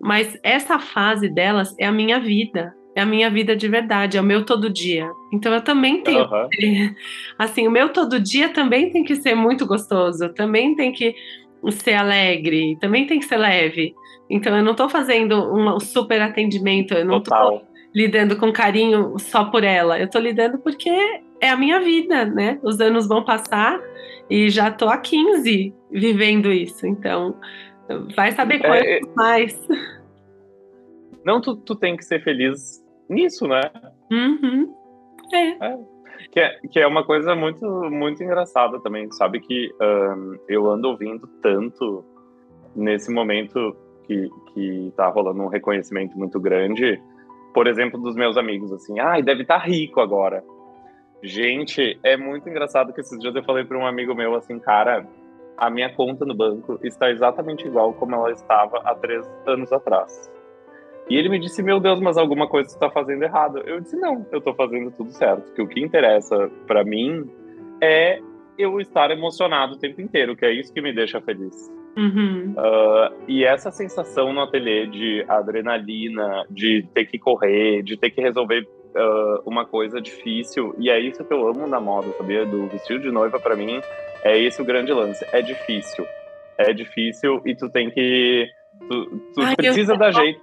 Mas 0.00 0.38
essa 0.42 0.78
fase 0.78 1.28
delas 1.28 1.74
é 1.78 1.86
a 1.86 1.92
minha 1.92 2.20
vida, 2.20 2.74
é 2.94 3.00
a 3.00 3.06
minha 3.06 3.28
vida 3.28 3.56
de 3.56 3.68
verdade, 3.68 4.16
é 4.16 4.20
o 4.20 4.24
meu 4.24 4.44
todo 4.44 4.70
dia. 4.70 5.10
Então 5.32 5.52
eu 5.52 5.60
também 5.60 6.02
tenho 6.02 6.22
uhum. 6.22 6.48
que, 6.50 6.94
assim, 7.38 7.66
o 7.66 7.70
meu 7.70 7.88
todo 7.88 8.20
dia 8.20 8.48
também 8.48 8.90
tem 8.90 9.02
que 9.02 9.16
ser 9.16 9.34
muito 9.34 9.66
gostoso, 9.66 10.28
também 10.30 10.74
tem 10.76 10.92
que 10.92 11.14
ser 11.72 11.94
alegre, 11.94 12.76
também 12.80 13.06
tem 13.06 13.18
que 13.18 13.24
ser 13.24 13.36
leve. 13.36 13.94
Então 14.30 14.56
eu 14.56 14.62
não 14.62 14.72
estou 14.72 14.88
fazendo 14.88 15.52
um 15.52 15.80
super 15.80 16.20
atendimento, 16.22 16.94
eu 16.94 17.04
não 17.04 17.18
estou 17.18 17.66
lidando 17.94 18.36
com 18.36 18.52
carinho 18.52 19.18
só 19.18 19.44
por 19.44 19.64
ela. 19.64 19.98
Eu 19.98 20.06
estou 20.06 20.20
lidando 20.20 20.58
porque 20.58 20.90
é 21.40 21.48
a 21.48 21.56
minha 21.56 21.80
vida, 21.80 22.24
né? 22.24 22.58
Os 22.62 22.80
anos 22.80 23.06
vão 23.06 23.24
passar 23.24 23.80
e 24.30 24.48
já 24.48 24.68
estou 24.68 24.88
há 24.88 24.98
15 24.98 25.74
vivendo 25.90 26.52
isso. 26.52 26.86
Então, 26.86 27.36
vai 28.14 28.32
saber 28.32 28.60
quanto 28.60 28.84
é, 28.84 28.98
é, 28.98 29.00
mais. 29.14 29.68
Não, 31.24 31.40
tu, 31.40 31.56
tu 31.56 31.74
tem 31.74 31.96
que 31.96 32.04
ser 32.04 32.22
feliz 32.22 32.83
nisso, 33.08 33.46
né? 33.46 33.62
Uhum. 34.10 34.74
É. 35.32 35.66
é. 35.66 35.78
Que, 36.30 36.40
é, 36.40 36.60
que 36.70 36.80
é 36.80 36.86
uma 36.86 37.04
coisa 37.04 37.34
muito, 37.34 37.66
muito 37.90 38.22
engraçada 38.22 38.80
também, 38.80 39.10
sabe? 39.12 39.40
Que 39.40 39.70
um, 39.80 40.38
eu 40.48 40.70
ando 40.70 40.88
ouvindo 40.88 41.26
tanto 41.42 42.04
nesse 42.74 43.12
momento 43.12 43.76
que, 44.04 44.28
que 44.52 44.92
tá 44.96 45.08
rolando 45.08 45.42
um 45.42 45.48
reconhecimento 45.48 46.16
muito 46.16 46.40
grande, 46.40 47.00
por 47.52 47.66
exemplo, 47.66 48.00
dos 48.00 48.16
meus 48.16 48.36
amigos, 48.36 48.72
assim, 48.72 48.98
ai, 48.98 49.20
ah, 49.20 49.24
deve 49.24 49.42
estar 49.42 49.60
tá 49.60 49.64
rico 49.64 50.00
agora. 50.00 50.42
Gente, 51.22 51.98
é 52.02 52.16
muito 52.16 52.48
engraçado 52.48 52.92
que 52.92 53.00
esses 53.00 53.18
dias 53.18 53.34
eu 53.34 53.42
falei 53.44 53.64
para 53.64 53.78
um 53.78 53.86
amigo 53.86 54.14
meu 54.14 54.34
assim, 54.34 54.58
cara, 54.58 55.06
a 55.56 55.70
minha 55.70 55.92
conta 55.94 56.24
no 56.24 56.34
banco 56.34 56.78
está 56.82 57.10
exatamente 57.10 57.66
igual 57.66 57.92
como 57.94 58.14
ela 58.14 58.30
estava 58.32 58.78
há 58.84 58.94
três 58.94 59.26
anos 59.46 59.72
atrás. 59.72 60.30
E 61.08 61.16
ele 61.16 61.28
me 61.28 61.38
disse, 61.38 61.62
meu 61.62 61.78
Deus, 61.78 62.00
mas 62.00 62.16
alguma 62.16 62.48
coisa 62.48 62.68
você 62.68 62.76
está 62.76 62.90
fazendo 62.90 63.22
errado. 63.22 63.58
Eu 63.66 63.80
disse, 63.80 63.96
não, 63.96 64.26
eu 64.32 64.38
estou 64.38 64.54
fazendo 64.54 64.90
tudo 64.90 65.10
certo. 65.10 65.52
Que 65.52 65.62
o 65.62 65.68
que 65.68 65.80
interessa 65.80 66.50
para 66.66 66.82
mim 66.82 67.28
é 67.80 68.20
eu 68.56 68.80
estar 68.80 69.10
emocionado 69.10 69.74
o 69.74 69.78
tempo 69.78 70.00
inteiro, 70.00 70.36
que 70.36 70.44
é 70.44 70.52
isso 70.52 70.72
que 70.72 70.80
me 70.80 70.94
deixa 70.94 71.20
feliz. 71.20 71.70
Uhum. 71.96 72.54
Uh, 72.56 73.14
e 73.28 73.44
essa 73.44 73.70
sensação 73.70 74.32
no 74.32 74.40
ateliê 74.40 74.86
de 74.86 75.24
adrenalina, 75.28 76.44
de 76.50 76.86
ter 76.94 77.04
que 77.04 77.18
correr, 77.18 77.82
de 77.82 77.96
ter 77.96 78.10
que 78.10 78.20
resolver 78.20 78.62
uh, 78.62 79.42
uma 79.44 79.64
coisa 79.64 80.00
difícil, 80.00 80.74
e 80.78 80.90
é 80.90 80.98
isso 80.98 81.24
que 81.24 81.32
eu 81.32 81.46
amo 81.46 81.66
na 81.66 81.80
moda, 81.80 82.08
sabia? 82.16 82.44
Do 82.46 82.66
vestido 82.68 83.00
de 83.00 83.10
noiva, 83.10 83.38
para 83.38 83.54
mim, 83.54 83.80
é 84.22 84.38
esse 84.38 84.60
o 84.60 84.64
grande 84.64 84.92
lance. 84.92 85.24
É 85.32 85.42
difícil. 85.42 86.06
É 86.56 86.72
difícil 86.72 87.42
e 87.44 87.54
tu 87.54 87.68
tem 87.68 87.90
que 87.90 88.48
Tu, 88.88 89.06
tu 89.34 89.40
Ai, 89.40 89.56
precisa 89.56 89.96
dar 89.96 90.12
jeito. 90.12 90.40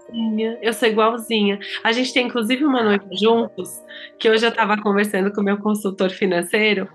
Eu 0.61 0.73
sou 0.73 0.89
igualzinha. 0.89 1.59
A 1.83 1.91
gente 1.91 2.11
tem 2.13 2.25
inclusive 2.25 2.65
uma 2.65 2.81
noite 2.81 3.05
juntos, 3.15 3.69
que 4.17 4.29
hoje 4.29 4.45
eu 4.45 4.49
estava 4.49 4.81
conversando 4.81 5.31
com 5.31 5.41
o 5.41 5.43
meu 5.43 5.57
consultor 5.57 6.09
financeiro, 6.09 6.89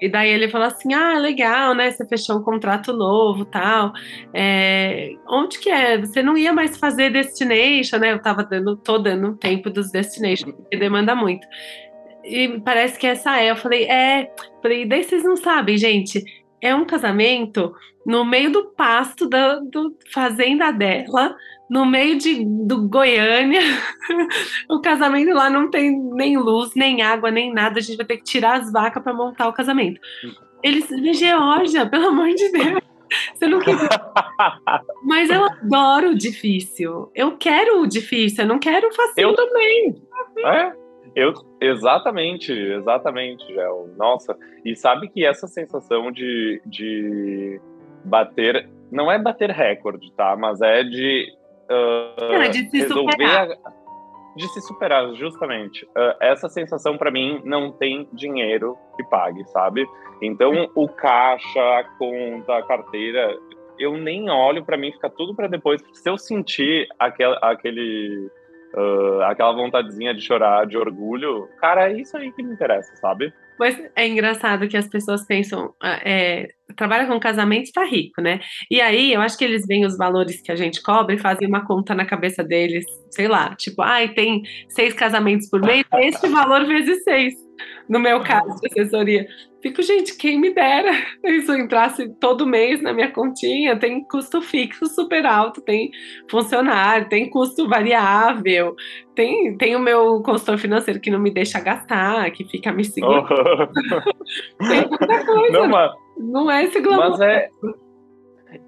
e 0.00 0.08
daí 0.08 0.30
ele 0.30 0.48
falou 0.48 0.66
assim: 0.66 0.92
ah, 0.92 1.18
legal, 1.18 1.74
né? 1.74 1.90
Você 1.90 2.06
fechou 2.06 2.38
um 2.38 2.42
contrato 2.42 2.92
novo 2.92 3.44
tal. 3.44 3.92
É, 4.34 5.10
onde 5.28 5.58
que 5.58 5.68
é? 5.68 5.98
Você 5.98 6.22
não 6.22 6.36
ia 6.36 6.52
mais 6.52 6.76
fazer 6.76 7.10
destination, 7.10 7.98
né? 7.98 8.12
Eu 8.12 8.20
tava 8.20 8.42
dando, 8.44 8.76
tô 8.76 8.98
dando 8.98 9.36
tempo 9.36 9.70
dos 9.70 9.90
destination, 9.90 10.52
porque 10.52 10.76
demanda 10.76 11.14
muito. 11.14 11.46
E 12.24 12.60
parece 12.60 12.98
que 12.98 13.06
essa 13.06 13.40
é. 13.40 13.50
Eu 13.50 13.56
falei, 13.56 13.84
é. 13.84 14.30
Falei, 14.62 14.86
daí 14.86 15.02
vocês 15.02 15.24
não 15.24 15.36
sabem, 15.36 15.78
gente 15.78 16.22
é 16.62 16.74
um 16.74 16.84
casamento 16.84 17.74
no 18.06 18.24
meio 18.24 18.50
do 18.50 18.64
pasto 18.66 19.28
da 19.28 19.56
do 19.56 19.96
fazenda 20.12 20.70
dela, 20.70 21.36
no 21.68 21.86
meio 21.86 22.18
de, 22.18 22.44
do 22.44 22.88
Goiânia. 22.88 23.60
o 24.68 24.80
casamento 24.80 25.32
lá 25.32 25.48
não 25.48 25.70
tem 25.70 25.98
nem 26.14 26.36
luz, 26.36 26.74
nem 26.74 27.02
água, 27.02 27.30
nem 27.30 27.52
nada. 27.52 27.78
A 27.78 27.82
gente 27.82 27.96
vai 27.96 28.06
ter 28.06 28.16
que 28.16 28.24
tirar 28.24 28.60
as 28.60 28.72
vacas 28.72 29.02
para 29.02 29.14
montar 29.14 29.48
o 29.48 29.52
casamento. 29.52 30.00
Eles, 30.62 30.88
Geórgia, 31.18 31.86
pelo 31.86 32.08
amor 32.08 32.28
de 32.34 32.50
Deus. 32.50 32.80
Você 33.34 33.48
não 33.48 33.58
quer. 33.60 33.76
Mas 35.02 35.30
eu 35.30 35.44
adoro 35.44 36.10
o 36.10 36.14
difícil. 36.14 37.10
Eu 37.14 37.36
quero 37.36 37.80
o 37.80 37.86
difícil, 37.86 38.44
eu 38.44 38.48
não 38.48 38.58
quero 38.58 38.88
o 38.88 38.94
fácil. 38.94 39.14
Eu 39.16 39.34
também. 39.34 40.02
É. 40.44 40.79
Eu, 41.14 41.32
exatamente, 41.60 42.52
exatamente, 42.52 43.46
Gel. 43.52 43.88
Nossa, 43.96 44.36
e 44.64 44.76
sabe 44.76 45.08
que 45.08 45.24
essa 45.24 45.46
sensação 45.46 46.10
de, 46.12 46.62
de 46.64 47.60
bater, 48.04 48.68
não 48.90 49.10
é 49.10 49.18
bater 49.18 49.50
recorde, 49.50 50.12
tá? 50.12 50.36
Mas 50.36 50.60
é 50.60 50.84
de, 50.84 51.32
uh, 51.70 52.32
é 52.34 52.48
de 52.48 52.70
se 52.70 52.78
resolver 52.78 53.12
superar. 53.12 53.50
A, 53.64 53.80
de 54.36 54.48
se 54.48 54.60
superar, 54.60 55.14
justamente. 55.14 55.84
Uh, 55.86 56.14
essa 56.20 56.48
sensação 56.48 56.96
para 56.96 57.10
mim 57.10 57.42
não 57.44 57.72
tem 57.72 58.08
dinheiro 58.12 58.78
que 58.96 59.04
pague, 59.04 59.44
sabe? 59.48 59.86
Então 60.22 60.70
o 60.74 60.88
caixa, 60.88 61.60
a 61.78 61.84
conta, 61.98 62.56
a 62.56 62.62
carteira, 62.62 63.36
eu 63.78 63.96
nem 63.96 64.30
olho 64.30 64.64
para 64.64 64.76
mim, 64.76 64.92
fica 64.92 65.10
tudo 65.10 65.34
para 65.34 65.48
depois. 65.48 65.82
Se 65.92 66.08
eu 66.08 66.16
sentir 66.16 66.86
aquel, 66.98 67.34
aquele 67.42 68.30
uh, 68.74 69.22
aquela 69.22 69.52
vontadezinha 69.52 70.14
de 70.14 70.20
chorar 70.20 70.66
de 70.66 70.76
orgulho, 70.76 71.48
cara, 71.58 71.90
é 71.90 72.00
isso 72.00 72.16
aí 72.16 72.32
que 72.32 72.42
me 72.42 72.52
interessa, 72.52 72.94
sabe? 72.96 73.32
Mas 73.58 73.78
é 73.94 74.08
engraçado 74.08 74.68
que 74.68 74.76
as 74.76 74.88
pessoas 74.88 75.26
pensam, 75.26 75.74
ah, 75.80 76.00
é, 76.02 76.48
trabalha 76.76 77.06
com 77.06 77.18
casamento 77.20 77.64
está 77.64 77.84
rico, 77.84 78.20
né? 78.20 78.40
E 78.70 78.80
aí 78.80 79.12
eu 79.12 79.20
acho 79.20 79.36
que 79.36 79.44
eles 79.44 79.66
veem 79.66 79.84
os 79.84 79.96
valores 79.96 80.40
que 80.40 80.52
a 80.52 80.56
gente 80.56 80.82
cobra 80.82 81.14
e 81.14 81.18
fazem 81.18 81.48
uma 81.48 81.66
conta 81.66 81.94
na 81.94 82.04
cabeça 82.04 82.42
deles, 82.42 82.84
sei 83.10 83.28
lá, 83.28 83.54
tipo, 83.56 83.82
ai, 83.82 84.08
tem 84.08 84.42
seis 84.68 84.94
casamentos 84.94 85.48
por 85.48 85.60
mês, 85.60 85.84
esse 85.92 86.28
valor 86.28 86.66
vezes 86.66 87.02
seis 87.04 87.34
no 87.88 87.98
meu 87.98 88.20
caso 88.20 88.56
de 88.60 88.66
assessoria. 88.68 89.26
Fico, 89.60 89.82
gente, 89.82 90.16
quem 90.16 90.40
me 90.40 90.54
dera 90.54 90.90
isso 91.24 91.52
entrasse 91.52 92.08
todo 92.20 92.46
mês 92.46 92.80
na 92.80 92.92
minha 92.92 93.10
continha. 93.10 93.78
Tem 93.78 94.02
custo 94.04 94.40
fixo 94.40 94.86
super 94.86 95.26
alto, 95.26 95.60
tem 95.60 95.90
funcionário, 96.30 97.08
tem 97.08 97.28
custo 97.28 97.68
variável, 97.68 98.74
tem, 99.14 99.56
tem 99.56 99.76
o 99.76 99.80
meu 99.80 100.22
consultor 100.22 100.56
financeiro 100.56 101.00
que 101.00 101.10
não 101.10 101.18
me 101.18 101.30
deixa 101.30 101.60
gastar, 101.60 102.30
que 102.30 102.44
fica 102.44 102.72
me 102.72 102.84
seguindo. 102.84 103.26
Tem 104.58 104.88
muita 104.88 105.26
coisa. 105.26 105.52
Não, 105.52 105.68
mas, 105.68 105.92
não 106.20 106.50
é 106.50 106.64
esse 106.64 106.80
glamour. 106.80 107.10
Mas 107.10 107.20
é, 107.20 107.48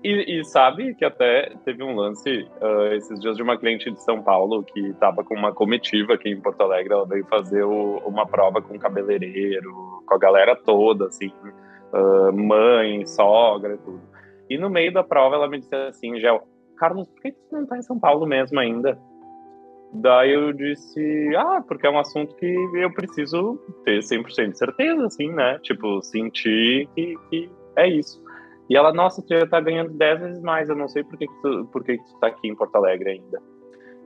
e, 0.03 0.41
e, 0.41 0.45
sabe 0.45 0.95
que 0.95 1.05
até 1.05 1.53
teve 1.65 1.83
um 1.83 1.97
lance 1.97 2.49
uh, 2.61 2.95
esses 2.95 3.19
dias 3.21 3.37
de 3.37 3.43
uma 3.43 3.59
cliente 3.59 3.91
de 3.91 4.03
São 4.03 4.23
Paulo 4.23 4.63
que 4.63 4.81
estava 4.81 5.25
com 5.25 5.35
uma 5.35 5.53
comitiva 5.53 6.15
aqui 6.15 6.31
em 6.31 6.41
Porto 6.41 6.61
Alegre. 6.61 6.93
Ela 6.93 7.07
veio 7.07 7.27
fazer 7.27 7.65
o, 7.65 7.99
uma 8.07 8.27
prova 8.27 8.63
com 8.63 8.79
cabeleireiro, 8.79 9.73
com 10.07 10.15
a 10.15 10.19
galera 10.19 10.55
toda, 10.55 11.07
assim, 11.07 11.33
uh, 11.93 12.33
mãe, 12.33 13.05
sogra 13.07 13.75
e 13.75 13.79
tudo. 13.79 14.01
E 14.49 14.57
no 14.57 14.71
meio 14.71 14.93
da 14.93 15.03
prova 15.03 15.35
ela 15.35 15.49
me 15.49 15.59
disse 15.59 15.75
assim: 15.75 16.21
Gel, 16.21 16.47
Carlos, 16.77 17.09
por 17.09 17.21
que 17.21 17.33
você 17.33 17.57
não 17.57 17.65
está 17.65 17.77
em 17.77 17.83
São 17.83 17.99
Paulo 17.99 18.25
mesmo 18.27 18.61
ainda? 18.61 18.99
Daí 19.93 20.33
eu 20.33 20.53
disse, 20.53 21.35
ah, 21.37 21.63
porque 21.67 21.87
é 21.87 21.91
um 21.91 21.99
assunto 21.99 22.35
que 22.37 22.47
eu 22.75 22.91
preciso 22.93 23.59
ter 23.85 23.99
100% 24.01 24.53
de 24.53 24.59
certeza, 24.59 25.05
assim, 25.05 25.31
né? 25.31 25.59
Tipo, 25.63 26.01
sentir 26.03 26.89
que, 26.95 27.15
que 27.29 27.51
é 27.77 27.89
isso. 27.89 28.23
E 28.71 28.77
ela, 28.77 28.93
nossa, 28.93 29.21
tu 29.21 29.39
já 29.39 29.47
tá 29.47 29.61
ganhando 29.61 29.93
10 29.93 30.21
vezes 30.21 30.43
mais, 30.43 30.71
eu 30.71 30.77
não 30.77 30.89
sei 30.89 31.05
por 31.05 31.19
que, 31.19 31.27
que 31.27 31.43
tu, 31.43 31.67
por 31.67 31.85
que, 31.85 31.99
que 31.99 32.05
tu 32.05 32.19
tá 32.21 32.29
aqui 32.29 32.49
em 32.49 32.55
Porto 32.55 32.75
Alegre 32.77 33.11
ainda. 33.11 33.43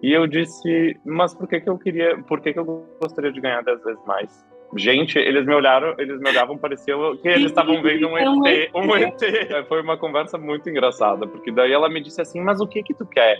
E 0.02 0.12
eu 0.12 0.26
disse, 0.26 0.98
mas 1.04 1.32
por 1.34 1.46
que, 1.46 1.60
que 1.60 1.68
eu 1.68 1.78
queria, 1.78 2.18
por 2.24 2.40
que, 2.40 2.52
que 2.52 2.58
eu 2.58 2.84
gostaria 3.00 3.30
de 3.30 3.40
ganhar 3.40 3.62
10 3.62 3.84
vezes 3.84 4.04
mais? 4.06 4.44
Gente, 4.74 5.18
eles 5.18 5.46
me 5.46 5.54
olharam, 5.54 5.94
eles 5.98 6.18
me 6.18 6.28
olhavam, 6.28 6.58
parecia 6.58 6.94
que 7.22 7.28
eles 7.28 7.46
estavam 7.46 7.80
vendo 7.80 8.08
um 8.08 8.18
ET, 8.18 8.70
um 8.74 8.96
ET. 8.96 9.20
Foi 9.68 9.80
uma 9.80 9.96
conversa 9.96 10.36
muito 10.36 10.68
engraçada, 10.68 11.28
porque 11.28 11.52
daí 11.52 11.70
ela 11.70 11.88
me 11.88 12.00
disse 12.00 12.20
assim, 12.20 12.40
mas 12.40 12.60
o 12.60 12.66
que 12.66 12.82
que 12.82 12.92
tu 12.92 13.06
quer? 13.06 13.38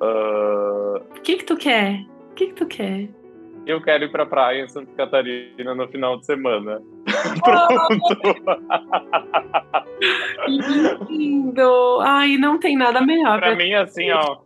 Uh... 0.00 0.96
O 0.96 1.20
que 1.22 1.36
que 1.36 1.44
tu 1.44 1.56
quer? 1.56 2.04
O 2.30 2.34
que 2.34 2.46
que 2.48 2.54
tu 2.54 2.66
quer? 2.66 3.08
Eu 3.66 3.82
quero 3.82 4.04
ir 4.04 4.10
pra 4.10 4.24
praia 4.24 4.64
em 4.64 4.68
Santa 4.68 4.90
Catarina 4.96 5.74
no 5.74 5.86
final 5.88 6.18
de 6.18 6.26
semana. 6.26 6.80
Pronto! 7.44 8.20
Lindo! 11.08 12.00
Ai, 12.00 12.36
não 12.38 12.58
tem 12.58 12.76
nada 12.76 13.00
melhor. 13.02 13.38
Pra, 13.38 13.48
pra 13.48 13.56
mim, 13.56 13.74
assim, 13.74 14.10
ó 14.10 14.38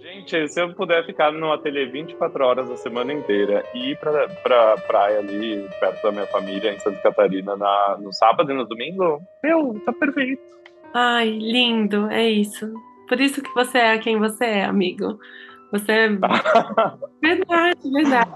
Gente, 0.00 0.48
se 0.48 0.60
eu 0.60 0.72
puder 0.74 1.04
ficar 1.04 1.30
no 1.32 1.52
ateliê 1.52 1.84
24 1.84 2.44
horas 2.44 2.70
a 2.70 2.76
semana 2.78 3.12
inteira 3.12 3.62
e 3.74 3.90
ir 3.90 3.98
pra, 3.98 4.26
pra 4.42 4.76
praia 4.86 5.18
ali, 5.18 5.68
perto 5.78 6.02
da 6.02 6.12
minha 6.12 6.26
família, 6.26 6.72
em 6.72 6.78
Santa 6.78 6.98
Catarina, 7.02 7.56
na, 7.56 7.98
no 8.00 8.10
sábado 8.12 8.50
e 8.50 8.54
no 8.54 8.64
domingo, 8.64 9.20
meu, 9.42 9.78
tá 9.84 9.92
perfeito. 9.92 10.40
Ai, 10.94 11.28
lindo, 11.28 12.08
é 12.10 12.26
isso. 12.26 12.72
Por 13.08 13.20
isso 13.20 13.42
que 13.42 13.52
você 13.54 13.78
é 13.78 13.98
quem 13.98 14.18
você 14.18 14.44
é, 14.44 14.64
amigo. 14.64 15.18
Você 15.72 15.92
é. 15.92 16.08
verdade, 17.20 17.90
verdade. 17.92 18.30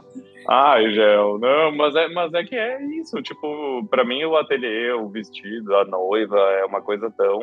Ai, 0.48 0.92
Gel, 0.92 1.38
não, 1.38 1.76
mas 1.76 1.94
é, 1.94 2.08
mas 2.08 2.34
é 2.34 2.42
que 2.42 2.56
é 2.56 2.82
isso. 3.00 3.22
Tipo, 3.22 3.86
para 3.88 4.04
mim, 4.04 4.24
o 4.24 4.36
ateliê, 4.36 4.92
o 4.92 5.08
vestido, 5.08 5.76
a 5.76 5.84
noiva 5.84 6.36
é 6.36 6.64
uma 6.64 6.80
coisa 6.80 7.12
tão. 7.16 7.38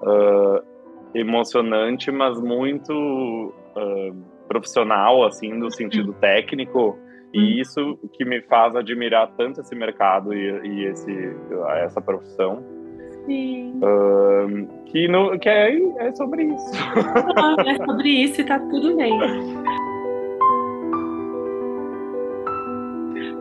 Uh, 0.00 0.76
emocionante, 1.14 2.10
mas 2.10 2.40
muito 2.40 2.92
uh, 2.92 4.14
profissional, 4.46 5.24
assim, 5.24 5.52
no 5.52 5.70
sentido 5.70 6.12
uhum. 6.12 6.18
técnico. 6.18 6.98
E 7.32 7.38
uhum. 7.38 7.60
isso 7.60 7.98
que 8.12 8.24
me 8.24 8.40
faz 8.42 8.76
admirar 8.76 9.32
tanto 9.36 9.60
esse 9.60 9.74
mercado 9.74 10.32
e, 10.32 10.66
e 10.66 10.84
esse, 10.86 11.36
essa 11.78 12.00
profissão. 12.00 12.64
Sim. 13.26 13.80
Que, 14.86 15.08
no, 15.08 15.38
que 15.38 15.48
é, 15.48 15.76
é 15.98 16.14
sobre 16.14 16.44
isso. 16.44 16.70
Ah, 17.36 17.56
é 17.66 17.84
sobre 17.84 18.08
isso 18.08 18.40
e 18.40 18.44
tá 18.44 18.58
tudo 18.58 18.96
bem. 18.96 19.12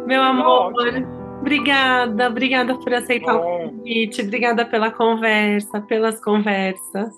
Meu 0.05 0.21
amor, 0.21 0.73
obrigada, 1.39 2.27
obrigada 2.27 2.75
por 2.75 2.93
aceitar 2.93 3.37
Bom. 3.37 3.65
o 3.65 3.69
convite, 3.69 4.21
obrigada 4.21 4.65
pela 4.65 4.91
conversa, 4.91 5.81
pelas 5.81 6.23
conversas. 6.23 7.13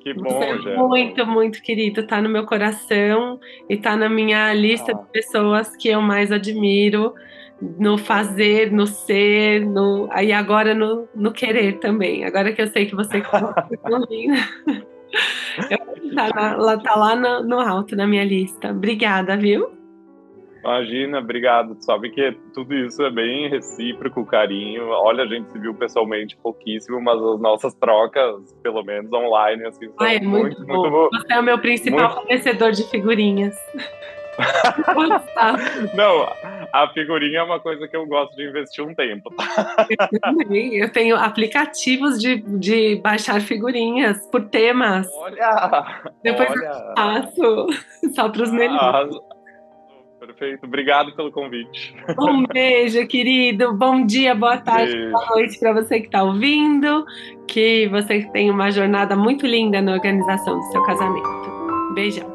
Que 0.00 0.12
bom, 0.12 0.28
Você 0.28 0.68
é 0.68 0.76
muito, 0.76 1.26
muito 1.26 1.62
querido. 1.62 2.06
Tá 2.06 2.20
no 2.20 2.28
meu 2.28 2.44
coração 2.44 3.40
e 3.68 3.76
tá 3.76 3.96
na 3.96 4.08
minha 4.08 4.52
lista 4.52 4.92
ah. 4.92 4.94
de 4.94 5.10
pessoas 5.10 5.74
que 5.76 5.88
eu 5.88 6.02
mais 6.02 6.30
admiro 6.30 7.14
no 7.78 7.96
fazer, 7.96 8.70
no 8.72 8.86
ser, 8.86 9.64
no 9.66 10.08
aí 10.10 10.32
agora 10.32 10.74
no, 10.74 11.08
no 11.14 11.32
querer 11.32 11.78
também. 11.78 12.24
Agora 12.24 12.52
que 12.52 12.62
eu 12.62 12.66
sei 12.68 12.86
que 12.86 12.94
você 12.94 13.20
tá, 13.20 13.40
na, 16.12 16.78
tá 16.78 16.94
lá 16.94 17.16
no, 17.16 17.42
no 17.44 17.60
alto 17.60 17.96
na 17.96 18.06
minha 18.06 18.24
lista. 18.24 18.70
Obrigada, 18.70 19.36
viu? 19.36 19.70
Imagina, 20.64 21.18
obrigado. 21.18 21.76
Sabe 21.80 22.10
que 22.10 22.32
tudo 22.54 22.74
isso 22.74 23.02
é 23.02 23.10
bem 23.10 23.50
recíproco, 23.50 24.24
carinho. 24.24 24.88
Olha, 24.88 25.24
a 25.24 25.26
gente 25.26 25.52
se 25.52 25.58
viu 25.58 25.74
pessoalmente 25.74 26.36
pouquíssimo, 26.38 26.98
mas 27.02 27.22
as 27.22 27.38
nossas 27.38 27.74
trocas, 27.74 28.50
pelo 28.62 28.82
menos 28.82 29.12
online, 29.12 29.66
assim, 29.66 29.86
são 29.88 29.96
Ai, 30.00 30.16
é 30.16 30.20
muito, 30.20 30.56
muito, 30.56 30.66
bom. 30.66 30.80
muito 30.80 30.90
bom. 30.90 31.08
Você 31.12 31.34
é 31.34 31.38
o 31.38 31.42
meu 31.42 31.58
principal 31.58 32.00
muito... 32.00 32.14
fornecedor 32.14 32.72
de 32.72 32.82
figurinhas. 32.84 33.54
Não, 35.94 36.32
a 36.72 36.88
figurinha 36.92 37.40
é 37.40 37.42
uma 37.42 37.60
coisa 37.60 37.86
que 37.86 37.96
eu 37.96 38.06
gosto 38.06 38.34
de 38.36 38.48
investir 38.48 38.84
um 38.84 38.94
tempo. 38.94 39.30
Tá? 39.30 39.86
Eu 40.72 40.90
tenho 40.92 41.16
aplicativos 41.16 42.20
de, 42.20 42.36
de 42.36 42.96
baixar 42.96 43.40
figurinhas 43.40 44.26
por 44.30 44.44
temas. 44.46 45.08
Olha! 45.14 46.02
Depois 46.22 46.50
olha. 46.50 46.64
eu 46.64 46.94
faço 46.96 47.66
só 48.14 48.28
para 48.28 48.42
os 48.42 48.50
melhores. 48.50 49.16
Perfeito. 50.26 50.64
Obrigado 50.64 51.14
pelo 51.14 51.30
convite. 51.30 51.94
Um 52.18 52.46
beijo, 52.46 53.06
querido. 53.06 53.74
Bom 53.74 54.06
dia, 54.06 54.34
boa 54.34 54.56
tarde, 54.56 54.92
beijo. 54.92 55.12
boa 55.12 55.26
noite 55.26 55.58
para 55.58 55.72
você 55.74 56.00
que 56.00 56.06
está 56.06 56.22
ouvindo. 56.22 57.04
Que 57.46 57.88
você 57.88 58.22
tenha 58.32 58.50
uma 58.50 58.70
jornada 58.70 59.14
muito 59.14 59.46
linda 59.46 59.82
na 59.82 59.92
organização 59.92 60.58
do 60.58 60.64
seu 60.72 60.82
casamento. 60.82 61.28
Beijão. 61.94 62.33